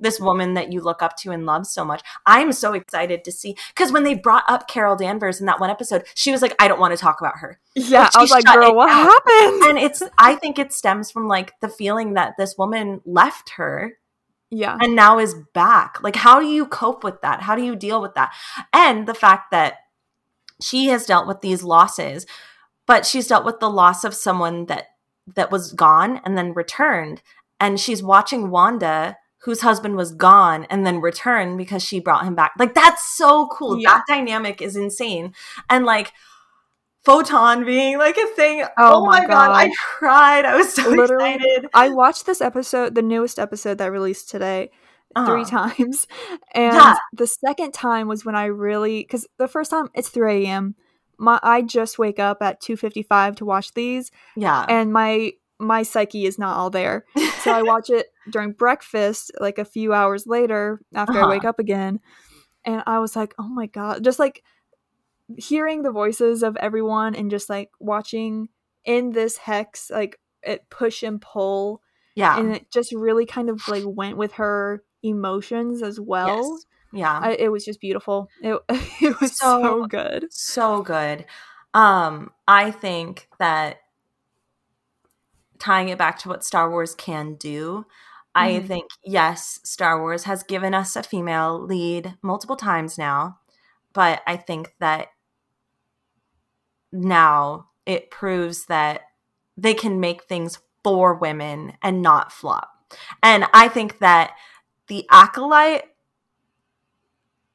this 0.00 0.18
woman 0.18 0.54
that 0.54 0.72
you 0.72 0.80
look 0.80 1.02
up 1.02 1.16
to 1.18 1.30
and 1.30 1.46
love 1.46 1.66
so 1.66 1.84
much. 1.84 2.02
I'm 2.26 2.52
so 2.52 2.72
excited 2.72 3.24
to 3.24 3.32
see 3.32 3.56
because 3.68 3.92
when 3.92 4.04
they 4.04 4.14
brought 4.14 4.44
up 4.48 4.68
Carol 4.68 4.96
Danvers 4.96 5.40
in 5.40 5.46
that 5.46 5.60
one 5.60 5.70
episode, 5.70 6.04
she 6.14 6.32
was 6.32 6.42
like, 6.42 6.54
"I 6.58 6.68
don't 6.68 6.80
want 6.80 6.92
to 6.92 7.00
talk 7.00 7.20
about 7.20 7.38
her." 7.38 7.60
Yeah, 7.74 8.08
I 8.14 8.20
was 8.20 8.30
like, 8.30 8.44
"Girl, 8.44 8.74
what 8.74 8.90
out. 8.90 9.04
happened?" 9.04 9.62
And 9.64 9.78
it's, 9.78 10.02
I 10.18 10.34
think 10.34 10.58
it 10.58 10.72
stems 10.72 11.10
from 11.10 11.28
like 11.28 11.52
the 11.60 11.68
feeling 11.68 12.14
that 12.14 12.34
this 12.38 12.56
woman 12.58 13.00
left 13.04 13.50
her. 13.50 13.98
Yeah. 14.50 14.76
And 14.80 14.96
now 14.96 15.20
is 15.20 15.34
back. 15.54 16.02
Like, 16.02 16.16
how 16.16 16.40
do 16.40 16.46
you 16.46 16.66
cope 16.66 17.04
with 17.04 17.22
that? 17.22 17.42
How 17.42 17.54
do 17.54 17.62
you 17.62 17.76
deal 17.76 18.02
with 18.02 18.14
that? 18.14 18.34
And 18.72 19.06
the 19.06 19.14
fact 19.14 19.52
that 19.52 19.74
she 20.60 20.86
has 20.86 21.06
dealt 21.06 21.28
with 21.28 21.40
these 21.40 21.62
losses, 21.62 22.26
but 22.84 23.06
she's 23.06 23.28
dealt 23.28 23.44
with 23.44 23.60
the 23.60 23.70
loss 23.70 24.02
of 24.02 24.12
someone 24.12 24.66
that 24.66 24.86
that 25.36 25.52
was 25.52 25.72
gone 25.72 26.20
and 26.24 26.36
then 26.36 26.52
returned 26.52 27.22
and 27.60 27.78
she's 27.78 28.02
watching 28.02 28.50
Wanda 28.50 29.18
whose 29.42 29.62
husband 29.62 29.96
was 29.96 30.12
gone 30.12 30.66
and 30.68 30.86
then 30.86 31.00
returned 31.00 31.56
because 31.56 31.82
she 31.82 31.98
brought 31.98 32.24
him 32.24 32.34
back. 32.34 32.52
Like 32.58 32.74
that's 32.74 33.16
so 33.16 33.48
cool. 33.48 33.78
Yeah. 33.78 33.94
That 33.94 34.04
dynamic 34.06 34.60
is 34.60 34.76
insane. 34.76 35.34
And 35.68 35.84
like 35.84 36.12
photon 37.04 37.64
being 37.64 37.98
like 37.98 38.16
a 38.18 38.26
thing. 38.28 38.62
Oh, 38.78 38.96
oh 39.02 39.06
my, 39.06 39.20
god. 39.20 39.28
god. 39.28 39.50
I 39.52 39.70
cried. 39.82 40.44
I 40.44 40.56
was 40.56 40.72
so 40.72 40.88
Literally, 40.88 41.34
excited. 41.34 41.70
I 41.72 41.88
watched 41.88 42.26
this 42.26 42.40
episode, 42.40 42.94
the 42.94 43.02
newest 43.02 43.38
episode 43.38 43.78
that 43.78 43.90
released 43.90 44.30
today. 44.30 44.70
Uh-huh. 45.16 45.26
Three 45.26 45.44
times, 45.44 46.06
and 46.54 46.72
yeah. 46.72 46.96
the 47.12 47.26
second 47.26 47.74
time 47.74 48.06
was 48.06 48.24
when 48.24 48.36
I 48.36 48.44
really 48.44 49.02
because 49.02 49.26
the 49.38 49.48
first 49.48 49.72
time 49.72 49.88
it's 49.92 50.08
three 50.08 50.46
a.m. 50.46 50.76
My 51.18 51.40
I 51.42 51.62
just 51.62 51.98
wake 51.98 52.20
up 52.20 52.40
at 52.40 52.60
two 52.60 52.76
fifty 52.76 53.02
five 53.02 53.34
to 53.36 53.44
watch 53.44 53.74
these. 53.74 54.12
Yeah, 54.36 54.64
and 54.68 54.92
my 54.92 55.32
my 55.60 55.82
psyche 55.82 56.26
is 56.26 56.38
not 56.38 56.56
all 56.56 56.70
there. 56.70 57.04
So 57.42 57.52
I 57.52 57.62
watch 57.62 57.90
it 57.90 58.08
during 58.30 58.52
breakfast, 58.52 59.30
like 59.38 59.58
a 59.58 59.64
few 59.64 59.92
hours 59.92 60.26
later 60.26 60.80
after 60.94 61.18
uh-huh. 61.18 61.26
I 61.26 61.28
wake 61.28 61.44
up 61.44 61.58
again. 61.58 62.00
And 62.64 62.82
I 62.86 62.98
was 62.98 63.14
like, 63.14 63.34
oh 63.38 63.48
my 63.48 63.66
God. 63.66 64.02
Just 64.02 64.18
like 64.18 64.42
hearing 65.36 65.82
the 65.82 65.92
voices 65.92 66.42
of 66.42 66.56
everyone 66.56 67.14
and 67.14 67.30
just 67.30 67.48
like 67.48 67.70
watching 67.78 68.48
in 68.84 69.12
this 69.12 69.36
hex, 69.36 69.90
like 69.90 70.18
it 70.42 70.68
push 70.70 71.02
and 71.02 71.20
pull. 71.20 71.82
Yeah. 72.14 72.38
And 72.38 72.56
it 72.56 72.70
just 72.70 72.92
really 72.92 73.26
kind 73.26 73.50
of 73.50 73.66
like 73.68 73.84
went 73.86 74.16
with 74.16 74.32
her 74.32 74.82
emotions 75.02 75.82
as 75.82 76.00
well. 76.00 76.54
Yes. 76.54 76.66
Yeah. 76.92 77.20
I, 77.22 77.32
it 77.32 77.52
was 77.52 77.64
just 77.64 77.80
beautiful. 77.80 78.28
It, 78.42 78.58
it 79.00 79.20
was 79.20 79.36
so, 79.36 79.62
so 79.62 79.86
good. 79.86 80.26
So 80.30 80.82
good. 80.82 81.26
Um, 81.72 82.32
I 82.48 82.70
think 82.70 83.28
that 83.38 83.78
tying 85.60 85.88
it 85.88 85.98
back 85.98 86.18
to 86.20 86.28
what 86.28 86.44
Star 86.44 86.68
Wars 86.70 86.94
can 86.94 87.34
do, 87.34 87.84
mm-hmm. 87.84 87.84
I 88.34 88.60
think, 88.60 88.90
yes, 89.04 89.60
Star 89.62 90.00
Wars 90.00 90.24
has 90.24 90.42
given 90.42 90.74
us 90.74 90.96
a 90.96 91.02
female 91.02 91.60
lead 91.60 92.16
multiple 92.22 92.56
times 92.56 92.98
now, 92.98 93.38
but 93.92 94.22
I 94.26 94.36
think 94.36 94.74
that 94.80 95.08
now 96.92 97.68
it 97.86 98.10
proves 98.10 98.66
that 98.66 99.02
they 99.56 99.74
can 99.74 100.00
make 100.00 100.24
things 100.24 100.58
for 100.82 101.14
women 101.14 101.74
and 101.82 102.02
not 102.02 102.32
flop. 102.32 102.70
And 103.22 103.44
I 103.52 103.68
think 103.68 103.98
that 103.98 104.32
the 104.88 105.06
acolyte 105.10 105.84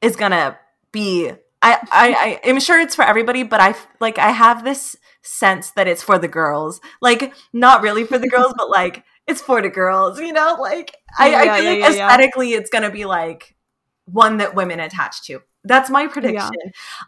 is 0.00 0.16
gonna 0.16 0.58
be 0.92 1.32
I, 1.62 1.78
I 1.90 2.40
I 2.44 2.48
am 2.48 2.60
sure 2.60 2.80
it's 2.80 2.94
for 2.94 3.02
everybody, 3.02 3.42
but 3.42 3.60
I 3.60 3.74
like 4.00 4.18
I 4.18 4.30
have 4.30 4.64
this 4.64 4.96
sense 5.22 5.70
that 5.72 5.88
it's 5.88 6.02
for 6.02 6.18
the 6.18 6.28
girls. 6.28 6.80
Like 7.00 7.34
not 7.52 7.82
really 7.82 8.04
for 8.04 8.18
the 8.18 8.28
girls, 8.28 8.54
but 8.56 8.70
like 8.70 9.04
it's 9.26 9.40
for 9.40 9.60
the 9.60 9.70
girls, 9.70 10.20
you 10.20 10.32
know? 10.32 10.56
Like 10.60 10.94
I, 11.18 11.30
yeah, 11.30 11.38
I 11.38 11.60
feel 11.60 11.64
yeah, 11.64 11.70
like 11.70 11.78
yeah, 11.78 11.88
aesthetically 11.88 12.52
it's 12.52 12.70
gonna 12.70 12.90
be 12.90 13.04
like 13.04 13.56
one 14.04 14.38
that 14.38 14.54
women 14.54 14.80
attach 14.80 15.22
to. 15.24 15.40
That's 15.64 15.90
my 15.90 16.06
prediction. 16.06 16.50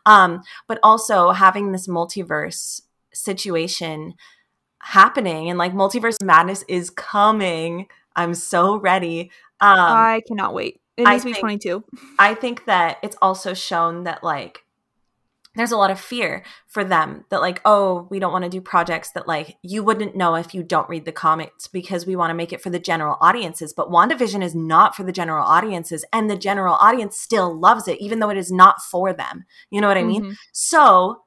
Um, 0.04 0.42
but 0.66 0.80
also 0.82 1.30
having 1.30 1.70
this 1.70 1.86
multiverse 1.86 2.82
situation 3.12 4.14
happening 4.80 5.48
and 5.48 5.58
like 5.58 5.72
multiverse 5.72 6.16
madness 6.22 6.64
is 6.68 6.90
coming. 6.90 7.86
I'm 8.16 8.34
so 8.34 8.76
ready. 8.76 9.30
Um, 9.60 9.78
I 9.78 10.22
cannot 10.26 10.54
wait. 10.54 10.80
It 10.98 11.08
needs 11.08 11.24
to 11.24 11.32
be 11.32 11.40
22. 11.40 11.84
I 12.18 12.34
think 12.34 12.64
that 12.64 12.98
it's 13.02 13.16
also 13.22 13.54
shown 13.54 14.04
that 14.04 14.24
like 14.24 14.64
there's 15.54 15.72
a 15.72 15.76
lot 15.76 15.90
of 15.90 16.00
fear 16.00 16.44
for 16.66 16.84
them 16.84 17.24
that 17.30 17.40
like 17.40 17.60
oh 17.64 18.06
we 18.10 18.18
don't 18.18 18.32
want 18.32 18.44
to 18.44 18.50
do 18.50 18.60
projects 18.60 19.10
that 19.12 19.26
like 19.26 19.56
you 19.62 19.82
wouldn't 19.82 20.16
know 20.16 20.34
if 20.34 20.54
you 20.54 20.62
don't 20.62 20.88
read 20.88 21.04
the 21.04 21.12
comics 21.12 21.66
because 21.66 22.06
we 22.06 22.14
want 22.14 22.30
to 22.30 22.34
make 22.34 22.52
it 22.52 22.60
for 22.60 22.70
the 22.70 22.78
general 22.78 23.16
audiences 23.20 23.72
but 23.72 23.90
wandavision 23.90 24.42
is 24.42 24.54
not 24.54 24.94
for 24.94 25.02
the 25.02 25.12
general 25.12 25.44
audiences 25.44 26.04
and 26.12 26.30
the 26.30 26.36
general 26.36 26.74
audience 26.74 27.18
still 27.18 27.52
loves 27.58 27.88
it 27.88 28.00
even 28.00 28.18
though 28.18 28.30
it 28.30 28.36
is 28.36 28.52
not 28.52 28.80
for 28.80 29.12
them 29.12 29.44
you 29.70 29.80
know 29.80 29.88
what 29.88 29.98
i 29.98 30.02
mean 30.02 30.22
mm-hmm. 30.22 30.32
so 30.52 31.22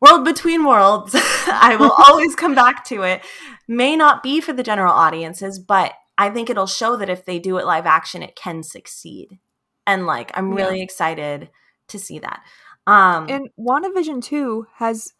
world 0.00 0.24
between 0.24 0.64
worlds 0.64 1.14
i 1.48 1.76
will 1.78 1.92
always 2.08 2.34
come 2.34 2.54
back 2.54 2.84
to 2.84 3.02
it 3.02 3.22
may 3.68 3.94
not 3.94 4.22
be 4.22 4.40
for 4.40 4.52
the 4.52 4.62
general 4.62 4.92
audiences 4.92 5.58
but 5.58 5.92
i 6.18 6.30
think 6.30 6.50
it'll 6.50 6.66
show 6.66 6.96
that 6.96 7.10
if 7.10 7.24
they 7.24 7.38
do 7.38 7.58
it 7.58 7.66
live 7.66 7.86
action 7.86 8.22
it 8.22 8.36
can 8.36 8.62
succeed 8.62 9.38
and 9.86 10.06
like 10.06 10.30
i'm 10.34 10.52
really 10.52 10.82
excited 10.82 11.50
to 11.88 11.98
see 11.98 12.18
that. 12.18 12.42
Um, 12.86 13.28
and 13.28 13.48
WandaVision 13.58 14.22
2 14.22 14.66
has 14.74 15.12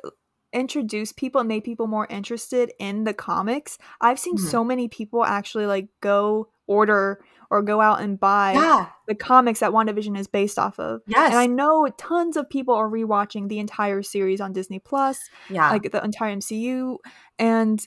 introduced 0.52 1.16
people 1.16 1.40
and 1.40 1.48
made 1.48 1.64
people 1.64 1.86
more 1.86 2.06
interested 2.08 2.72
in 2.78 3.04
the 3.04 3.14
comics. 3.14 3.78
I've 4.00 4.18
seen 4.18 4.36
mm-hmm. 4.36 4.46
so 4.46 4.62
many 4.62 4.88
people 4.88 5.24
actually 5.24 5.66
like 5.66 5.88
go 6.00 6.48
order 6.66 7.24
or 7.50 7.62
go 7.62 7.80
out 7.80 8.00
and 8.00 8.18
buy 8.18 8.52
yeah. 8.54 8.88
the 9.06 9.14
comics 9.14 9.60
that 9.60 9.70
WandaVision 9.70 10.18
is 10.18 10.26
based 10.26 10.58
off 10.58 10.78
of. 10.78 11.02
Yes. 11.06 11.30
And 11.30 11.38
I 11.38 11.46
know 11.46 11.88
tons 11.96 12.36
of 12.36 12.48
people 12.48 12.74
are 12.74 12.88
rewatching 12.88 13.48
the 13.48 13.58
entire 13.58 14.02
series 14.02 14.40
on 14.40 14.52
Disney 14.52 14.78
Plus. 14.78 15.18
Yeah. 15.50 15.70
Like 15.70 15.90
the 15.90 16.02
entire 16.02 16.36
MCU. 16.36 16.96
And 17.38 17.86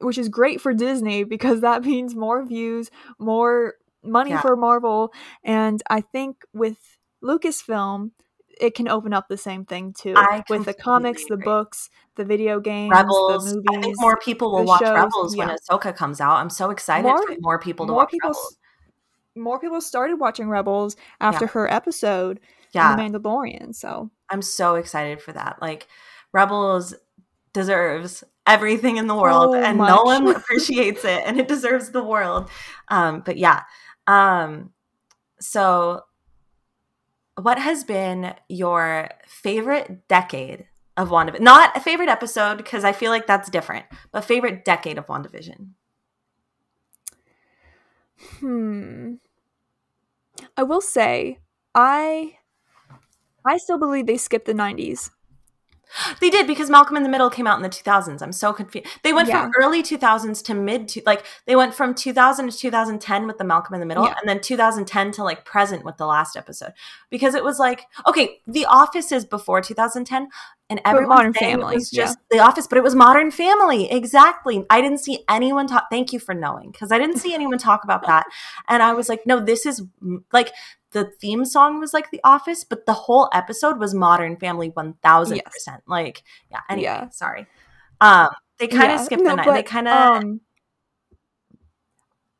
which 0.00 0.18
is 0.18 0.28
great 0.28 0.60
for 0.60 0.72
Disney 0.72 1.24
because 1.24 1.60
that 1.60 1.84
means 1.84 2.14
more 2.14 2.44
views, 2.44 2.90
more 3.18 3.74
money 4.02 4.30
yeah. 4.30 4.40
for 4.40 4.56
Marvel. 4.56 5.12
And 5.44 5.82
I 5.90 6.00
think 6.00 6.44
with 6.52 6.78
Lucasfilm, 7.22 8.10
it 8.60 8.74
can 8.74 8.88
open 8.88 9.12
up 9.12 9.28
the 9.28 9.36
same 9.36 9.64
thing 9.64 9.92
too 9.92 10.14
I 10.16 10.42
with 10.48 10.64
the 10.64 10.74
comics, 10.74 11.22
agree. 11.24 11.36
the 11.36 11.42
books, 11.44 11.90
the 12.16 12.24
video 12.24 12.58
games, 12.58 12.90
Rebels. 12.90 13.44
the 13.44 13.54
movies. 13.54 13.66
I 13.70 13.80
think 13.80 14.00
more 14.00 14.16
people 14.16 14.52
will 14.52 14.64
watch 14.64 14.80
shows. 14.80 14.94
Rebels 14.94 15.36
yeah. 15.36 15.46
when 15.46 15.56
Ahsoka 15.56 15.94
comes 15.94 16.20
out. 16.20 16.38
I'm 16.38 16.50
so 16.50 16.70
excited 16.70 17.06
more, 17.06 17.22
for 17.24 17.36
more 17.40 17.58
people 17.60 17.86
to 17.86 17.92
more 17.92 18.02
watch 18.02 18.10
people, 18.10 18.30
Rebels. 18.30 18.56
More 19.36 19.60
people 19.60 19.80
started 19.80 20.16
watching 20.16 20.48
Rebels 20.48 20.96
after 21.20 21.44
yeah. 21.44 21.52
her 21.52 21.72
episode 21.72 22.40
yeah. 22.72 22.94
The 22.94 23.02
Mandalorian. 23.02 23.74
So 23.74 24.10
I'm 24.30 24.42
so 24.42 24.74
excited 24.74 25.20
for 25.20 25.32
that. 25.32 25.60
Like 25.60 25.88
Rebels 26.32 26.94
deserves 27.52 28.24
everything 28.48 28.96
in 28.96 29.06
the 29.06 29.14
world 29.14 29.54
so 29.54 29.60
and 29.60 29.78
much. 29.78 29.88
no 29.88 30.02
one 30.02 30.28
appreciates 30.34 31.04
it 31.04 31.22
and 31.26 31.38
it 31.38 31.46
deserves 31.46 31.90
the 31.90 32.02
world. 32.02 32.50
Um, 32.88 33.22
but 33.24 33.36
yeah. 33.36 33.62
Um, 34.06 34.70
so 35.38 36.02
what 37.36 37.58
has 37.58 37.84
been 37.84 38.34
your 38.48 39.10
favorite 39.26 40.08
decade 40.08 40.66
of 40.96 41.10
WandaVision? 41.10 41.40
Not 41.40 41.76
a 41.76 41.80
favorite 41.80 42.08
episode 42.08 42.56
because 42.56 42.84
I 42.84 42.92
feel 42.92 43.10
like 43.12 43.26
that's 43.26 43.50
different, 43.50 43.86
but 44.10 44.24
favorite 44.24 44.64
decade 44.64 44.98
of 44.98 45.06
WandaVision. 45.06 45.68
Hmm. 48.40 49.14
I 50.56 50.62
will 50.64 50.80
say 50.80 51.38
I 51.74 52.38
I 53.44 53.56
still 53.58 53.78
believe 53.78 54.06
they 54.06 54.16
skipped 54.16 54.46
the 54.46 54.52
90s. 54.54 55.10
They 56.20 56.30
did 56.30 56.46
because 56.46 56.70
Malcolm 56.70 56.96
in 56.96 57.02
the 57.02 57.08
Middle 57.08 57.30
came 57.30 57.46
out 57.46 57.56
in 57.56 57.62
the 57.62 57.68
2000s. 57.68 58.22
I'm 58.22 58.32
so 58.32 58.52
confused. 58.52 58.86
They 59.02 59.12
went 59.12 59.28
yeah. 59.28 59.42
from 59.42 59.52
early 59.58 59.82
2000s 59.82 60.42
to 60.44 60.54
mid 60.54 60.88
to 60.88 61.02
like 61.06 61.24
they 61.46 61.56
went 61.56 61.74
from 61.74 61.94
2000 61.94 62.50
to 62.50 62.56
2010 62.56 63.26
with 63.26 63.38
the 63.38 63.44
Malcolm 63.44 63.74
in 63.74 63.80
the 63.80 63.86
Middle 63.86 64.04
yeah. 64.04 64.14
and 64.20 64.28
then 64.28 64.40
2010 64.40 65.12
to 65.12 65.24
like 65.24 65.44
present 65.44 65.84
with 65.84 65.96
the 65.96 66.06
last 66.06 66.36
episode. 66.36 66.72
Because 67.10 67.34
it 67.34 67.44
was 67.44 67.58
like 67.58 67.86
okay, 68.06 68.40
The 68.46 68.66
Office 68.66 69.12
is 69.12 69.24
before 69.24 69.60
2010 69.60 70.28
and 70.70 70.80
everyone 70.84 71.08
modern 71.08 71.32
family 71.32 71.76
was 71.76 71.90
just 71.90 72.18
yeah. 72.30 72.38
The 72.38 72.44
Office, 72.44 72.66
but 72.66 72.76
it 72.76 72.84
was 72.84 72.94
Modern 72.94 73.30
Family. 73.30 73.90
Exactly. 73.90 74.64
I 74.68 74.82
didn't 74.82 74.98
see 74.98 75.24
anyone 75.28 75.66
talk 75.66 75.84
thank 75.90 76.12
you 76.12 76.18
for 76.18 76.34
knowing 76.34 76.70
because 76.70 76.92
I 76.92 76.98
didn't 76.98 77.18
see 77.18 77.32
anyone 77.32 77.58
talk 77.58 77.84
about 77.84 78.06
that. 78.06 78.26
And 78.68 78.82
I 78.82 78.92
was 78.92 79.08
like, 79.08 79.26
no, 79.26 79.40
this 79.40 79.64
is 79.64 79.82
like 80.32 80.52
the 80.92 81.10
theme 81.20 81.44
song 81.44 81.80
was 81.80 81.94
like 81.94 82.10
The 82.10 82.20
Office, 82.22 82.64
but 82.64 82.84
the 82.86 82.92
whole 82.92 83.30
episode 83.32 83.78
was 83.78 83.94
Modern 83.94 84.36
Family 84.36 84.70
1000%. 84.70 85.36
Yes. 85.36 85.68
Like, 85.86 86.22
yeah, 86.50 86.60
anyway, 86.68 86.84
yeah. 86.84 87.08
sorry. 87.10 87.46
Um, 88.00 88.28
they 88.58 88.68
kind 88.68 88.92
of 88.92 88.98
yeah. 88.98 89.04
skipped 89.04 89.22
no, 89.22 89.30
the 89.30 89.36
night. 89.36 89.54
They 89.54 89.62
kind 89.62 89.88
of. 89.88 90.22
Um, 90.22 90.40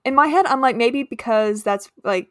in 0.04 0.14
my 0.14 0.26
head, 0.26 0.46
I'm 0.46 0.60
like, 0.60 0.76
maybe 0.76 1.02
because 1.02 1.62
that's 1.62 1.90
like 2.04 2.28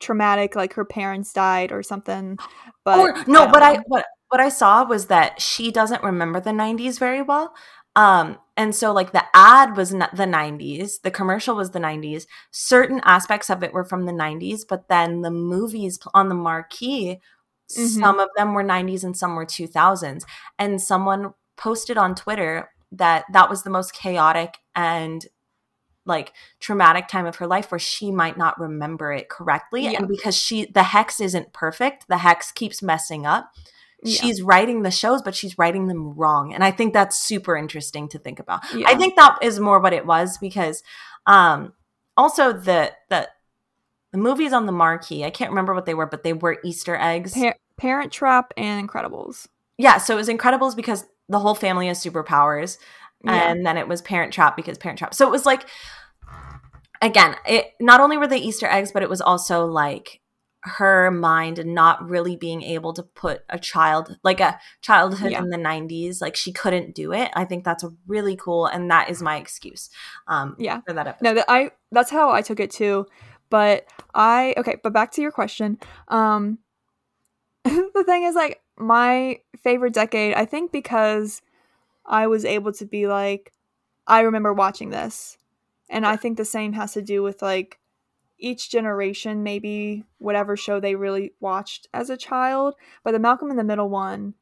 traumatic, 0.00 0.56
like 0.56 0.74
her 0.74 0.84
parents 0.84 1.32
died 1.32 1.72
or 1.72 1.82
something. 1.82 2.38
But 2.84 2.98
or, 2.98 3.24
no, 3.26 3.46
what 3.46 3.60
know. 3.60 3.66
I 3.66 3.78
what 3.86 4.04
what 4.28 4.40
I 4.40 4.48
saw 4.48 4.84
was 4.84 5.06
that 5.06 5.40
she 5.40 5.70
doesn't 5.70 6.02
remember 6.02 6.40
the 6.40 6.50
90s 6.50 6.98
very 6.98 7.22
well. 7.22 7.54
Um, 7.94 8.38
and 8.56 8.74
so 8.74 8.92
like 8.92 9.12
the 9.12 9.24
ad 9.34 9.76
was 9.76 9.90
the 9.90 9.98
90s, 9.98 11.00
the 11.02 11.10
commercial 11.10 11.56
was 11.56 11.70
the 11.70 11.78
90s. 11.78 12.26
Certain 12.50 13.00
aspects 13.04 13.48
of 13.48 13.62
it 13.62 13.72
were 13.72 13.84
from 13.84 14.04
the 14.04 14.12
90s, 14.12 14.62
but 14.68 14.88
then 14.88 15.22
the 15.22 15.30
movies 15.30 15.98
on 16.12 16.28
the 16.28 16.34
marquee, 16.34 17.20
mm-hmm. 17.72 17.86
some 17.86 18.20
of 18.20 18.28
them 18.36 18.52
were 18.52 18.64
90s 18.64 19.02
and 19.02 19.16
some 19.16 19.34
were 19.34 19.46
2000s. 19.46 20.24
And 20.58 20.80
someone 20.80 21.32
posted 21.56 21.96
on 21.96 22.14
Twitter 22.14 22.70
that 22.92 23.24
that 23.32 23.48
was 23.48 23.62
the 23.62 23.70
most 23.70 23.94
chaotic 23.94 24.58
and 24.74 25.26
like 26.04 26.32
traumatic 26.60 27.08
time 27.08 27.26
of 27.26 27.36
her 27.36 27.46
life 27.46 27.70
where 27.70 27.78
she 27.78 28.12
might 28.12 28.36
not 28.36 28.60
remember 28.60 29.12
it 29.12 29.28
correctly 29.28 29.84
yeah. 29.84 29.98
and 29.98 30.06
because 30.06 30.36
she 30.36 30.66
the 30.66 30.84
hex 30.84 31.20
isn't 31.20 31.52
perfect 31.52 32.06
the 32.06 32.18
hex 32.18 32.52
keeps 32.52 32.80
messing 32.80 33.26
up 33.26 33.50
yeah. 34.02 34.20
she's 34.20 34.42
writing 34.42 34.82
the 34.82 34.90
shows, 34.90 35.22
but 35.22 35.34
she's 35.34 35.56
writing 35.58 35.86
them 35.86 36.14
wrong. 36.14 36.52
And 36.54 36.62
I 36.62 36.70
think 36.70 36.92
that's 36.92 37.18
super 37.18 37.56
interesting 37.56 38.08
to 38.10 38.18
think 38.18 38.38
about. 38.38 38.60
Yeah. 38.74 38.88
I 38.88 38.94
think 38.94 39.16
that 39.16 39.38
is 39.42 39.60
more 39.60 39.80
what 39.80 39.92
it 39.92 40.06
was 40.06 40.38
because 40.38 40.82
um 41.26 41.72
also 42.16 42.52
the 42.52 42.92
the 43.08 43.28
the 44.12 44.18
movies 44.18 44.52
on 44.52 44.66
the 44.66 44.72
marquee, 44.72 45.24
I 45.24 45.30
can't 45.30 45.50
remember 45.50 45.74
what 45.74 45.86
they 45.86 45.94
were, 45.94 46.06
but 46.06 46.22
they 46.22 46.32
were 46.32 46.58
Easter 46.64 46.96
eggs. 46.96 47.34
Pa- 47.34 47.54
Parent 47.76 48.12
Trap 48.12 48.52
and 48.56 48.88
Incredibles. 48.88 49.46
Yeah, 49.76 49.98
so 49.98 50.14
it 50.14 50.16
was 50.16 50.28
Incredibles 50.28 50.74
because 50.74 51.04
the 51.28 51.38
whole 51.38 51.54
family 51.54 51.88
has 51.88 52.02
superpowers. 52.02 52.78
Yeah. 53.24 53.50
And 53.50 53.66
then 53.66 53.76
it 53.76 53.88
was 53.88 54.00
Parent 54.02 54.32
Trap 54.32 54.56
because 54.56 54.78
Parent 54.78 54.98
Trap. 54.98 55.12
So 55.14 55.26
it 55.26 55.30
was 55.30 55.44
like 55.44 55.66
again, 57.02 57.36
it 57.46 57.72
not 57.80 58.00
only 58.00 58.16
were 58.16 58.26
they 58.26 58.38
Easter 58.38 58.66
eggs, 58.66 58.92
but 58.92 59.02
it 59.02 59.10
was 59.10 59.20
also 59.20 59.66
like 59.66 60.20
her 60.66 61.12
mind 61.12 61.60
and 61.60 61.74
not 61.74 62.06
really 62.08 62.36
being 62.36 62.60
able 62.62 62.92
to 62.92 63.02
put 63.02 63.44
a 63.48 63.58
child 63.58 64.18
like 64.24 64.40
a 64.40 64.58
childhood 64.82 65.30
yeah. 65.30 65.38
in 65.38 65.48
the 65.48 65.56
90s 65.56 66.20
like 66.20 66.34
she 66.34 66.52
couldn't 66.52 66.92
do 66.92 67.12
it 67.12 67.30
i 67.34 67.44
think 67.44 67.64
that's 67.64 67.84
really 68.08 68.34
cool 68.34 68.66
and 68.66 68.90
that 68.90 69.08
is 69.08 69.22
my 69.22 69.36
excuse 69.36 69.90
um 70.26 70.56
yeah 70.58 70.80
for 70.84 70.92
that 70.92 71.06
episode. 71.06 71.24
no 71.24 71.34
that 71.34 71.44
i 71.48 71.70
that's 71.92 72.10
how 72.10 72.32
i 72.32 72.42
took 72.42 72.58
it 72.58 72.70
too 72.70 73.06
but 73.48 73.86
i 74.14 74.54
okay 74.56 74.76
but 74.82 74.92
back 74.92 75.12
to 75.12 75.22
your 75.22 75.30
question 75.30 75.78
um 76.08 76.58
the 77.64 78.04
thing 78.04 78.24
is 78.24 78.34
like 78.34 78.60
my 78.76 79.38
favorite 79.62 79.94
decade 79.94 80.34
i 80.34 80.44
think 80.44 80.72
because 80.72 81.42
i 82.04 82.26
was 82.26 82.44
able 82.44 82.72
to 82.72 82.84
be 82.84 83.06
like 83.06 83.52
i 84.08 84.20
remember 84.20 84.52
watching 84.52 84.90
this 84.90 85.38
and 85.88 86.04
i 86.04 86.16
think 86.16 86.36
the 86.36 86.44
same 86.44 86.72
has 86.72 86.92
to 86.92 87.02
do 87.02 87.22
with 87.22 87.40
like 87.40 87.78
each 88.38 88.70
generation 88.70 89.42
maybe 89.42 90.04
whatever 90.18 90.56
show 90.56 90.78
they 90.80 90.94
really 90.94 91.32
watched 91.40 91.88
as 91.94 92.10
a 92.10 92.16
child 92.16 92.74
but 93.04 93.12
the 93.12 93.18
malcolm 93.18 93.50
in 93.50 93.56
the 93.56 93.64
middle 93.64 93.88
one 93.88 94.34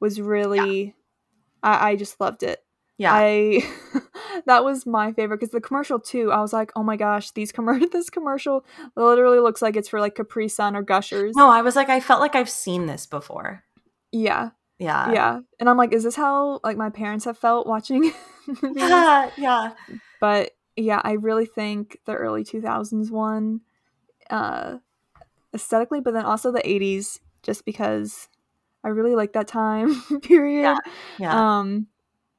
was 0.00 0.20
really 0.20 0.82
yeah. 0.82 0.90
I, 1.62 1.90
I 1.90 1.96
just 1.96 2.20
loved 2.20 2.42
it 2.42 2.64
yeah 2.98 3.12
i 3.12 3.60
that 4.46 4.64
was 4.64 4.86
my 4.86 5.12
favorite 5.12 5.38
because 5.40 5.52
the 5.52 5.60
commercial 5.60 5.98
too 5.98 6.30
i 6.32 6.40
was 6.40 6.52
like 6.52 6.72
oh 6.76 6.82
my 6.82 6.96
gosh 6.96 7.30
these 7.32 7.52
com- 7.52 7.88
this 7.92 8.10
commercial 8.10 8.64
literally 8.96 9.40
looks 9.40 9.62
like 9.62 9.76
it's 9.76 9.88
for 9.88 10.00
like 10.00 10.14
capri 10.14 10.48
sun 10.48 10.76
or 10.76 10.82
gushers 10.82 11.34
no 11.36 11.48
i 11.50 11.62
was 11.62 11.76
like 11.76 11.88
i 11.88 12.00
felt 12.00 12.20
like 12.20 12.34
i've 12.34 12.50
seen 12.50 12.86
this 12.86 13.06
before 13.06 13.62
yeah 14.12 14.50
Yeah. 14.78 15.12
Yeah. 15.12 15.40
And 15.60 15.68
I'm 15.68 15.76
like, 15.76 15.92
is 15.92 16.02
this 16.02 16.16
how 16.16 16.58
like 16.64 16.76
my 16.76 16.90
parents 16.90 17.24
have 17.26 17.38
felt 17.38 17.66
watching? 17.66 18.12
Yeah. 18.74 19.30
Yeah. 19.38 19.72
But 20.20 20.50
yeah, 20.76 21.00
I 21.04 21.12
really 21.12 21.46
think 21.46 21.98
the 22.04 22.14
early 22.14 22.44
2000s 22.44 23.10
one 23.10 23.60
uh 24.30 24.78
aesthetically, 25.54 26.00
but 26.00 26.14
then 26.14 26.24
also 26.24 26.50
the 26.50 26.62
80s 26.62 27.20
just 27.42 27.64
because 27.64 28.28
I 28.82 28.88
really 28.88 29.14
like 29.14 29.32
that 29.34 29.48
time 29.48 30.00
period. 30.22 30.76
Yeah. 31.18 31.58
Um 31.58 31.88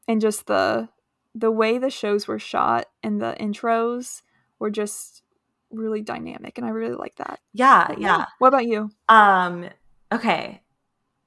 and 0.08 0.22
just 0.22 0.48
the 0.48 0.90
the 1.34 1.52
way 1.52 1.78
the 1.78 1.90
shows 1.90 2.28
were 2.28 2.40
shot 2.40 2.88
and 3.04 3.22
the 3.22 3.36
intros 3.40 4.22
were 4.58 4.70
just 4.70 5.24
really 5.70 6.02
dynamic 6.02 6.58
and 6.58 6.66
I 6.66 6.70
really 6.70 6.96
like 6.96 7.16
that. 7.16 7.40
yeah. 7.54 7.86
But 7.88 8.00
Yeah. 8.00 8.26
What 8.40 8.48
about 8.50 8.66
you? 8.66 8.92
Um, 9.10 9.70
okay. 10.12 10.62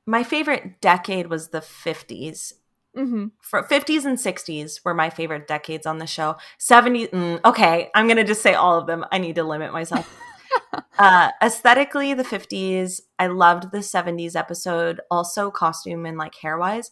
My 0.07 0.23
favorite 0.23 0.81
decade 0.81 1.27
was 1.27 1.49
the 1.49 1.61
50s. 1.61 2.55
Mhm. 2.99 3.30
For 3.40 3.62
50s 3.62 4.05
and 4.05 4.18
60s 4.18 4.84
were 4.84 4.92
my 4.94 5.09
favorite 5.09 5.46
decades 5.46 5.86
on 5.86 5.99
the 5.99 6.07
show. 6.07 6.36
70s, 6.59 7.09
mm, 7.11 7.40
okay, 7.44 7.90
I'm 7.94 8.07
going 8.09 8.16
to 8.16 8.24
just 8.24 8.42
say 8.42 8.55
all 8.55 8.78
of 8.78 8.86
them. 8.88 9.05
I 9.12 9.18
need 9.18 9.36
to 9.36 9.44
limit 9.44 9.72
myself. 9.72 10.12
uh, 10.99 11.30
aesthetically, 11.40 12.12
the 12.14 12.24
50s, 12.24 13.03
I 13.18 13.28
loved 13.28 13.70
the 13.70 13.82
70s 13.82 14.34
episode, 14.34 15.01
also 15.11 15.51
costume 15.51 16.07
and 16.07 16.18
like 16.18 16.34
hair 16.34 16.59
wise. 16.59 16.90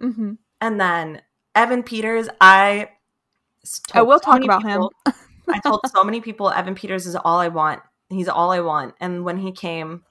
Mhm. 0.00 0.38
And 0.60 0.80
then 0.80 1.22
Evan 1.54 1.82
Peters, 1.82 2.28
I. 2.40 2.90
I 3.92 4.02
will 4.02 4.18
so 4.20 4.24
talk 4.32 4.44
about 4.44 4.62
people- 4.62 4.92
him. 5.06 5.14
I 5.50 5.58
told 5.60 5.80
so 5.92 6.04
many 6.04 6.20
people 6.20 6.50
Evan 6.50 6.74
Peters 6.76 7.06
is 7.06 7.16
all 7.16 7.38
I 7.38 7.48
want. 7.48 7.82
He's 8.10 8.28
all 8.28 8.52
I 8.52 8.60
want. 8.60 8.94
And 9.00 9.24
when 9.24 9.38
he 9.38 9.50
came, 9.50 10.04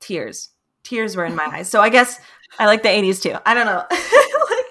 tears. 0.00 0.50
Tears 0.84 1.16
were 1.16 1.24
in 1.24 1.34
my 1.34 1.44
eyes. 1.46 1.68
So 1.68 1.80
I 1.80 1.88
guess 1.88 2.20
I 2.58 2.66
like 2.66 2.82
the 2.82 2.88
80s 2.88 3.20
too. 3.22 3.34
I 3.44 3.54
don't 3.54 3.66
know. 3.66 3.82
like 3.90 4.66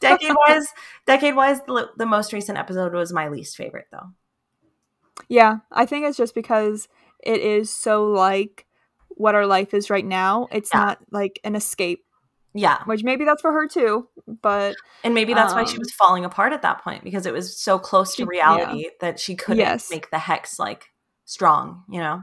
decade 0.00 0.36
wise, 0.48 0.66
decade 1.06 1.36
wise, 1.36 1.60
the, 1.66 1.90
the 1.96 2.06
most 2.06 2.32
recent 2.32 2.56
episode 2.58 2.94
was 2.94 3.12
my 3.12 3.28
least 3.28 3.56
favorite 3.56 3.86
though. 3.92 4.10
Yeah, 5.28 5.58
I 5.72 5.86
think 5.86 6.06
it's 6.06 6.16
just 6.16 6.34
because 6.34 6.88
it 7.22 7.40
is 7.40 7.70
so 7.70 8.06
like 8.06 8.66
what 9.08 9.34
our 9.34 9.46
life 9.46 9.74
is 9.74 9.90
right 9.90 10.04
now. 10.04 10.46
It's 10.52 10.70
Yeah. 10.72 10.80
not 10.80 10.98
like 11.10 11.40
an 11.42 11.56
escape, 11.56 12.04
Yeah. 12.54 12.82
which 12.84 13.02
maybe 13.02 13.24
that's 13.24 13.40
for 13.40 13.52
her 13.52 13.66
too. 13.66 14.08
But 14.26 14.76
And 15.02 15.14
maybe 15.14 15.32
that's 15.34 15.54
why 15.54 15.64
she 15.64 15.76
Um, 15.76 15.80
was 15.80 15.92
falling 15.92 16.24
apart 16.24 16.52
at 16.52 16.62
that 16.62 16.82
point 16.82 17.02
because 17.02 17.26
it 17.26 17.32
was 17.32 17.58
so 17.58 17.78
close 17.78 18.14
to 18.16 18.26
reality 18.26 18.90
that 19.00 19.18
she 19.18 19.34
couldn't 19.34 19.58
Yes. 19.58 19.90
make 19.90 20.10
the 20.10 20.18
hex 20.18 20.58
like 20.58 20.90
strong, 21.24 21.84
you 21.88 22.00
know? 22.00 22.22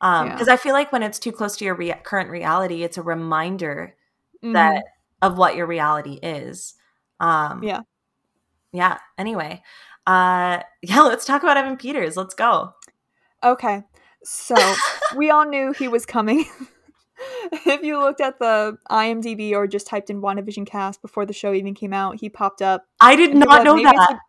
Um, 0.00 0.26
Yeah. 0.26 0.32
because 0.32 0.48
I 0.48 0.56
feel 0.56 0.72
like 0.72 0.92
when 0.92 1.02
it's 1.02 1.18
too 1.18 1.32
close 1.32 1.56
to 1.56 1.64
your 1.64 1.76
current 2.02 2.30
reality, 2.30 2.82
it's 2.82 2.98
a 2.98 3.02
reminder 3.02 3.96
mhm. 4.42 4.52
that 4.52 4.84
of 5.22 5.38
what 5.38 5.56
your 5.56 5.66
reality 5.66 6.18
is. 6.22 6.74
Um, 7.20 7.62
Yeah. 7.62 7.80
Yeah. 8.72 8.98
Anyway, 9.16 9.62
uh, 10.06 10.60
yeah. 10.82 11.00
Let's 11.00 11.24
talk 11.24 11.42
about 11.42 11.56
Evan 11.56 11.76
Peters. 11.76 12.16
Let's 12.16 12.34
go. 12.34 12.74
okay, 13.42 13.84
so 14.24 14.56
we 15.16 15.30
all 15.30 15.46
knew 15.46 15.72
he 15.72 15.88
was 15.88 16.04
coming. 16.04 16.44
if 17.66 17.82
you 17.82 17.98
looked 17.98 18.20
at 18.20 18.38
the 18.38 18.76
IMDb 18.90 19.52
or 19.52 19.66
just 19.66 19.86
typed 19.86 20.10
in 20.10 20.20
WandaVision 20.20 20.66
cast 20.66 21.00
before 21.00 21.24
the 21.24 21.32
show 21.32 21.52
even 21.52 21.74
came 21.74 21.92
out, 21.92 22.20
he 22.20 22.28
popped 22.28 22.60
up. 22.60 22.86
I 23.00 23.16
did 23.16 23.34
not 23.34 23.64
know 23.64 23.74
like, 23.74 23.84
"Maybe 23.84 23.96
it's 23.96 24.06
that. 24.08 24.16
a-" 24.16 24.20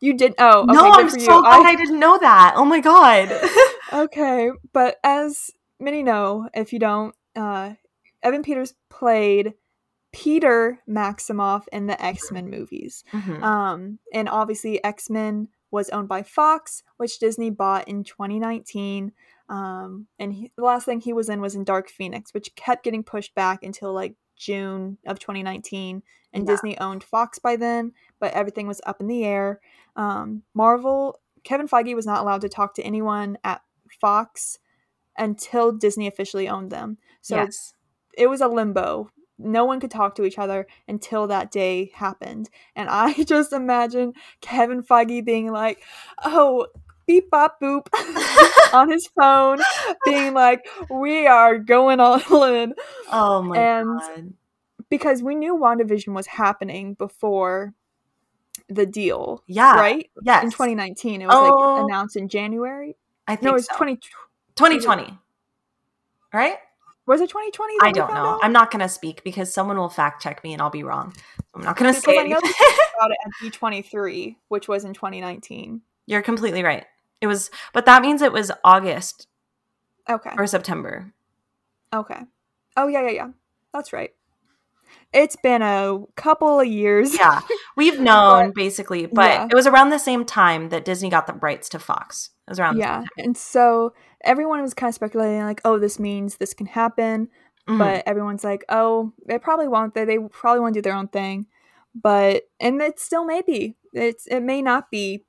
You 0.00 0.14
did? 0.14 0.34
Oh, 0.38 0.62
okay, 0.62 0.72
no, 0.72 0.90
I'm 0.90 1.10
so 1.10 1.16
you. 1.18 1.26
glad 1.42 1.66
I 1.66 1.74
didn't 1.76 2.00
know 2.00 2.18
that. 2.18 2.54
Oh 2.56 2.64
my 2.64 2.80
god. 2.80 3.28
Okay, 3.92 4.50
but 4.72 4.96
as 5.04 5.50
many 5.78 6.02
know, 6.02 6.48
if 6.54 6.72
you 6.72 6.78
don't, 6.78 7.14
uh, 7.36 7.74
Evan 8.22 8.42
Peters 8.42 8.74
played 8.88 9.54
Peter 10.12 10.78
Maximoff 10.88 11.64
in 11.72 11.86
the 11.86 12.02
X 12.02 12.30
Men 12.30 12.48
movies. 12.50 13.02
Mhm. 13.12 13.42
Um, 13.42 13.98
and 14.12 14.28
obviously, 14.28 14.82
X 14.84 15.10
Men 15.10 15.48
was 15.70 15.88
owned 15.90 16.08
by 16.08 16.22
Fox, 16.22 16.82
which 16.98 17.18
Disney 17.18 17.50
bought 17.50 17.88
in 17.88 18.04
2019. 18.04 19.12
Um, 19.48 20.06
and 20.18 20.32
he, 20.34 20.52
the 20.56 20.62
last 20.64 20.84
thing 20.84 21.00
he 21.00 21.12
was 21.12 21.28
in 21.28 21.40
was 21.40 21.54
in 21.54 21.64
Dark 21.64 21.88
Phoenix, 21.88 22.32
which 22.34 22.54
kept 22.54 22.84
getting 22.84 23.02
pushed 23.02 23.34
back 23.34 23.62
until 23.64 23.92
like 23.92 24.14
June 24.36 24.98
of 25.06 25.18
2019. 25.18 26.02
And 26.32 26.46
Yeah. 26.46 26.54
Disney 26.54 26.78
owned 26.78 27.02
Fox 27.04 27.38
by 27.38 27.56
then, 27.56 27.92
but 28.20 28.32
everything 28.34 28.66
was 28.66 28.80
up 28.86 29.00
in 29.00 29.06
the 29.06 29.24
air. 29.24 29.60
Um, 29.96 30.42
Marvel, 30.54 31.20
Kevin 31.42 31.68
Feige 31.68 31.94
was 31.94 32.06
not 32.06 32.20
allowed 32.20 32.40
to 32.42 32.48
talk 32.48 32.74
to 32.74 32.82
anyone 32.82 33.36
at 33.44 33.62
Fox 34.00 34.58
until 35.16 35.72
Disney 35.72 36.06
officially 36.06 36.48
owned 36.48 36.70
them. 36.70 36.98
So 37.20 37.36
yes. 37.36 37.74
it 38.16 38.28
was 38.28 38.40
a 38.40 38.48
limbo. 38.48 39.10
No 39.38 39.64
one 39.64 39.80
could 39.80 39.90
talk 39.90 40.14
to 40.16 40.24
each 40.24 40.38
other 40.38 40.66
until 40.86 41.26
that 41.26 41.50
day 41.50 41.90
happened. 41.94 42.48
And 42.76 42.88
I 42.88 43.12
just 43.24 43.52
imagine 43.52 44.12
Kevin 44.40 44.82
Feige 44.82 45.24
being 45.24 45.50
like, 45.52 45.82
oh, 46.24 46.66
beep 47.06 47.30
bop 47.30 47.60
boop 47.60 47.88
on 48.72 48.90
his 48.90 49.06
phone, 49.08 49.58
being 50.04 50.34
like, 50.34 50.66
we 50.90 51.26
are 51.26 51.58
going 51.58 52.00
all 52.00 52.44
in. 52.44 52.74
Oh 53.10 53.42
my 53.42 53.58
and- 53.58 54.00
god. 54.00 54.32
Because 54.88 55.22
we 55.22 55.34
knew 55.34 55.56
WandaVision 55.56 56.12
was 56.14 56.26
happening 56.26 56.92
before 56.94 57.72
the 58.68 58.84
deal, 58.84 59.42
Yeah. 59.46 59.74
right? 59.74 60.10
Yes. 60.22 60.44
In 60.44 60.50
2019. 60.50 61.22
It 61.22 61.26
was 61.26 61.34
Oh. 61.34 61.74
like 61.76 61.84
announced 61.84 62.16
in 62.16 62.28
January. 62.28 62.96
I 63.26 63.36
think 63.36 63.44
No, 63.44 63.50
it 63.50 63.54
was 63.54 63.66
so. 63.66 63.76
20. 63.76 63.96
2020. 64.56 65.18
Right? 66.32 66.56
Was 67.06 67.20
it 67.20 67.28
2020? 67.30 67.74
I 67.82 67.92
don't 67.92 68.12
know. 68.14 68.16
out? 68.34 68.40
I'm 68.42 68.52
not 68.52 68.70
gonna 68.70 68.88
speak 68.88 69.24
because 69.24 69.52
someone 69.52 69.76
will 69.76 69.88
fact 69.88 70.22
check 70.22 70.42
me 70.44 70.52
and 70.52 70.62
I'll 70.62 70.70
be 70.70 70.84
wrong. 70.84 71.12
I'm 71.54 71.62
not 71.62 71.76
gonna 71.76 71.92
say 71.92 72.18
I 72.18 72.22
know 72.22 72.36
anything. 72.42 72.66
about 72.96 73.10
it 73.10 73.16
at 73.26 73.52
D23, 73.52 74.36
which 74.48 74.68
was 74.68 74.84
in 74.84 74.94
2019. 74.94 75.82
You're 76.06 76.22
completely 76.22 76.62
right. 76.62 76.84
It 77.20 77.26
was, 77.26 77.50
but 77.72 77.86
that 77.86 78.02
means 78.02 78.22
it 78.22 78.32
was 78.32 78.50
August 78.64 79.26
Okay. 80.08 80.30
or 80.36 80.46
September. 80.46 81.12
Okay. 81.92 82.20
Oh 82.76 82.86
yeah, 82.88 83.02
yeah, 83.02 83.10
yeah. 83.10 83.28
That's 83.72 83.92
right. 83.92 84.10
It's 85.12 85.36
been 85.36 85.62
a 85.62 85.98
couple 86.16 86.60
of 86.60 86.66
years. 86.66 87.14
Yeah, 87.16 87.40
we've 87.76 87.98
known 88.10 88.52
basically, 88.54 89.06
but 89.06 89.30
yeah. 89.30 89.46
it 89.50 89.54
was 89.54 89.66
around 89.66 89.90
the 89.90 89.98
same 89.98 90.24
time 90.24 90.68
that 90.70 90.84
Disney 90.84 91.10
got 91.10 91.26
the 91.26 91.34
rights 91.34 91.68
to 91.70 91.78
Fox. 91.78 92.30
Was 92.52 92.60
around. 92.60 92.78
Yeah. 92.78 93.04
And 93.18 93.36
so 93.36 93.94
everyone 94.24 94.62
was 94.62 94.74
kind 94.74 94.88
of 94.88 94.94
speculating 94.94 95.42
like, 95.42 95.60
"Oh, 95.64 95.78
this 95.78 95.98
means 95.98 96.36
this 96.36 96.54
can 96.54 96.66
happen." 96.66 97.28
Mhm. 97.68 97.78
But 97.78 98.02
everyone's 98.06 98.44
like, 98.44 98.64
"Oh, 98.68 99.12
they 99.26 99.38
probably 99.38 99.68
won't. 99.68 99.94
They 99.94 100.04
they 100.04 100.18
probably 100.18 100.60
want 100.60 100.74
to 100.74 100.78
do 100.78 100.82
their 100.82 100.94
own 100.94 101.08
thing." 101.08 101.46
But 101.94 102.44
and 102.60 102.80
it 102.80 102.98
still 102.98 103.24
may 103.24 103.42
be. 103.42 103.76
It's 103.92 104.26
it 104.26 104.40
may 104.40 104.62
not 104.62 104.90
be 104.90 105.24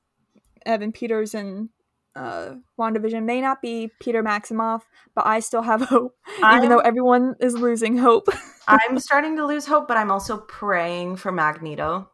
Evan 0.65 0.91
Peters 0.91 1.33
and 1.33 1.69
uh 2.15 2.55
WandaVision 2.79 3.23
may 3.23 3.41
not 3.41 3.61
be 3.61 3.91
Peter 3.99 4.23
Maximoff, 4.23 4.81
but 5.15 5.25
I 5.25 5.39
still 5.39 5.63
have 5.63 5.81
hope 5.89 6.15
even 6.37 6.69
though 6.69 6.79
everyone 6.79 7.35
is 7.39 7.55
losing 7.55 7.97
hope. 7.97 8.27
I'm 8.67 8.99
starting 9.07 9.35
to 9.37 9.45
lose 9.45 9.65
hope, 9.65 9.87
but 9.87 9.97
I'm 9.97 10.11
also 10.11 10.37
praying 10.37 11.17
for 11.17 11.31
Magneto 11.31 12.09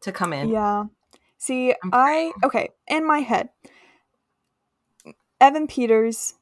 to 0.00 0.12
come 0.12 0.32
in. 0.32 0.48
Yeah. 0.48 0.84
See, 1.38 1.72
I'm 1.82 1.90
I 1.92 2.32
okay, 2.44 2.70
in 2.88 3.06
my 3.06 3.20
head, 3.20 3.48
Evan 5.40 5.66
Peters 5.66 6.34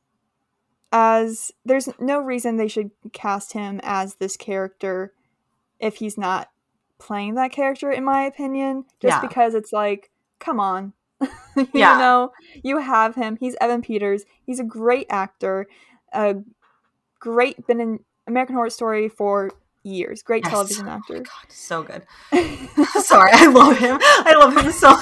as 0.91 1.53
there's 1.65 1.89
no 2.01 2.19
reason 2.19 2.57
they 2.57 2.69
should 2.69 2.91
cast 3.13 3.53
him 3.53 3.81
as 3.83 4.15
this 4.17 4.37
character 4.37 5.13
if 5.79 5.97
he's 5.97 6.17
not 6.17 6.49
playing 6.99 7.35
that 7.35 7.53
character 7.53 7.91
in 7.91 8.05
my 8.05 8.23
opinion, 8.23 8.85
just 9.01 9.17
Yeah. 9.23 9.29
because 9.29 9.55
it's 9.55 9.73
like, 9.73 10.11
come 10.41 10.59
on. 10.59 10.95
you 11.57 11.67
Yeah. 11.75 11.99
know, 11.99 12.33
you 12.63 12.79
have 12.79 13.15
him. 13.15 13.37
He's 13.39 13.55
Evan 13.61 13.83
Peters. 13.83 14.25
He's 14.45 14.61
a 14.61 14.65
great 14.65 15.07
actor. 15.11 15.67
A 16.13 16.37
great 17.21 17.67
been 17.67 17.81
in 17.81 18.01
American 18.27 18.55
Horror 18.55 18.71
Story 18.71 19.09
for 19.09 19.51
years. 19.83 20.23
Great 20.23 20.45
Yes. 20.45 20.53
television 20.53 20.89
Oh 20.89 20.93
actor. 20.93 21.19
God, 21.19 21.49
so 21.49 21.83
good. 21.83 22.07
Sorry, 23.03 23.31
I 23.33 23.47
love 23.47 23.77
him. 23.79 23.99
I 24.01 24.35
love 24.39 24.57
him 24.57 24.73
so. 24.73 24.95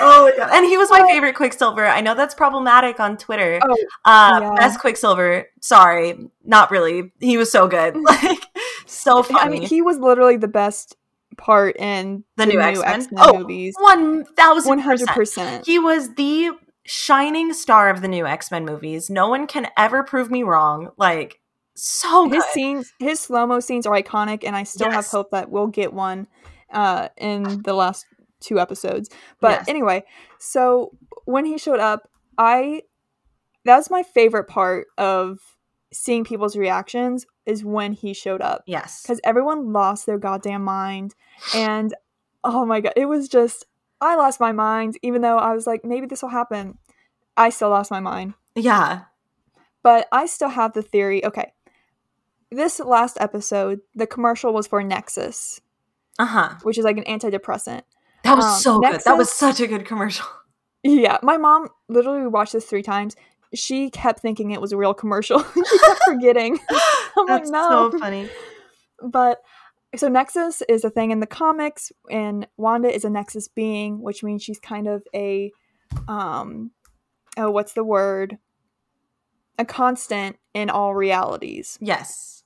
Oh 0.00 0.30
my 0.30 0.36
god! 0.36 0.50
And 0.54 0.66
he 0.66 0.76
was 0.76 0.90
my 0.90 1.06
favorite 1.08 1.34
Quicksilver. 1.34 1.86
I 1.86 2.00
know 2.00 2.14
that's 2.14 2.34
problematic 2.34 3.00
on 3.00 3.16
Twitter. 3.16 3.60
Oh, 3.62 3.76
uh, 4.04 4.40
yeah. 4.42 4.50
best 4.56 4.80
Quicksilver. 4.80 5.48
Sorry, 5.60 6.30
not 6.44 6.70
really. 6.70 7.12
He 7.20 7.36
was 7.36 7.50
so 7.50 7.68
good. 7.68 7.96
Like 8.24 8.40
so 8.86 9.22
funny. 9.22 9.40
I 9.40 9.48
mean, 9.48 9.62
he 9.62 9.82
was 9.82 9.98
literally 9.98 10.36
the 10.36 10.48
best 10.48 10.96
part 11.36 11.76
in 11.76 12.24
the, 12.36 12.46
new 12.46 12.60
X 12.60 12.78
Men. 12.78 12.88
X-Men 12.94 13.24
Oh, 13.24 13.38
movies. 13.38 13.74
one 13.78 14.24
thousand 14.24 14.68
One 14.68 14.78
hundred 14.78 15.08
percent. 15.08 15.66
He 15.66 15.78
was 15.78 16.14
the 16.14 16.50
shining 16.84 17.52
star 17.54 17.88
of 17.88 18.02
the 18.02 18.08
new 18.08 18.26
X 18.26 18.50
Men 18.50 18.64
movies. 18.64 19.10
No 19.10 19.28
one 19.28 19.46
can 19.46 19.68
ever 19.76 20.02
prove 20.02 20.30
me 20.30 20.42
wrong. 20.42 20.90
Like 20.96 21.40
so 21.74 22.28
good. 22.28 22.36
His 22.36 22.44
scenes, 22.46 22.92
his 22.98 23.20
slow 23.20 23.46
mo 23.46 23.60
scenes 23.60 23.86
are 23.86 23.94
iconic, 23.94 24.44
and 24.44 24.54
I 24.54 24.62
still 24.64 24.90
have 24.90 25.06
hope 25.06 25.30
that 25.30 25.50
we'll 25.50 25.66
get 25.66 25.92
one 25.92 26.26
uh, 26.72 27.08
in 27.16 27.62
the 27.62 27.74
last 27.74 28.06
two 28.44 28.58
episodes. 28.60 29.08
But 29.40 29.50
Yes. 29.60 29.68
anyway, 29.68 30.04
so 30.38 30.92
when 31.24 31.44
he 31.46 31.58
showed 31.58 31.80
up, 31.80 32.08
I 32.38 32.82
that 33.64 33.76
was 33.76 33.90
my 33.90 34.02
favorite 34.02 34.44
part 34.44 34.86
of 34.98 35.38
seeing 35.92 36.24
people's 36.24 36.56
reactions 36.56 37.24
is 37.46 37.64
when 37.64 37.92
he 37.92 38.12
showed 38.12 38.42
up 38.42 38.62
Yes. 38.66 39.02
because 39.02 39.20
everyone 39.24 39.72
lost 39.72 40.06
their 40.06 40.18
goddamn 40.18 40.62
mind 40.64 41.14
and 41.54 41.94
oh 42.42 42.66
my 42.66 42.80
god 42.80 42.92
it 42.96 43.06
was 43.06 43.28
just 43.28 43.64
i 44.00 44.16
lost 44.16 44.40
my 44.40 44.50
mind 44.50 44.98
even 45.02 45.22
though 45.22 45.38
i 45.38 45.54
was 45.54 45.66
like 45.68 45.84
maybe 45.84 46.04
this 46.06 46.20
will 46.20 46.30
happen 46.30 46.76
i 47.36 47.48
still 47.48 47.70
lost 47.70 47.92
my 47.92 48.00
mind 48.00 48.34
Yeah. 48.56 49.02
but 49.84 50.08
i 50.10 50.26
still 50.26 50.48
have 50.48 50.72
the 50.72 50.82
theory 50.82 51.24
okay 51.24 51.52
this 52.50 52.80
last 52.80 53.16
episode 53.20 53.80
the 53.94 54.06
commercial 54.06 54.52
was 54.52 54.66
for 54.66 54.82
nexus 54.82 55.60
Uh 56.18 56.26
huh. 56.26 56.54
which 56.64 56.76
is 56.76 56.84
like 56.84 56.98
an 56.98 57.04
antidepressant 57.04 57.82
That 58.24 58.36
was 58.36 58.44
Um, 58.44 58.60
so 58.60 58.80
good. 58.80 59.00
That 59.04 59.16
was 59.16 59.30
such 59.30 59.60
a 59.60 59.66
good 59.66 59.84
commercial. 59.86 60.26
yeah 60.86 61.16
my 61.22 61.38
mom 61.38 61.68
literally 61.88 62.26
watched 62.26 62.52
this 62.52 62.66
three 62.66 62.82
times 62.82 63.16
she 63.54 63.88
kept 63.88 64.20
thinking 64.20 64.50
it 64.50 64.60
was 64.60 64.70
a 64.70 64.76
real 64.76 64.92
commercial 64.92 65.42
she 65.54 65.78
kept 65.78 66.00
forgetting 66.04 66.58
i'm 67.16 67.26
That's 67.26 67.50
like 67.50 67.52
no 67.52 67.90
so 67.90 67.98
funny. 67.98 68.28
But 69.02 69.40
so 69.96 70.08
Nexus 70.08 70.62
is 70.68 70.84
a 70.84 70.90
thing 70.90 71.10
in 71.10 71.20
the 71.20 71.26
comics, 71.26 71.92
and 72.10 72.46
Wanda 72.56 72.92
is 72.92 73.04
a 73.04 73.10
Nexus 73.10 73.48
being, 73.48 74.00
which 74.02 74.22
means 74.24 74.42
she's 74.42 74.58
kind 74.58 74.88
of 74.88 75.04
a, 75.14 75.52
um, 76.08 76.70
oh, 77.36 77.50
what's 77.50 77.74
the 77.74 77.84
word? 77.84 78.38
A 79.58 79.64
constant 79.64 80.36
in 80.52 80.68
all 80.70 80.94
realities. 80.94 81.78
Yes. 81.80 82.42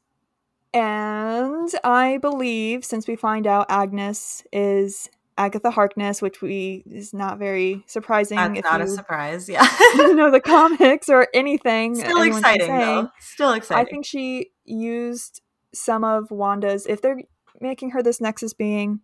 And 0.75 1.71
I 1.85 2.19
believe, 2.19 2.85
since 2.85 3.09
we 3.09 3.17
find 3.17 3.47
out 3.47 3.67
Agnes 3.71 4.43
is 4.53 5.09
Agatha 5.39 5.71
Harkness, 5.71 6.21
which 6.21 6.43
we 6.43 6.83
is 6.85 7.15
not 7.15 7.39
very 7.39 7.85
surprising 7.87 8.37
That's 8.37 8.61
not 8.63 8.81
you 8.81 8.87
a 8.87 8.89
surprise. 8.89 9.49
Yeah. 9.49 9.63
know 9.97 10.31
the 10.31 10.41
comics 10.41 11.09
or 11.09 11.29
anything. 11.33 11.95
Still 11.95 12.23
exciting 12.23 12.77
though. 12.77 13.09
Still 13.21 13.53
exciting. 13.53 13.87
I 13.87 13.89
think 13.89 14.05
she 14.05 14.51
used 14.65 15.41
some 15.73 16.03
of 16.03 16.31
Wanda's, 16.31 16.87
if 16.87 17.01
they're 17.01 17.23
making 17.61 17.91
her 17.91 18.03
this 18.03 18.21
Nexus 18.21 18.53
being, 18.53 19.01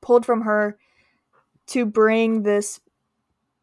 pulled 0.00 0.26
from 0.26 0.42
her 0.42 0.78
to 1.68 1.86
bring 1.86 2.42
this 2.42 2.80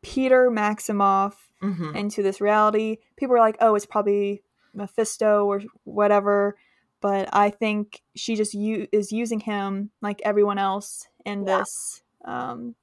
Peter 0.01 0.49
Maximoff 0.49 1.33
hmm 1.61 1.95
into 1.95 2.23
this 2.23 2.41
reality. 2.41 2.97
People 3.17 3.35
are 3.35 3.39
like, 3.39 3.57
oh, 3.59 3.75
it's 3.75 3.85
probably 3.85 4.41
Mephisto 4.73 5.45
or 5.45 5.61
whatever. 5.83 6.57
But 7.03 7.27
I 7.33 7.49
think 7.49 8.01
she 8.15 8.35
just 8.37 8.53
u- 8.53 8.87
is 8.93 9.11
using 9.11 9.41
him 9.41 9.91
like 10.01 10.21
everyone 10.23 10.57
else 10.57 11.05
in 11.25 11.45
Yeah. 11.45 11.59
this 11.59 12.01
um, 12.23 12.75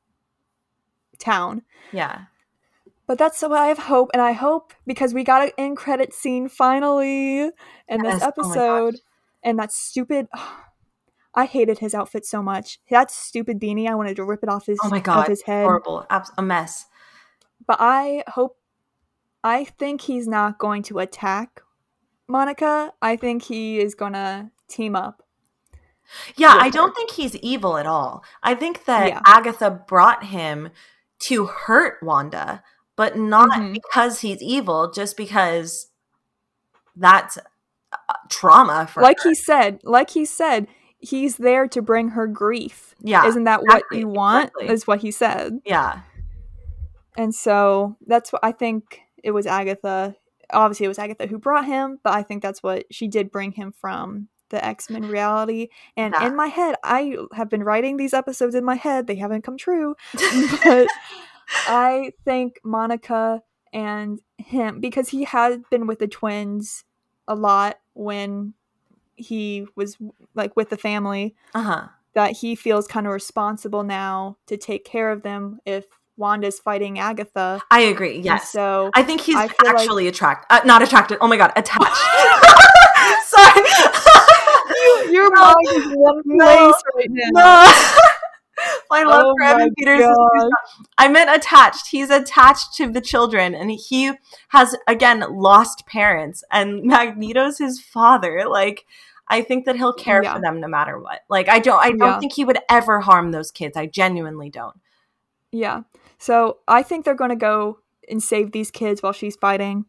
town. 1.18 1.62
Yeah. 1.90 2.26
But 3.06 3.16
that's 3.18 3.40
what 3.42 3.52
I 3.52 3.66
have 3.68 3.78
hope, 3.78 4.10
and 4.12 4.20
I 4.22 4.32
hope 4.32 4.74
because 4.86 5.14
we 5.14 5.24
got 5.24 5.42
an 5.42 5.50
end 5.58 5.76
credit 5.78 6.12
scene 6.14 6.48
finally 6.50 7.40
in 7.88 8.04
Yes, 8.04 8.14
this 8.14 8.22
oh 8.22 8.28
episode, 8.28 9.00
and 9.42 9.58
that 9.58 9.72
stupid. 9.72 10.28
I 11.34 11.44
hated 11.46 11.78
his 11.78 11.94
outfit 11.94 12.26
so 12.26 12.42
much. 12.42 12.78
That 12.90 13.10
stupid 13.10 13.60
beanie, 13.60 13.88
I 13.88 13.94
wanted 13.94 14.16
to 14.16 14.24
rip 14.24 14.42
it 14.42 14.48
off 14.48 14.66
his 14.66 14.78
Oh 14.82 14.88
my 14.90 14.98
off 14.98 15.04
god. 15.04 15.28
his 15.28 15.42
head. 15.42 15.64
Horrible. 15.64 16.04
Abs- 16.10 16.32
a 16.36 16.42
mess. 16.42 16.86
But 17.66 17.78
I 17.80 18.22
hope. 18.28 18.58
I 19.42 19.64
think 19.64 20.02
he's 20.02 20.28
not 20.28 20.58
going 20.58 20.82
to 20.84 20.98
attack 20.98 21.62
Monica. 22.30 22.92
I 23.02 23.16
think 23.16 23.42
he 23.42 23.78
is 23.80 23.94
gonna 23.94 24.50
team 24.68 24.94
up. 24.96 25.22
Yeah, 26.36 26.56
I 26.58 26.70
don't 26.70 26.94
think 26.96 27.12
he's 27.12 27.36
evil 27.36 27.76
at 27.76 27.86
all. 27.86 28.24
I 28.42 28.54
think 28.54 28.84
that 28.86 29.08
Yeah. 29.08 29.20
Agatha 29.26 29.70
brought 29.70 30.24
him 30.24 30.70
to 31.20 31.46
hurt 31.46 32.02
Wanda, 32.02 32.62
but 32.96 33.16
not 33.16 33.50
Mhm. 33.50 33.72
because 33.74 34.20
he's 34.20 34.42
evil, 34.42 34.90
just 34.90 35.16
because 35.16 35.88
that's 36.96 37.38
uh, 37.92 38.14
trauma 38.28 38.86
for 38.86 39.02
like 39.02 39.20
her. 39.22 39.30
he 39.30 39.34
said, 39.34 39.80
like 39.84 40.10
he 40.10 40.24
said, 40.24 40.66
he's 40.98 41.36
there 41.36 41.66
to 41.68 41.82
bring 41.82 42.10
her 42.10 42.26
grief. 42.26 42.94
Yeah, 43.00 43.26
Isn't 43.26 43.44
that 43.44 43.60
exactly, 43.62 43.98
what 43.98 44.00
you 44.00 44.08
want? 44.08 44.44
exactly. 44.50 44.68
Is 44.74 44.86
what 44.86 45.00
he 45.00 45.10
said. 45.10 45.60
Yeah. 45.64 46.00
And 47.16 47.34
so 47.34 47.96
that's 48.06 48.32
what 48.32 48.44
I 48.44 48.52
think 48.52 49.00
it 49.22 49.32
was 49.32 49.46
Agatha. 49.46 50.14
Obviously, 50.52 50.84
it 50.86 50.88
was 50.88 50.98
Agatha 50.98 51.26
who 51.26 51.38
brought 51.38 51.66
him, 51.66 51.98
but 52.02 52.12
I 52.12 52.22
think 52.22 52.42
that's 52.42 52.62
what 52.62 52.84
she 52.90 53.08
did 53.08 53.30
bring 53.30 53.52
him 53.52 53.72
from 53.72 54.28
the 54.50 54.64
X 54.64 54.90
Men 54.90 55.06
reality. 55.06 55.68
And 55.96 56.12
Yeah. 56.18 56.26
in 56.26 56.36
my 56.36 56.48
head, 56.48 56.74
I 56.82 57.16
have 57.34 57.48
been 57.48 57.62
writing 57.62 57.96
these 57.96 58.12
episodes 58.14 58.54
in 58.54 58.64
my 58.64 58.74
head. 58.74 59.06
They 59.06 59.14
haven't 59.16 59.42
come 59.42 59.56
true. 59.56 59.94
but 60.64 60.88
I 61.68 62.12
think 62.24 62.58
Monica 62.64 63.42
and 63.72 64.20
him, 64.38 64.80
because 64.80 65.08
he 65.10 65.24
had 65.24 65.62
been 65.70 65.86
with 65.86 66.00
the 66.00 66.08
twins 66.08 66.84
a 67.28 67.34
lot 67.34 67.78
when 67.94 68.54
he 69.14 69.66
was 69.76 69.96
like 70.34 70.56
with 70.56 70.70
the 70.70 70.76
family, 70.76 71.36
Uh-huh. 71.54 71.86
that 72.14 72.32
he 72.38 72.56
feels 72.56 72.88
kind 72.88 73.06
of 73.06 73.12
responsible 73.12 73.84
now 73.84 74.36
to 74.46 74.56
take 74.56 74.84
care 74.84 75.12
of 75.12 75.22
them 75.22 75.60
if 75.64 75.84
Wanda's 76.20 76.60
fighting 76.60 76.98
Agatha. 77.00 77.60
I 77.70 77.80
agree. 77.80 78.16
And 78.16 78.24
Yes. 78.24 78.52
so 78.52 78.90
I 78.94 79.02
think 79.02 79.22
he's 79.22 79.34
I 79.36 79.48
feel 79.48 79.56
like- 79.64 79.74
actually 79.74 80.06
attracted. 80.06 80.46
Uh, 80.54 80.60
not 80.64 80.82
attracted. 80.82 81.18
Oh 81.20 81.26
my 81.26 81.36
god, 81.36 81.52
attached. 81.56 81.96
Sorry. 83.26 83.64
your 85.12 85.28
No. 85.34 85.42
mind 85.42 85.56
is 85.70 85.86
one 85.96 86.22
No. 86.24 86.44
place 86.72 86.82
right 86.96 87.06
now. 87.10 87.30
no. 87.32 87.72
I 88.90 89.04
love 89.04 89.24
Oh 89.24 89.34
for 89.38 89.44
Evan 89.46 89.72
Peters. 89.78 90.04
I 90.98 91.08
meant 91.08 91.30
attached. 91.34 91.86
He's 91.90 92.10
attached 92.10 92.74
to 92.74 92.90
the 92.90 93.00
children, 93.00 93.54
and 93.54 93.70
he 93.70 94.12
has 94.48 94.76
again 94.86 95.24
lost 95.30 95.86
parents, 95.86 96.44
and 96.50 96.82
Magneto's 96.84 97.56
his 97.56 97.80
father. 97.80 98.46
Like, 98.46 98.84
I 99.28 99.40
think 99.42 99.64
that 99.64 99.76
he'll 99.76 99.94
care 99.94 100.22
Yeah. 100.22 100.34
for 100.34 100.40
them 100.42 100.60
no 100.60 100.68
matter 100.68 100.98
what. 100.98 101.20
Like, 101.30 101.48
I 101.48 101.58
don't. 101.58 101.82
I 101.82 101.88
don't 101.90 102.00
Yeah. 102.00 102.18
think 102.18 102.34
he 102.34 102.44
would 102.44 102.58
ever 102.68 103.00
harm 103.00 103.32
those 103.32 103.50
kids. 103.50 103.78
I 103.78 103.86
genuinely 103.86 104.50
don't. 104.50 104.76
Yeah. 105.52 105.82
So 106.20 106.58
I 106.68 106.82
think 106.82 107.04
they're 107.04 107.14
going 107.14 107.30
to 107.30 107.36
go 107.36 107.78
and 108.08 108.22
save 108.22 108.52
these 108.52 108.70
kids 108.70 109.02
while 109.02 109.14
she's 109.14 109.36
fighting. 109.36 109.86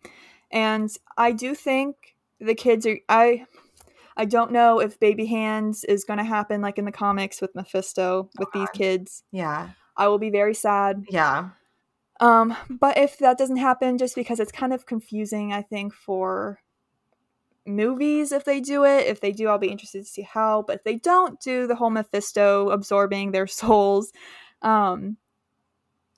And 0.49 0.89
I 1.17 1.33
do 1.33 1.53
think 1.53 2.15
the 2.39 2.55
kids 2.55 2.85
are 2.85 2.97
I 3.09 3.45
I 4.15 4.25
don't 4.25 4.51
know 4.51 4.79
if 4.79 4.99
baby 4.99 5.25
hands 5.25 5.83
is 5.83 6.05
going 6.05 6.17
to 6.17 6.23
happen 6.23 6.61
like 6.61 6.77
in 6.77 6.85
the 6.85 6.91
comics 6.91 7.41
with 7.41 7.53
Mephisto 7.53 8.29
with 8.39 8.47
these 8.53 8.69
kids. 8.73 9.23
Yeah. 9.31 9.71
I 9.97 10.07
will 10.07 10.19
be 10.19 10.29
very 10.29 10.53
sad. 10.53 11.03
Yeah. 11.09 11.49
Um 12.21 12.55
but 12.69 12.97
if 12.97 13.17
that 13.17 13.37
doesn't 13.37 13.57
happen 13.57 13.97
just 13.97 14.15
because 14.15 14.39
it's 14.39 14.53
kind 14.53 14.73
of 14.73 14.85
confusing 14.85 15.51
I 15.51 15.61
think 15.61 15.93
for 15.93 16.61
movies 17.67 18.31
if 18.31 18.45
they 18.45 18.61
do 18.61 18.85
it. 18.85 19.05
If 19.07 19.19
they 19.19 19.33
do 19.33 19.49
I'll 19.49 19.57
be 19.57 19.67
interested 19.67 20.05
to 20.05 20.09
see 20.09 20.21
how, 20.21 20.63
but 20.65 20.77
if 20.77 20.83
they 20.85 20.95
don't 20.95 21.41
do 21.41 21.67
the 21.67 21.75
whole 21.75 21.89
Mephisto 21.89 22.69
absorbing 22.69 23.31
their 23.31 23.47
souls 23.61 24.13
um 24.61 25.17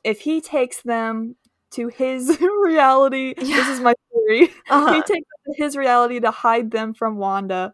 if 0.03 0.21
he 0.21 0.41
takes 0.41 0.81
them 0.81 1.35
to 1.71 1.87
his 1.87 2.39
reality, 2.63 3.33
this 3.35 3.67
is 3.67 3.79
my 3.79 3.93
theory. 4.11 4.53
Uh-huh. 4.69 4.93
He 4.93 4.99
takes 5.01 5.09
them 5.27 5.53
to 5.53 5.63
his 5.63 5.75
reality 5.77 6.19
to 6.19 6.31
hide 6.31 6.71
them 6.71 6.93
from 6.93 7.17
Wanda. 7.17 7.73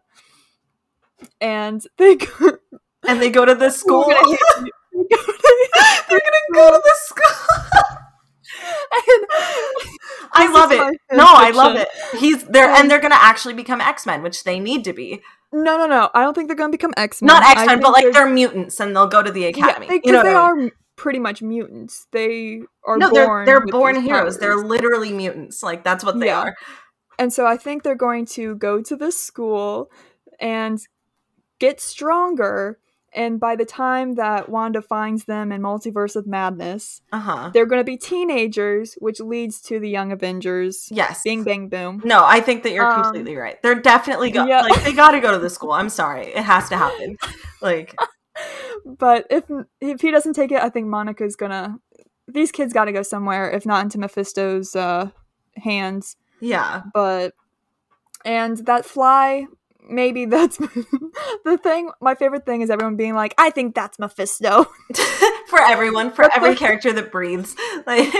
And 1.40 1.82
they 1.98 2.16
go, 2.16 2.58
And 3.06 3.20
they 3.20 3.30
go 3.30 3.44
to 3.44 3.54
the 3.54 3.70
school. 3.70 4.06
We're 4.08 4.14
gonna. 4.14 4.70
They 4.92 5.16
They're 6.08 6.20
gonna 6.20 6.52
go 6.52 6.70
to 6.72 6.82
the 6.82 6.96
school. 6.96 7.46
and 8.92 9.26
I 10.32 10.52
love 10.52 10.72
it. 10.72 11.00
No, 11.12 11.24
I 11.26 11.50
love 11.52 11.76
it. 11.76 11.88
He's 12.18 12.44
there, 12.44 12.68
and 12.68 12.90
they're 12.90 13.00
gonna 13.00 13.14
actually 13.16 13.54
become 13.54 13.80
X 13.80 14.04
Men, 14.04 14.22
which 14.22 14.44
they 14.44 14.58
need 14.58 14.84
to 14.84 14.92
be. 14.92 15.22
No, 15.52 15.76
no, 15.78 15.86
no. 15.86 16.10
I 16.14 16.22
don't 16.22 16.34
think 16.34 16.48
they're 16.48 16.56
going 16.56 16.70
to 16.70 16.76
become 16.76 16.94
X 16.96 17.22
Men. 17.22 17.26
Not 17.28 17.42
X 17.42 17.66
Men, 17.66 17.80
but 17.80 17.92
like 17.92 18.12
they're 18.12 18.28
mutants, 18.28 18.78
and 18.78 18.94
they'll 18.94 19.08
go 19.08 19.22
to 19.22 19.30
the 19.32 19.46
academy. 19.46 19.86
Yeah, 19.86 19.92
because 19.94 20.00
you 20.04 20.12
know 20.12 20.22
they 20.22 20.34
I 20.34 20.52
mean? 20.54 20.66
are 20.68 20.72
pretty 21.00 21.18
much 21.18 21.40
mutants. 21.40 22.06
They 22.12 22.60
are 22.84 22.98
no, 22.98 23.10
born. 23.10 23.46
they're 23.46 23.60
they're 23.60 23.66
born 23.72 24.02
heroes. 24.02 24.36
They're 24.38 24.56
literally 24.58 25.12
mutants. 25.12 25.62
Like 25.62 25.82
that's 25.82 26.04
what 26.04 26.20
they 26.20 26.26
Yeah. 26.26 26.40
are. 26.40 26.56
And 27.18 27.32
so 27.32 27.46
I 27.46 27.56
think 27.56 27.82
they're 27.82 27.94
going 28.08 28.26
to 28.38 28.54
go 28.56 28.82
to 28.82 28.96
this 28.96 29.18
school 29.18 29.90
and 30.38 30.78
get 31.58 31.80
stronger. 31.80 32.78
And 33.12 33.40
by 33.40 33.56
the 33.56 33.64
time 33.64 34.14
that 34.14 34.48
Wanda 34.48 34.80
finds 34.82 35.24
them 35.24 35.50
in 35.52 35.60
Multiverse 35.62 36.16
of 36.16 36.26
Madness, 36.26 37.00
Uh 37.12 37.18
huh. 37.18 37.50
they're 37.52 37.66
going 37.66 37.80
to 37.80 37.84
be 37.84 37.96
teenagers, 37.96 38.94
which 39.00 39.18
leads 39.20 39.60
to 39.62 39.80
the 39.80 39.88
Young 39.88 40.12
Avengers. 40.12 40.88
Yes. 40.92 41.22
Bing, 41.24 41.42
bang, 41.42 41.68
boom. 41.68 42.02
No, 42.04 42.22
I 42.24 42.40
think 42.40 42.62
that 42.62 42.72
you're 42.72 42.86
Um, 42.86 43.02
completely 43.02 43.36
right. 43.36 43.60
They're 43.62 43.74
definitely 43.74 44.30
go- 44.30 44.46
yeah. 44.46 44.60
like 44.62 44.84
they 44.84 44.92
got 44.92 45.10
to 45.12 45.20
go 45.20 45.32
to 45.32 45.38
the 45.38 45.50
school. 45.50 45.72
I'm 45.72 45.88
sorry, 45.88 46.26
it 46.26 46.44
has 46.44 46.68
to 46.68 46.76
happen. 46.76 47.16
Like 47.62 47.94
But 48.84 49.26
if 49.30 49.44
if 49.80 50.00
he 50.00 50.10
doesn't 50.10 50.34
take 50.34 50.52
it, 50.52 50.62
I 50.62 50.68
think 50.70 50.86
Monica's 50.86 51.36
gonna. 51.36 51.78
These 52.26 52.52
kids 52.52 52.72
got 52.72 52.84
to 52.84 52.92
go 52.92 53.02
somewhere, 53.02 53.50
if 53.50 53.66
not 53.66 53.82
into 53.82 53.98
Mephisto's 53.98 54.76
uh, 54.76 55.10
hands. 55.56 56.16
yeah, 56.40 56.82
But 56.94 57.34
and 58.24 58.56
that 58.66 58.84
fly, 58.84 59.46
maybe 59.88 60.24
that's 60.26 60.56
the 60.56 61.58
thing. 61.62 61.90
My 62.00 62.14
favorite 62.14 62.46
thing 62.46 62.60
is 62.62 62.70
everyone 62.70 62.96
being 62.96 63.14
like, 63.14 63.34
"I 63.36 63.50
think 63.50 63.74
that's 63.74 63.98
Mephisto." 63.98 64.64
for 65.48 65.60
everyone, 65.60 66.12
for 66.12 66.28
every 66.34 66.54
character 66.54 66.92
that 66.92 67.10
breathes. 67.10 67.56
Like, 67.86 68.12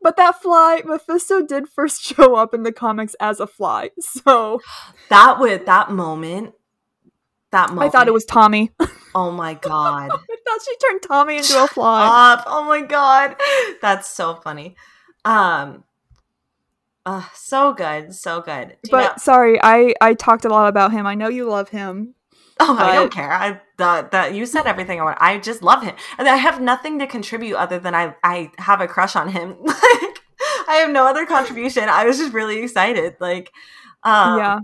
but 0.00 0.16
that 0.16 0.40
fly, 0.40 0.82
Mephisto 0.84 1.42
did 1.44 1.68
first 1.68 2.02
show 2.02 2.34
up 2.36 2.54
in 2.54 2.62
the 2.62 2.72
comics 2.72 3.14
as 3.20 3.40
a 3.40 3.46
fly, 3.46 3.90
so 4.00 4.60
that 5.10 5.38
would 5.38 5.66
that 5.66 5.90
moment. 5.90 6.54
That 7.54 7.68
moment, 7.68 7.86
I 7.86 7.88
thought 7.88 8.08
it 8.08 8.12
was 8.12 8.24
Tommy. 8.24 8.72
Oh 9.16 9.30
my 9.30 9.54
god! 9.54 10.10
I 10.12 10.16
thought 10.44 10.60
she 10.64 10.76
turned 10.78 11.00
Tommy 11.02 11.36
into 11.36 11.62
a 11.62 11.68
fly. 11.68 12.32
Up. 12.32 12.42
Oh 12.48 12.64
my 12.64 12.80
god, 12.80 13.36
that's 13.80 14.10
so 14.10 14.34
funny. 14.34 14.74
Um, 15.24 15.84
uh, 17.06 17.22
so 17.32 17.72
good, 17.72 18.12
so 18.12 18.40
good. 18.40 18.76
Do 18.82 18.90
but 18.90 19.02
know- 19.02 19.12
sorry, 19.18 19.60
I 19.62 19.94
I 20.00 20.14
talked 20.14 20.44
a 20.44 20.48
lot 20.48 20.68
about 20.68 20.90
him. 20.90 21.06
I 21.06 21.14
know 21.14 21.28
you 21.28 21.48
love 21.48 21.68
him. 21.68 22.16
Oh, 22.58 22.74
but- 22.74 22.86
I 22.86 22.96
don't 22.96 23.12
care. 23.12 23.30
I 23.30 23.60
the, 23.78 24.08
the 24.10 24.36
you 24.36 24.46
said 24.46 24.66
everything 24.66 25.00
I 25.00 25.04
want. 25.04 25.18
I 25.20 25.38
just 25.38 25.62
love 25.62 25.84
him, 25.84 25.94
and 26.18 26.28
I 26.28 26.34
have 26.34 26.60
nothing 26.60 26.98
to 26.98 27.06
contribute 27.06 27.54
other 27.54 27.78
than 27.78 27.94
I 27.94 28.16
I 28.24 28.50
have 28.58 28.80
a 28.80 28.88
crush 28.88 29.14
on 29.14 29.28
him. 29.28 29.58
like 29.62 29.78
I 30.66 30.80
have 30.82 30.90
no 30.90 31.06
other 31.06 31.24
contribution. 31.24 31.88
I 31.88 32.04
was 32.04 32.18
just 32.18 32.32
really 32.32 32.64
excited. 32.64 33.14
Like, 33.20 33.52
um, 34.02 34.38
yeah. 34.38 34.58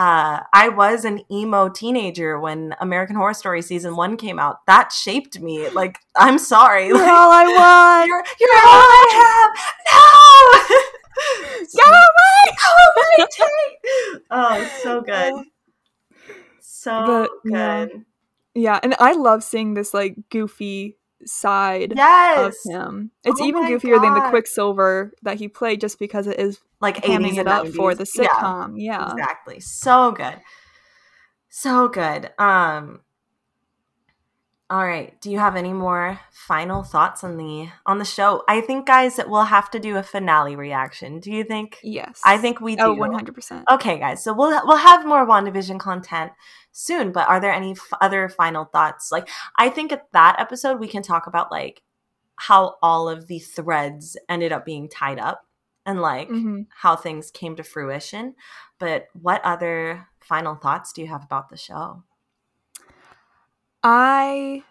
Uh, 0.00 0.40
I 0.54 0.70
was 0.70 1.04
an 1.04 1.20
emo 1.30 1.68
teenager 1.68 2.40
when 2.40 2.74
American 2.80 3.16
Horror 3.16 3.34
Story 3.34 3.60
season 3.60 3.96
one 3.96 4.16
came 4.16 4.38
out. 4.38 4.64
That 4.64 4.92
shaped 4.92 5.38
me. 5.40 5.68
Like, 5.68 5.98
I'm 6.16 6.38
sorry. 6.38 6.86
You're 6.86 6.96
like, 6.96 7.06
all 7.06 7.30
I 7.30 7.44
want. 7.98 8.08
You're, 8.08 8.24
you're 8.40 8.60
all 8.64 8.88
I 8.88 9.06
have. 9.20 9.50
No. 11.74 11.84
Go 11.84 11.90
away! 11.90 12.56
Go 12.56 13.44
away, 13.44 14.22
Oh, 14.30 14.70
so 14.82 15.02
good. 15.02 15.44
So 16.60 17.04
but, 17.06 17.30
good. 17.44 17.52
Yeah. 17.52 17.86
yeah, 18.54 18.80
and 18.82 18.94
I 19.00 19.12
love 19.12 19.44
seeing 19.44 19.74
this 19.74 19.92
like 19.92 20.16
goofy 20.30 20.96
side 21.26 21.92
yes! 21.94 22.56
of 22.64 22.72
him. 22.72 23.10
It's 23.22 23.38
oh 23.38 23.44
even 23.44 23.64
goofier 23.64 23.96
God. 23.96 24.04
than 24.04 24.14
the 24.14 24.30
Quicksilver 24.30 25.12
that 25.24 25.36
he 25.36 25.48
played 25.48 25.82
just 25.82 25.98
because 25.98 26.26
it 26.26 26.40
is 26.40 26.58
like 26.80 26.96
hamming 27.04 27.36
it 27.38 27.46
up 27.46 27.66
90s. 27.66 27.74
for 27.74 27.94
the 27.94 28.04
sitcom. 28.04 28.74
Yeah. 28.76 28.98
yeah. 28.98 29.12
Exactly. 29.12 29.60
So 29.60 30.12
good. 30.12 30.40
So 31.48 31.88
good. 31.88 32.30
Um 32.38 33.00
all 34.70 34.86
right. 34.86 35.20
Do 35.20 35.32
you 35.32 35.40
have 35.40 35.56
any 35.56 35.72
more 35.72 36.20
final 36.30 36.84
thoughts 36.84 37.24
on 37.24 37.36
the 37.36 37.68
on 37.86 37.98
the 37.98 38.04
show? 38.04 38.44
I 38.48 38.60
think 38.60 38.86
guys 38.86 39.16
that 39.16 39.28
we'll 39.28 39.42
have 39.42 39.68
to 39.72 39.80
do 39.80 39.96
a 39.96 40.02
finale 40.04 40.54
reaction. 40.54 41.18
Do 41.18 41.32
you 41.32 41.42
think? 41.42 41.78
Yes. 41.82 42.20
I 42.24 42.38
think 42.38 42.60
we 42.60 42.76
oh, 42.78 42.94
do. 42.94 43.02
Oh, 43.02 43.08
100%. 43.08 43.64
Okay, 43.68 43.98
guys. 43.98 44.22
So 44.22 44.32
we'll 44.32 44.60
we'll 44.64 44.76
have 44.76 45.04
more 45.04 45.26
WandaVision 45.26 45.80
content 45.80 46.30
soon, 46.70 47.10
but 47.10 47.28
are 47.28 47.40
there 47.40 47.52
any 47.52 47.72
f- 47.72 47.98
other 48.00 48.28
final 48.28 48.64
thoughts? 48.64 49.10
Like 49.10 49.28
I 49.56 49.70
think 49.70 49.90
at 49.90 50.06
that 50.12 50.36
episode 50.38 50.78
we 50.78 50.86
can 50.86 51.02
talk 51.02 51.26
about 51.26 51.50
like 51.50 51.82
how 52.36 52.76
all 52.80 53.08
of 53.08 53.26
the 53.26 53.40
threads 53.40 54.16
ended 54.28 54.52
up 54.52 54.64
being 54.64 54.88
tied 54.88 55.18
up 55.18 55.44
and 55.90 56.00
like 56.00 56.28
mm-hmm. 56.28 56.62
how 56.70 56.96
things 56.96 57.30
came 57.30 57.56
to 57.56 57.64
fruition. 57.64 58.34
But 58.78 59.08
what 59.12 59.44
other 59.44 60.06
final 60.20 60.54
thoughts 60.54 60.92
do 60.92 61.02
you 61.02 61.08
have 61.08 61.24
about 61.24 61.50
the 61.50 61.56
show? 61.56 62.04
I 63.82 64.62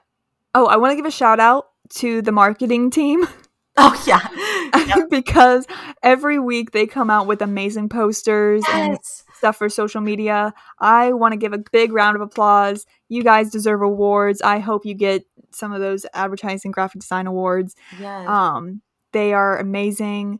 oh, 0.55 0.65
I 0.65 0.77
want 0.77 0.91
to 0.91 0.95
give 0.95 1.05
a 1.05 1.11
shout 1.11 1.39
out 1.39 1.67
to 1.95 2.21
the 2.21 2.31
marketing 2.31 2.89
team. 2.89 3.27
Oh 3.81 4.03
yeah. 4.05 4.27
Yep. 4.89 5.09
because 5.11 5.67
every 6.01 6.39
week 6.39 6.71
they 6.71 6.87
come 6.87 7.11
out 7.11 7.27
with 7.27 7.43
amazing 7.43 7.89
posters 7.89 8.63
yes. 8.67 8.75
and 8.75 8.97
stuff 9.35 9.57
for 9.57 9.69
social 9.69 10.01
media. 10.01 10.51
I 10.79 11.13
want 11.13 11.33
to 11.33 11.37
give 11.37 11.53
a 11.53 11.59
big 11.71 11.93
round 11.93 12.15
of 12.15 12.21
applause. 12.23 12.87
You 13.07 13.23
guys 13.23 13.51
deserve 13.51 13.83
awards. 13.83 14.41
I 14.41 14.59
hope 14.59 14.83
you 14.83 14.95
get 14.95 15.25
some 15.51 15.71
of 15.71 15.79
those 15.79 16.07
advertising 16.13 16.71
graphic 16.71 17.01
design 17.01 17.27
awards. 17.27 17.75
Yes. 17.99 18.27
Um 18.27 18.81
they 19.11 19.33
are 19.33 19.59
amazing. 19.59 20.39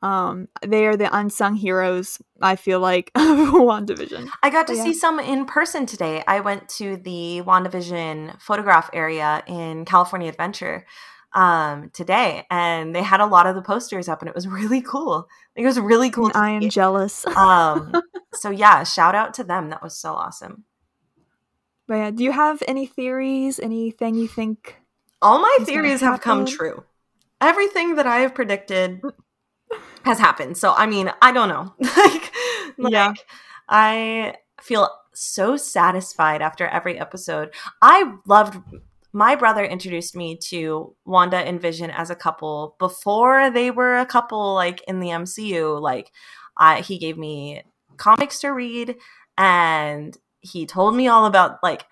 Um, 0.00 0.48
they 0.64 0.86
are 0.86 0.96
the 0.96 1.14
unsung 1.16 1.56
heroes, 1.56 2.22
I 2.40 2.56
feel 2.56 2.80
like, 2.80 3.10
of 3.16 3.22
WandaVision. 3.22 4.28
I 4.42 4.50
got 4.50 4.66
to 4.68 4.76
yeah. 4.76 4.84
see 4.84 4.94
some 4.94 5.18
in 5.18 5.44
person 5.44 5.86
today. 5.86 6.22
I 6.26 6.40
went 6.40 6.68
to 6.70 6.96
the 6.96 7.42
WandaVision 7.44 8.40
photograph 8.40 8.90
area 8.92 9.42
in 9.46 9.84
California 9.84 10.28
Adventure 10.28 10.86
um 11.34 11.90
today 11.92 12.46
and 12.50 12.96
they 12.96 13.02
had 13.02 13.20
a 13.20 13.26
lot 13.26 13.46
of 13.46 13.54
the 13.54 13.60
posters 13.60 14.08
up 14.08 14.22
and 14.22 14.30
it 14.30 14.34
was 14.34 14.48
really 14.58 14.80
cool. 14.80 15.28
It 15.54 15.64
was 15.64 15.78
really 15.78 16.10
cool 16.10 16.30
i 16.34 16.50
am 16.50 16.68
jealous. 16.70 17.26
Um 17.36 17.92
so 18.32 18.50
yeah 18.50 18.82
shout 18.84 19.14
out 19.14 19.34
to 19.34 19.44
them. 19.44 19.68
That 19.70 19.82
was 19.82 19.96
so 19.96 20.14
awesome. 20.14 20.64
But 21.86 21.94
yeah 21.96 22.10
do 22.12 22.24
you 22.24 22.32
have 22.32 22.62
any 22.66 22.86
theories? 22.86 23.60
Anything 23.60 24.14
you 24.14 24.26
think 24.26 24.76
all 25.20 25.38
my 25.40 25.58
theories 25.64 26.00
have 26.00 26.20
come 26.22 26.46
true. 26.46 26.84
Everything 27.42 27.96
that 27.96 28.06
i 28.06 28.20
have 28.20 28.34
predicted 28.34 29.02
has 30.04 30.18
happened. 30.18 30.56
So 30.56 30.72
I 30.74 30.86
mean, 30.86 31.12
I 31.22 31.32
don't 31.32 31.48
know. 31.48 31.74
like, 31.78 32.32
like, 32.78 32.92
yeah. 32.92 33.12
I 33.68 34.34
feel 34.60 34.88
so 35.14 35.56
satisfied 35.56 36.42
after 36.42 36.66
every 36.66 36.98
episode. 36.98 37.52
I 37.82 38.14
loved 38.26 38.58
my 39.12 39.34
brother 39.34 39.64
introduced 39.64 40.14
me 40.14 40.36
to 40.36 40.94
Wanda 41.04 41.38
and 41.38 41.60
Vision 41.60 41.90
as 41.90 42.10
a 42.10 42.14
couple 42.14 42.76
before 42.78 43.50
they 43.50 43.70
were 43.70 43.98
a 43.98 44.06
couple 44.06 44.54
like 44.54 44.82
in 44.86 45.00
the 45.00 45.08
MCU. 45.08 45.80
Like 45.80 46.12
I, 46.56 46.80
he 46.80 46.98
gave 46.98 47.16
me 47.16 47.62
comics 47.96 48.40
to 48.40 48.50
read 48.50 48.96
and 49.36 50.16
he 50.40 50.66
told 50.66 50.94
me 50.94 51.08
all 51.08 51.26
about 51.26 51.58
like 51.62 51.84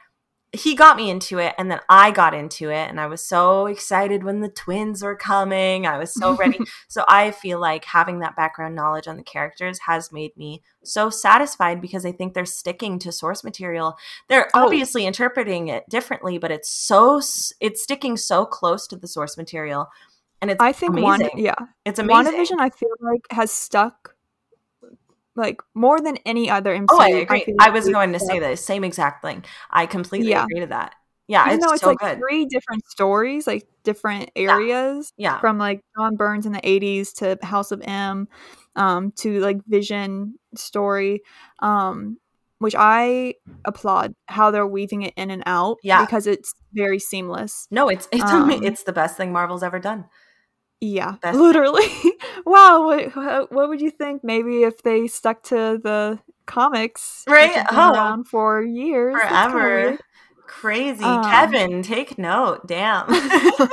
he 0.56 0.74
got 0.74 0.96
me 0.96 1.10
into 1.10 1.38
it 1.38 1.54
and 1.58 1.70
then 1.70 1.80
I 1.88 2.10
got 2.10 2.34
into 2.34 2.70
it 2.70 2.88
and 2.88 3.00
I 3.00 3.06
was 3.06 3.20
so 3.20 3.66
excited 3.66 4.24
when 4.24 4.40
the 4.40 4.48
twins 4.48 5.02
were 5.02 5.16
coming. 5.16 5.86
I 5.86 5.98
was 5.98 6.12
so 6.12 6.34
ready. 6.36 6.58
so 6.88 7.04
I 7.08 7.30
feel 7.30 7.60
like 7.60 7.84
having 7.84 8.20
that 8.20 8.36
background 8.36 8.74
knowledge 8.74 9.06
on 9.06 9.16
the 9.16 9.22
characters 9.22 9.78
has 9.86 10.10
made 10.10 10.36
me 10.36 10.62
so 10.82 11.10
satisfied 11.10 11.80
because 11.80 12.04
I 12.04 12.12
think 12.12 12.34
they're 12.34 12.44
sticking 12.44 12.98
to 13.00 13.12
source 13.12 13.44
material. 13.44 13.96
They're 14.28 14.48
oh. 14.54 14.64
obviously 14.64 15.06
interpreting 15.06 15.68
it 15.68 15.88
differently, 15.88 16.38
but 16.38 16.50
it's 16.50 16.70
so 16.70 17.20
it's 17.60 17.82
sticking 17.82 18.16
so 18.16 18.44
close 18.44 18.86
to 18.88 18.96
the 18.96 19.08
source 19.08 19.36
material. 19.36 19.88
And 20.42 20.50
it's 20.50 20.62
I 20.62 20.72
think 20.72 20.92
amazing. 20.92 21.04
one 21.04 21.30
yeah. 21.36 21.54
It's 21.84 21.98
amazing. 21.98 22.32
WandaVision 22.32 22.60
I 22.60 22.70
feel 22.70 22.90
like 23.00 23.26
has 23.30 23.52
stuck 23.52 24.15
like 25.36 25.60
more 25.74 26.00
than 26.00 26.16
any 26.26 26.50
other. 26.50 26.78
Oh, 26.90 27.00
I 27.00 27.08
agree. 27.08 27.54
I, 27.60 27.68
I 27.68 27.70
was 27.70 27.88
going 27.88 28.12
to 28.12 28.20
say 28.20 28.38
the 28.38 28.56
same 28.56 28.84
exact 28.84 29.22
thing. 29.22 29.44
I 29.70 29.86
completely 29.86 30.30
yeah. 30.30 30.44
agree 30.44 30.60
to 30.60 30.66
that. 30.68 30.94
Yeah, 31.28 31.46
Even 31.46 31.58
it's, 31.58 31.72
it's 31.72 31.80
so 31.82 31.88
like 31.88 31.98
good. 31.98 32.18
three 32.18 32.46
different 32.46 32.86
stories, 32.86 33.46
like 33.46 33.66
different 33.82 34.30
areas. 34.36 35.12
Yeah. 35.16 35.32
yeah. 35.32 35.40
From 35.40 35.58
like 35.58 35.80
John 35.96 36.16
Byrne 36.16 36.46
in 36.46 36.52
the 36.52 36.60
'80s 36.60 37.14
to 37.16 37.38
House 37.44 37.72
of 37.72 37.82
M, 37.84 38.28
um, 38.76 39.12
to 39.16 39.40
like 39.40 39.58
Vision 39.66 40.38
story, 40.54 41.22
um, 41.58 42.18
which 42.58 42.76
I 42.78 43.34
applaud 43.64 44.14
how 44.26 44.52
they're 44.52 44.66
weaving 44.66 45.02
it 45.02 45.14
in 45.16 45.30
and 45.30 45.42
out. 45.46 45.78
Yeah. 45.82 46.04
Because 46.04 46.28
it's 46.28 46.54
very 46.72 47.00
seamless. 47.00 47.66
No, 47.72 47.88
it's 47.88 48.06
it's 48.12 48.22
um, 48.22 48.50
it's 48.50 48.84
the 48.84 48.92
best 48.92 49.16
thing 49.16 49.32
Marvel's 49.32 49.64
ever 49.64 49.80
done. 49.80 50.04
Yeah, 50.80 51.16
literally. 51.32 51.86
wow, 52.46 52.84
what, 52.84 53.52
what 53.52 53.68
would 53.68 53.80
you 53.80 53.90
think? 53.90 54.22
Maybe 54.22 54.62
if 54.62 54.82
they 54.82 55.06
stuck 55.06 55.42
to 55.44 55.80
the 55.82 56.18
comics, 56.46 57.24
right? 57.26 57.64
Oh, 57.70 57.92
around 57.92 58.28
for 58.28 58.62
years, 58.62 59.14
forever. 59.14 59.98
Crazy, 60.46 61.02
um, 61.02 61.24
Kevin, 61.24 61.82
take 61.82 62.18
note. 62.18 62.66
Damn. 62.66 63.06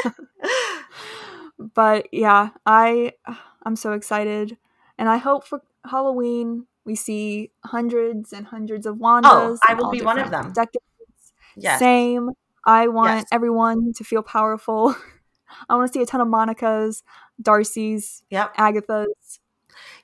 but 1.73 2.07
yeah, 2.11 2.49
I 2.65 3.11
I'm 3.63 3.75
so 3.75 3.91
excited, 3.91 4.57
and 4.97 5.09
I 5.09 5.17
hope 5.17 5.45
for 5.45 5.61
Halloween 5.85 6.67
we 6.85 6.95
see 6.95 7.51
hundreds 7.65 8.33
and 8.33 8.47
hundreds 8.47 8.85
of 8.85 8.95
Wandas. 8.95 9.25
Oh, 9.25 9.57
I 9.67 9.73
will 9.73 9.91
be 9.91 10.01
one 10.01 10.19
of 10.19 10.31
them. 10.31 10.53
Decades. 10.53 10.79
Yes. 11.55 11.79
Same. 11.79 12.31
I 12.65 12.87
want 12.87 13.17
yes. 13.17 13.25
everyone 13.31 13.93
to 13.93 14.03
feel 14.03 14.23
powerful. 14.23 14.95
I 15.69 15.75
want 15.75 15.91
to 15.91 15.97
see 15.97 16.03
a 16.03 16.05
ton 16.05 16.21
of 16.21 16.27
Monica's, 16.27 17.03
Darcy's, 17.41 18.23
yep. 18.29 18.53
Agatha's. 18.57 19.39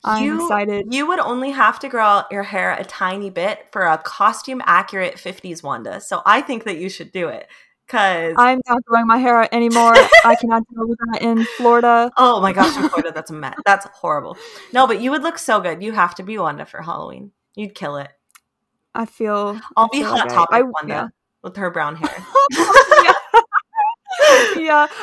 I'm 0.03 0.23
you, 0.23 0.43
excited. 0.43 0.93
You 0.93 1.07
would 1.07 1.19
only 1.19 1.51
have 1.51 1.79
to 1.79 1.89
grow 1.89 2.03
out 2.03 2.31
your 2.31 2.43
hair 2.43 2.73
a 2.73 2.83
tiny 2.83 3.29
bit 3.29 3.67
for 3.71 3.85
a 3.85 3.97
costume 3.97 4.61
accurate 4.65 5.15
50s 5.15 5.61
Wanda. 5.61 5.99
So 6.01 6.21
I 6.25 6.41
think 6.41 6.63
that 6.63 6.77
you 6.77 6.89
should 6.89 7.11
do 7.11 7.27
it. 7.27 7.47
Cause 7.87 8.35
I'm 8.37 8.61
not 8.67 8.85
growing 8.85 9.07
my 9.07 9.17
hair 9.17 9.41
out 9.41 9.49
anymore. 9.51 9.93
I 10.23 10.37
cannot 10.39 10.63
deal 10.71 10.87
with 10.87 10.99
that 11.11 11.23
in 11.23 11.43
Florida. 11.57 12.11
Oh 12.17 12.39
my 12.39 12.53
gosh, 12.53 12.77
in 12.77 12.87
Florida, 12.87 13.11
that's 13.11 13.31
a 13.31 13.33
mess. 13.33 13.55
That's 13.65 13.87
horrible. 13.87 14.37
No, 14.71 14.85
but 14.85 15.01
you 15.01 15.09
would 15.09 15.23
look 15.23 15.39
so 15.39 15.59
good. 15.59 15.81
You 15.81 15.93
have 15.93 16.13
to 16.15 16.23
be 16.23 16.37
Wanda 16.37 16.67
for 16.67 16.83
Halloween. 16.83 17.31
You'd 17.55 17.73
kill 17.73 17.97
it. 17.97 18.09
I 18.93 19.07
feel. 19.07 19.59
I'll 19.75 19.85
I 19.85 19.89
be 19.91 19.99
feel 20.01 20.09
hot 20.09 20.27
okay. 20.27 20.35
topic 20.35 20.55
I, 20.55 20.61
Wanda 20.61 20.93
yeah. 20.93 21.07
with 21.41 21.55
her 21.57 21.71
brown 21.71 21.95
hair. 21.95 22.15
yeah, 23.03 23.13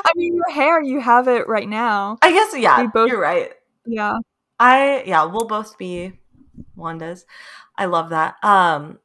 I 0.05 0.13
mean 0.15 0.35
your 0.35 0.51
hair, 0.51 0.83
you 0.83 1.01
have 1.01 1.29
it 1.29 1.49
right 1.49 1.69
now. 1.69 2.19
I 2.23 2.33
guess 2.33 2.57
yeah. 2.57 2.81
We 2.83 2.89
both, 2.89 3.09
you're 3.09 3.21
right. 3.21 3.53
Yeah. 3.85 4.19
I 4.59 5.03
yeah, 5.07 5.25
we'll 5.25 5.47
both 5.47 5.77
be 5.79 6.13
Wandas. 6.77 7.25
I 7.77 7.87
love 7.87 8.11
that. 8.11 8.37
Um 8.43 8.99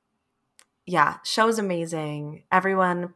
yeah, 0.85 1.17
show's 1.23 1.59
amazing. 1.59 2.43
Everyone, 2.51 3.13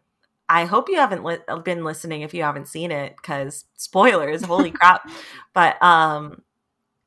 I 0.47 0.65
hope 0.65 0.89
you 0.89 0.97
haven't 0.97 1.23
li- 1.23 1.39
been 1.63 1.83
listening 1.83 2.21
if 2.21 2.33
you 2.33 2.43
haven't 2.43 2.67
seen 2.67 2.91
it 2.91 3.15
because 3.17 3.65
spoilers, 3.75 4.43
holy 4.43 4.71
crap. 4.71 5.09
But 5.53 5.81
um, 5.83 6.43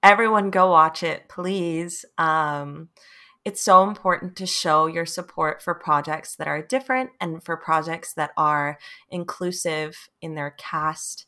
everyone 0.02 0.50
go 0.50 0.70
watch 0.70 1.02
it, 1.02 1.28
please. 1.28 2.04
Um, 2.18 2.88
it's 3.48 3.62
so 3.62 3.82
important 3.82 4.36
to 4.36 4.44
show 4.44 4.84
your 4.84 5.06
support 5.06 5.62
for 5.62 5.72
projects 5.72 6.36
that 6.36 6.46
are 6.46 6.60
different 6.60 7.08
and 7.18 7.42
for 7.42 7.56
projects 7.56 8.12
that 8.12 8.30
are 8.36 8.78
inclusive 9.08 10.10
in 10.20 10.34
their 10.34 10.50
cast 10.58 11.24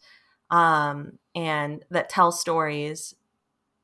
um, 0.51 1.19
and 1.35 1.83
that 1.91 2.11
tell 2.11 2.31
stories 2.31 3.15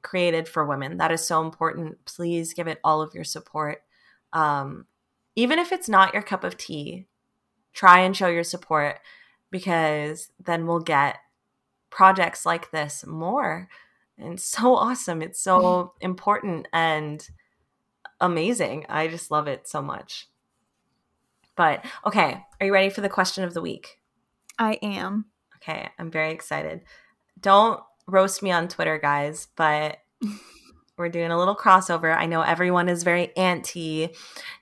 created 0.03 0.47
for 0.47 0.67
women. 0.67 0.99
That 0.99 1.13
is 1.13 1.27
so 1.27 1.41
important. 1.41 2.05
Please 2.05 2.53
give 2.53 2.69
it 2.69 2.79
all 2.85 3.01
of 3.01 3.15
your 3.15 3.25
support. 3.25 3.81
Um, 4.35 4.85
even 5.35 5.59
if 5.59 5.73
it's 5.73 5.89
not 5.89 6.13
your 6.13 6.23
cup 6.23 6.45
of 6.45 6.59
tea, 6.59 7.07
try 7.73 8.01
and 8.01 8.15
show 8.15 8.29
your 8.29 8.45
support 8.45 9.01
because 9.51 10.29
then 10.39 10.67
we'll 10.67 10.81
get 10.81 11.17
projects 11.89 12.45
like 12.45 12.71
this 12.71 13.03
more. 13.07 13.71
And 14.19 14.39
so 14.39 14.77
awesome. 14.77 15.23
It's 15.23 15.41
so 15.41 15.95
important 16.03 16.69
and 16.71 17.27
amazing. 18.21 18.87
I 18.89 19.09
just 19.09 19.31
love 19.31 19.49
it 19.49 19.69
so 19.69 19.83
much. 19.83 20.29
But 21.57 21.85
okay, 22.07 22.45
are 22.61 22.67
you 22.67 22.73
ready 22.73 22.91
for 22.91 23.01
the 23.01 23.09
question 23.09 23.45
of 23.45 23.55
the 23.55 23.63
week? 23.63 23.99
I 24.59 24.75
am. 24.83 25.27
Okay, 25.57 25.89
I'm 25.99 26.11
very 26.11 26.33
excited. 26.33 26.83
Don't 27.41 27.81
roast 28.07 28.43
me 28.43 28.53
on 28.53 28.69
Twitter, 28.69 28.99
guys, 28.99 29.49
but 29.57 29.99
we're 30.99 31.09
doing 31.09 31.31
a 31.31 31.39
little 31.39 31.57
crossover. 31.57 32.17
I 32.17 32.27
know 32.27 32.43
everyone 32.43 32.89
is 32.89 33.03
very 33.03 33.35
anti. 33.37 34.11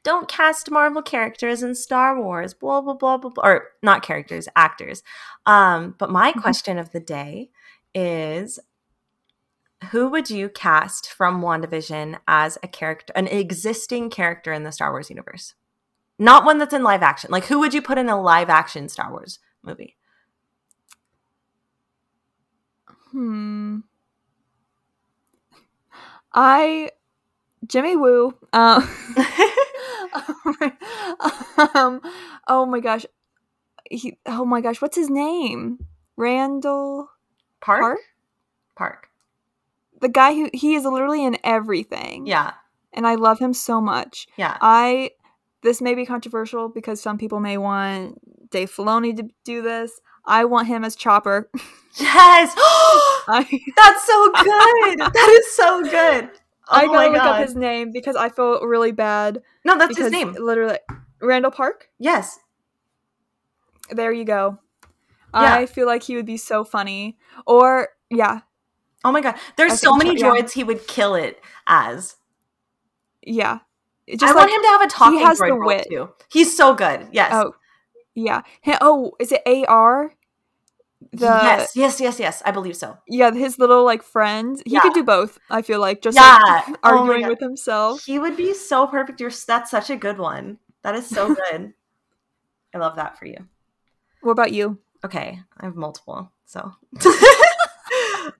Don't 0.02 0.28
cast 0.28 0.70
Marvel 0.70 1.02
characters 1.02 1.62
in 1.62 1.74
Star 1.74 2.20
Wars. 2.20 2.54
Blah 2.54 2.80
blah 2.80 2.94
blah 2.94 3.18
blah. 3.18 3.30
blah. 3.30 3.44
Or 3.44 3.68
not 3.82 4.02
characters, 4.02 4.48
actors. 4.56 5.02
Um, 5.46 5.94
but 5.98 6.10
my 6.10 6.30
mm-hmm. 6.30 6.40
question 6.40 6.78
of 6.78 6.92
the 6.92 7.00
day 7.00 7.50
is: 7.94 8.58
Who 9.90 10.08
would 10.08 10.30
you 10.30 10.48
cast 10.48 11.10
from 11.10 11.42
WandaVision 11.42 12.18
as 12.28 12.58
a 12.62 12.68
character, 12.68 13.12
an 13.16 13.26
existing 13.28 14.10
character 14.10 14.52
in 14.52 14.64
the 14.64 14.72
Star 14.72 14.90
Wars 14.92 15.10
universe? 15.10 15.54
Not 16.18 16.44
one 16.44 16.58
that's 16.58 16.74
in 16.74 16.82
live 16.82 17.02
action. 17.02 17.30
Like, 17.30 17.44
who 17.44 17.58
would 17.58 17.74
you 17.74 17.82
put 17.82 17.98
in 17.98 18.08
a 18.08 18.20
live 18.20 18.48
action 18.48 18.88
Star 18.88 19.10
Wars 19.10 19.38
movie? 19.62 19.96
Hmm. 23.10 23.78
I 26.32 26.90
Jimmy 27.66 27.96
Woo. 27.96 28.34
Um, 28.52 28.82
um, 31.74 32.00
oh 32.48 32.66
my 32.66 32.80
gosh. 32.80 33.06
He, 33.90 34.18
oh 34.26 34.44
my 34.44 34.60
gosh, 34.60 34.80
what's 34.80 34.96
his 34.96 35.10
name? 35.10 35.86
Randall 36.16 37.08
Park? 37.60 37.80
Park? 37.80 37.98
Park. 38.76 39.08
The 40.00 40.08
guy 40.08 40.34
who 40.34 40.50
he 40.52 40.74
is 40.74 40.84
literally 40.84 41.24
in 41.24 41.38
everything. 41.44 42.26
Yeah. 42.26 42.52
And 42.92 43.06
I 43.06 43.14
love 43.14 43.38
him 43.38 43.52
so 43.52 43.80
much. 43.80 44.26
Yeah. 44.36 44.56
I 44.60 45.10
this 45.62 45.80
may 45.80 45.94
be 45.94 46.04
controversial 46.04 46.68
because 46.68 47.00
some 47.00 47.18
people 47.18 47.40
may 47.40 47.56
want 47.56 48.50
Dave 48.50 48.70
Filoni 48.70 49.16
to 49.16 49.28
do 49.44 49.62
this. 49.62 50.00
I 50.26 50.44
want 50.44 50.68
him 50.68 50.84
as 50.84 50.96
Chopper. 50.96 51.50
Yes. 51.96 52.52
That's 53.28 54.04
so 54.04 54.32
good. 54.42 54.98
that 54.98 55.36
is 55.38 55.54
so 55.54 55.80
good. 55.84 56.28
Oh 56.68 56.76
I 56.76 56.86
gotta 56.86 57.08
look 57.10 57.16
God. 57.22 57.40
up 57.40 57.46
his 57.46 57.54
name 57.54 57.92
because 57.92 58.16
I 58.16 58.30
feel 58.30 58.66
really 58.66 58.90
bad. 58.90 59.42
No, 59.64 59.78
that's 59.78 59.96
his 59.96 60.10
name. 60.10 60.34
Literally, 60.36 60.78
Randall 61.20 61.52
Park. 61.52 61.90
Yes. 62.00 62.40
There 63.90 64.12
you 64.12 64.24
go. 64.24 64.58
Yeah. 65.34 65.54
I 65.54 65.66
feel 65.66 65.86
like 65.86 66.02
he 66.02 66.16
would 66.16 66.26
be 66.26 66.36
so 66.36 66.64
funny. 66.64 67.16
Or 67.46 67.90
yeah. 68.10 68.40
Oh 69.04 69.12
my 69.12 69.20
God, 69.20 69.36
there's 69.56 69.78
so 69.78 69.96
many 69.96 70.16
droids 70.16 70.48
yeah. 70.48 70.54
he 70.54 70.64
would 70.64 70.86
kill 70.86 71.14
it 71.14 71.40
as. 71.66 72.16
Yeah. 73.22 73.58
Just 74.08 74.22
I 74.22 74.28
like, 74.28 74.36
want 74.36 74.50
him 74.50 74.62
to 74.62 74.68
have 74.68 74.82
a 74.82 74.86
talking 74.88 75.18
he 75.18 75.24
has 75.24 75.38
droid 75.38 75.48
the 75.48 75.66
wit. 75.66 75.86
too. 75.90 76.10
He's 76.30 76.56
so 76.56 76.74
good. 76.74 77.08
Yes. 77.12 77.30
Oh, 77.32 77.54
yeah. 78.14 78.42
Oh, 78.80 79.12
is 79.18 79.32
it 79.32 79.42
AR? 79.46 80.12
the 81.12 81.26
yes 81.26 81.76
yes 81.76 82.00
yes 82.00 82.18
yes 82.18 82.42
i 82.44 82.50
believe 82.50 82.76
so 82.76 82.96
yeah 83.08 83.30
his 83.30 83.58
little 83.58 83.84
like 83.84 84.02
friend 84.02 84.60
he 84.64 84.72
yeah. 84.72 84.80
could 84.80 84.92
do 84.94 85.02
both 85.02 85.38
i 85.50 85.62
feel 85.62 85.80
like 85.80 86.02
just 86.02 86.16
yeah. 86.16 86.38
like 86.42 86.64
oh 86.68 86.76
arguing 86.82 87.24
oh 87.24 87.28
with 87.28 87.40
himself 87.40 88.04
he 88.04 88.18
would 88.18 88.36
be 88.36 88.52
so 88.54 88.86
perfect 88.86 89.20
you're 89.20 89.30
that's 89.46 89.70
such 89.70 89.90
a 89.90 89.96
good 89.96 90.18
one 90.18 90.58
that 90.82 90.94
is 90.94 91.06
so 91.08 91.34
good 91.50 91.72
i 92.74 92.78
love 92.78 92.96
that 92.96 93.18
for 93.18 93.26
you 93.26 93.36
what 94.22 94.32
about 94.32 94.52
you 94.52 94.78
okay 95.04 95.38
i 95.58 95.64
have 95.64 95.76
multiple 95.76 96.32
so 96.46 96.72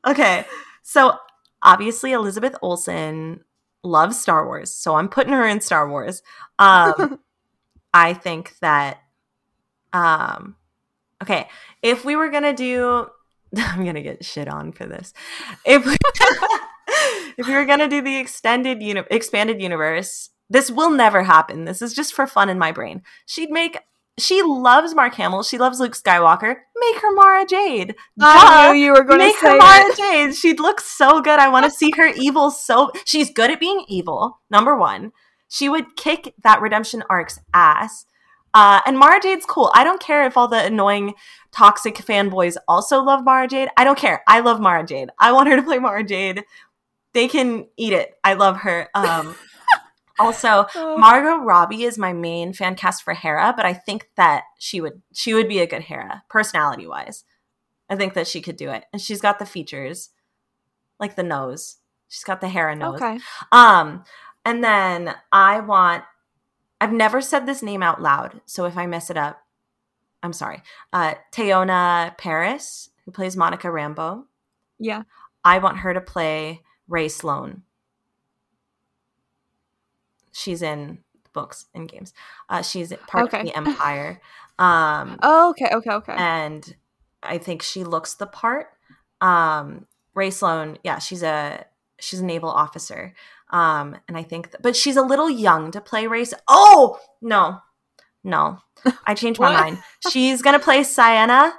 okay 0.07 0.45
so 0.83 1.17
obviously 1.63 2.13
elizabeth 2.13 2.55
olsen 2.63 3.41
loves 3.83 4.19
star 4.19 4.47
wars 4.47 4.71
so 4.71 4.97
i'm 4.97 5.09
putting 5.09 5.33
her 5.33 5.47
in 5.47 5.61
star 5.61 5.89
wars 5.89 6.23
um 6.59 7.19
i 7.95 8.13
think 8.13 8.55
that 8.61 8.99
um 9.93 10.57
Okay, 11.25 11.49
if 11.83 12.05
we 12.05 12.17
were 12.17 12.29
gonna 12.29 12.53
do, 12.53 13.07
I'm 13.57 13.85
gonna 13.85 14.03
get 14.03 14.25
shit 14.25 14.47
on 14.47 14.73
for 14.73 14.85
this. 14.85 15.15
If 15.65 15.87
we, 15.87 15.97
if 17.39 17.47
we 17.47 17.55
were 17.55 17.65
gonna 17.65 17.89
do 17.89 18.03
the 18.03 18.19
extended 18.19 18.83
uni- 18.83 19.05
expanded 19.11 19.63
universe, 19.63 20.31
this 20.51 20.71
will 20.71 20.91
never 20.91 21.23
happen. 21.23 21.65
This 21.65 21.81
is 21.81 21.95
just 21.95 22.13
for 22.13 22.27
fun 22.27 22.51
in 22.51 22.59
my 22.59 22.73
brain. 22.73 23.03
She'd 23.27 23.51
make. 23.51 23.79
She 24.19 24.43
loves 24.43 24.95
Mark 24.95 25.15
Hamill. 25.15 25.43
She 25.43 25.59
loves 25.59 25.81
Luke 25.81 25.97
Skywalker. 25.97 26.57
Make 26.77 27.03
her 27.03 27.13
Mara 27.13 27.47
Jade. 27.47 27.97
I 28.21 28.73
knew 28.73 28.79
you 28.79 28.93
were 28.93 29.03
going 29.03 29.19
to 29.19 29.27
make 29.27 29.41
her 29.41 29.57
Mara 29.57 29.91
it. 29.91 29.97
Jade. 29.97 30.35
She'd 30.35 30.61
look 30.61 30.81
so 30.81 31.21
good. 31.21 31.41
I 31.41 31.49
want 31.49 31.65
to 31.65 31.71
see 31.71 31.91
her 31.97 32.07
evil. 32.07 32.51
So 32.51 32.93
she's 33.05 33.33
good 33.33 33.51
at 33.51 33.59
being 33.59 33.85
evil. 33.89 34.41
Number 34.51 34.77
one, 34.77 35.13
she 35.49 35.69
would 35.69 35.97
kick 35.97 36.35
that 36.43 36.61
redemption 36.61 37.03
arc's 37.11 37.41
ass 37.53 38.07
uh, 38.55 38.81
and 38.87 38.97
Mara 38.97 39.21
Jade's 39.21 39.45
cool. 39.45 39.71
I 39.75 39.83
don't 39.83 40.01
care 40.01 40.25
if 40.25 40.37
all 40.37 40.47
the 40.47 40.65
annoying, 40.65 41.15
toxic 41.51 41.97
fanboys 41.97 42.57
also 42.69 43.03
love 43.03 43.25
Mara 43.25 43.49
Jade. 43.49 43.69
I 43.77 43.83
don't 43.83 43.99
care. 43.99 44.23
I 44.29 44.41
love 44.41 44.61
Mara 44.61 44.87
Jade. 44.87 45.11
I 45.19 45.33
want 45.33 45.49
her 45.49 45.57
to 45.57 45.63
play 45.63 45.79
Mara 45.81 46.05
Jade. 46.05 46.45
They 47.13 47.27
can 47.27 47.67
eat 47.77 47.93
it. 47.93 48.15
I 48.23 48.35
love 48.35 48.59
her. 48.59 48.89
Um, 48.95 49.35
also, 50.19 50.67
oh. 50.75 50.97
Margot 50.99 51.45
Robbie 51.45 51.85
is 51.85 51.99
my 51.99 52.13
main 52.13 52.53
fan 52.53 52.75
cast 52.75 53.03
for 53.03 53.15
Hera, 53.15 53.53
but 53.57 53.67
I 53.67 53.75
think 53.75 54.09
that 54.17 54.45
she 54.59 54.81
would 54.81 55.03
she 55.13 55.35
would 55.35 55.49
be 55.49 55.59
a 55.59 55.67
good 55.67 55.83
Hera, 55.83 56.23
personality 56.29 56.87
wise. 56.87 57.25
I 57.89 57.97
think 57.97 58.15
that 58.15 58.27
she 58.27 58.41
could 58.41 58.57
do 58.57 58.71
it, 58.71 58.85
and 58.93 59.01
she's 59.01 59.21
got 59.21 59.39
the 59.39 59.47
features, 59.47 60.11
like 60.99 61.17
the 61.17 61.23
nose. 61.23 61.77
She's 62.09 62.25
got 62.25 62.41
the 62.41 62.49
Hera 62.49 62.77
nose. 62.77 63.01
Okay. 63.01 63.19
Um, 63.53 64.05
and 64.45 64.63
then 64.63 65.15
I 65.33 65.61
want 65.61 66.05
I've 66.81 66.93
never 66.93 67.21
said 67.21 67.47
this 67.47 67.63
name 67.63 67.83
out 67.83 68.03
loud, 68.03 68.41
so 68.47 68.67
if 68.67 68.77
I 68.77 68.87
mess 68.87 69.11
it 69.11 69.17
up, 69.17 69.41
I'm 70.23 70.33
sorry. 70.33 70.63
Uh, 70.93 71.15
Teyonah 71.33 72.19
Parris, 72.19 72.91
who 73.05 73.11
plays 73.11 73.37
Monica 73.37 73.71
Rambo. 73.71 74.27
Yeah. 74.79 75.03
I 75.45 75.59
want 75.59 75.79
her 75.79 75.95
to 75.95 76.01
play 76.01 76.63
Rae 76.89 77.09
Sloane. 77.09 77.63
She's 80.35 80.63
in 80.63 80.99
books 81.33 81.67
and 81.75 81.89
games. 81.89 82.13
Uh, 82.49 82.63
she's 82.63 82.93
part 83.07 83.27
okay. 83.27 83.41
of 83.41 83.47
the 83.47 83.57
Empire. 83.57 84.21
Um, 84.59 85.19
oh, 85.23 85.51
okay, 85.51 85.69
okay, 85.73 85.91
okay. 85.91 86.15
And 86.17 86.77
I 87.23 87.39
think 87.39 87.63
she 87.63 87.85
looks 87.85 88.15
the 88.15 88.27
part. 88.27 88.67
Um, 89.21 89.87
Rae 90.15 90.31
Sloane, 90.31 90.79
yeah, 90.83 90.99
she's 90.99 91.23
a 91.23 91.65
she's 91.99 92.21
a 92.21 92.25
naval 92.25 92.51
officer. 92.51 93.15
Um, 93.51 93.97
and 94.09 94.17
I 94.17 94.23
think, 94.23 94.51
th- 94.51 94.63
but 94.63 94.75
she's 94.75 94.97
a 94.97 95.03
little 95.03 95.31
young 95.31 95.71
to 95.71 95.81
play 95.81 96.07
race. 96.07 96.35
Oh 96.49 96.99
no, 97.23 97.61
no, 98.23 98.59
I 99.07 99.15
changed 99.15 99.41
my 99.41 99.53
mind. 99.53 99.83
She's 100.11 100.43
gonna 100.43 100.59
play 100.59 100.81
Ciena 100.81 101.53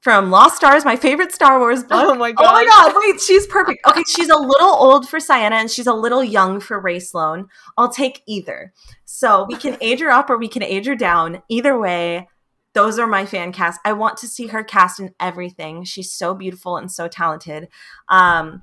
from 0.00 0.30
Lost 0.30 0.56
Stars, 0.56 0.84
my 0.84 0.96
favorite 0.96 1.32
Star 1.32 1.58
Wars 1.58 1.82
book. 1.82 1.92
Oh 1.92 2.14
my 2.14 2.32
god! 2.32 2.46
Oh 2.46 2.52
my 2.52 2.64
god! 2.64 2.94
Wait, 2.96 3.20
she's 3.20 3.46
perfect. 3.46 3.86
Okay, 3.86 4.02
she's 4.06 4.30
a 4.30 4.36
little 4.36 4.68
old 4.68 5.08
for 5.08 5.18
Ciena, 5.18 5.52
and 5.52 5.70
she's 5.70 5.86
a 5.86 5.92
little 5.92 6.24
young 6.24 6.58
for 6.60 6.80
Rae 6.80 6.98
Sloane. 6.98 7.46
I'll 7.76 7.90
take 7.90 8.22
either. 8.26 8.72
So 9.04 9.46
we 9.48 9.56
can 9.56 9.76
age 9.82 10.00
her 10.00 10.10
up 10.10 10.30
or 10.30 10.38
we 10.38 10.48
can 10.48 10.62
age 10.62 10.86
her 10.86 10.96
down. 10.96 11.42
Either 11.48 11.78
way, 11.78 12.28
those 12.72 12.98
are 12.98 13.06
my 13.06 13.26
fan 13.26 13.52
casts. 13.52 13.80
I 13.84 13.92
want 13.92 14.16
to 14.18 14.28
see 14.28 14.46
her 14.48 14.64
cast 14.64 15.00
in 15.00 15.14
everything. 15.20 15.84
She's 15.84 16.12
so 16.12 16.34
beautiful 16.34 16.76
and 16.76 16.90
so 16.90 17.06
talented. 17.06 17.68
Um, 18.08 18.62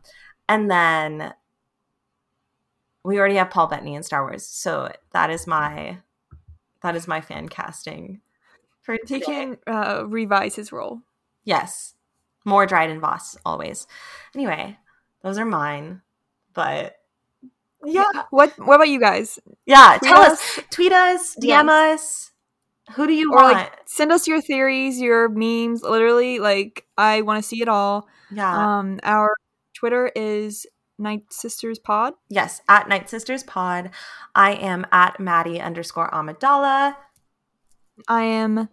and 0.49 0.71
then 0.71 1.33
we 3.03 3.19
already 3.19 3.35
have 3.35 3.51
Paul 3.51 3.67
Bettany 3.67 3.95
in 3.95 4.03
Star 4.03 4.23
Wars, 4.23 4.45
so 4.45 4.91
that 5.13 5.29
is 5.29 5.45
my 5.45 5.99
that 6.81 6.95
is 6.95 7.07
my 7.07 7.21
fan 7.21 7.47
casting 7.47 8.21
for 8.81 8.97
taking 8.97 9.57
uh, 9.67 10.03
revise 10.07 10.55
his 10.55 10.71
role. 10.71 11.01
Yes, 11.47 11.95
more 12.43 12.65
Dryden 12.65 12.99
Voss 12.99 13.37
always. 13.45 13.87
Anyway, 14.35 14.77
those 15.23 15.37
are 15.37 15.45
mine, 15.45 16.01
but 16.53 16.97
Yeah. 17.85 18.11
What 18.31 18.51
What 18.59 18.75
about 18.75 18.89
you 18.89 18.99
guys? 18.99 19.39
Yeah. 19.65 19.97
Tweet 19.97 20.11
tell 20.11 20.21
us. 20.23 20.33
us. 20.33 20.59
Tweet 20.71 20.91
us. 20.91 21.35
DM 21.35 21.67
yes. 21.67 21.69
us. 21.69 22.31
Who 22.95 23.07
do 23.07 23.13
you 23.13 23.31
or 23.31 23.35
want? 23.37 23.53
Like, 23.53 23.79
send 23.85 24.11
us 24.11 24.27
your 24.27 24.41
theories, 24.41 24.99
your 24.99 25.29
memes. 25.29 25.83
Literally, 25.83 26.39
like 26.39 26.85
I 26.97 27.21
want 27.21 27.41
to 27.41 27.47
see 27.47 27.61
it 27.61 27.69
all. 27.69 28.09
Yeah. 28.29 28.79
Um, 28.79 28.99
our 29.03 29.33
Twitter 29.73 30.11
is 30.15 30.65
Night 30.99 31.31
Sisters 31.31 31.79
Pod. 31.79 32.13
Yes, 32.29 32.61
at 32.67 32.89
Night 32.89 33.09
Sisters 33.09 33.43
Pod. 33.43 33.91
I 34.35 34.51
am 34.51 34.85
at 34.91 35.17
Maddie 35.19 35.61
underscore 35.61 36.09
Amidala. 36.11 36.95
I 38.07 38.23
am 38.23 38.67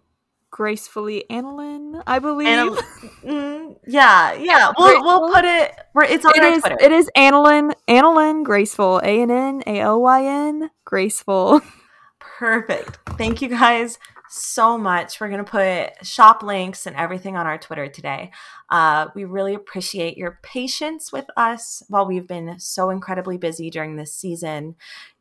gracefully 0.55 1.25
Annalyn, 1.29 2.01
I 2.07 2.19
believe. 2.19 2.79
Mm, 3.25 3.75
yeah, 3.85 4.31
yeah. 4.35 4.71
We'll 4.77 5.03
we'll 5.03 5.33
put 5.33 5.43
it 5.43 5.73
it's 6.09 6.23
on 6.23 6.31
it 6.33 6.43
our 6.43 6.51
is, 6.53 6.61
Twitter. 6.61 6.77
It 6.79 6.93
is 6.93 7.09
Annalyn, 7.17 7.73
Annalyn 7.89 8.45
Graceful, 8.45 8.99
A 8.99 9.21
N 9.21 9.31
N 9.31 9.63
A 9.67 9.81
L 9.81 10.01
Y 10.01 10.23
N 10.23 10.71
Graceful. 10.85 11.59
Perfect. 12.19 12.99
Thank 13.17 13.41
you 13.41 13.49
guys 13.49 13.99
so 14.29 14.77
much. 14.77 15.19
We're 15.19 15.27
going 15.27 15.43
to 15.43 15.51
put 15.51 16.07
shop 16.07 16.41
links 16.41 16.85
and 16.85 16.95
everything 16.95 17.35
on 17.35 17.45
our 17.45 17.57
Twitter 17.57 17.89
today. 17.89 18.31
Uh, 18.69 19.07
we 19.13 19.25
really 19.25 19.55
appreciate 19.55 20.17
your 20.17 20.39
patience 20.41 21.11
with 21.11 21.25
us 21.35 21.83
while 21.89 22.07
we've 22.07 22.29
been 22.29 22.59
so 22.59 22.91
incredibly 22.91 23.37
busy 23.37 23.69
during 23.69 23.97
this 23.97 24.15
season. 24.15 24.75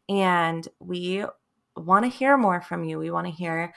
And 0.08 0.68
we 0.78 1.24
want 1.76 2.04
to 2.04 2.08
hear 2.08 2.36
more 2.36 2.60
from 2.60 2.84
you. 2.84 3.00
We 3.00 3.10
want 3.10 3.26
to 3.26 3.32
hear 3.32 3.74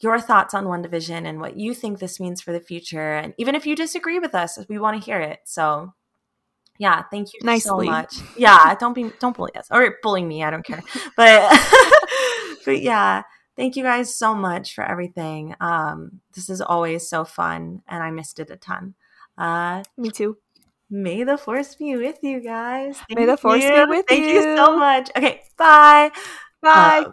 your 0.00 0.20
thoughts 0.20 0.54
on 0.54 0.64
WandaVision 0.64 1.26
and 1.26 1.40
what 1.40 1.56
you 1.56 1.74
think 1.74 1.98
this 1.98 2.18
means 2.18 2.40
for 2.40 2.52
the 2.52 2.60
future. 2.60 3.12
And 3.14 3.34
even 3.38 3.54
if 3.54 3.66
you 3.66 3.76
disagree 3.76 4.18
with 4.18 4.34
us, 4.34 4.58
we 4.68 4.78
want 4.78 5.00
to 5.00 5.04
hear 5.04 5.20
it. 5.20 5.40
So 5.44 5.92
yeah, 6.78 7.02
thank 7.10 7.34
you 7.34 7.40
Nicely. 7.42 7.86
so 7.86 7.90
much. 7.90 8.16
Yeah, 8.38 8.74
don't 8.76 8.94
be 8.94 9.12
don't 9.20 9.36
bully 9.36 9.54
us 9.54 9.68
or 9.70 9.96
bully 10.02 10.24
me. 10.24 10.42
I 10.42 10.50
don't 10.50 10.64
care. 10.64 10.82
But 11.14 11.52
but 12.64 12.80
yeah, 12.80 13.22
thank 13.54 13.76
you 13.76 13.82
guys 13.82 14.16
so 14.16 14.34
much 14.34 14.74
for 14.74 14.82
everything. 14.82 15.54
Um, 15.60 16.20
this 16.34 16.48
is 16.48 16.62
always 16.62 17.06
so 17.06 17.24
fun, 17.24 17.82
and 17.86 18.02
I 18.02 18.10
missed 18.10 18.40
it 18.40 18.50
a 18.50 18.56
ton. 18.56 18.94
Uh, 19.36 19.82
me 19.98 20.10
too. 20.10 20.38
May 20.88 21.22
the 21.22 21.36
force 21.36 21.74
be 21.74 21.96
with 21.96 22.18
you 22.22 22.40
guys. 22.40 22.96
Thank 22.96 23.20
may 23.20 23.26
the 23.26 23.36
force 23.36 23.62
you. 23.62 23.70
be 23.70 23.84
with 23.84 24.06
thank 24.08 24.22
you. 24.22 24.32
Thank 24.32 24.46
you 24.46 24.56
so 24.56 24.76
much. 24.78 25.10
Okay, 25.14 25.42
bye. 25.58 26.10
Bye. 26.62 27.04
Uh, 27.06 27.12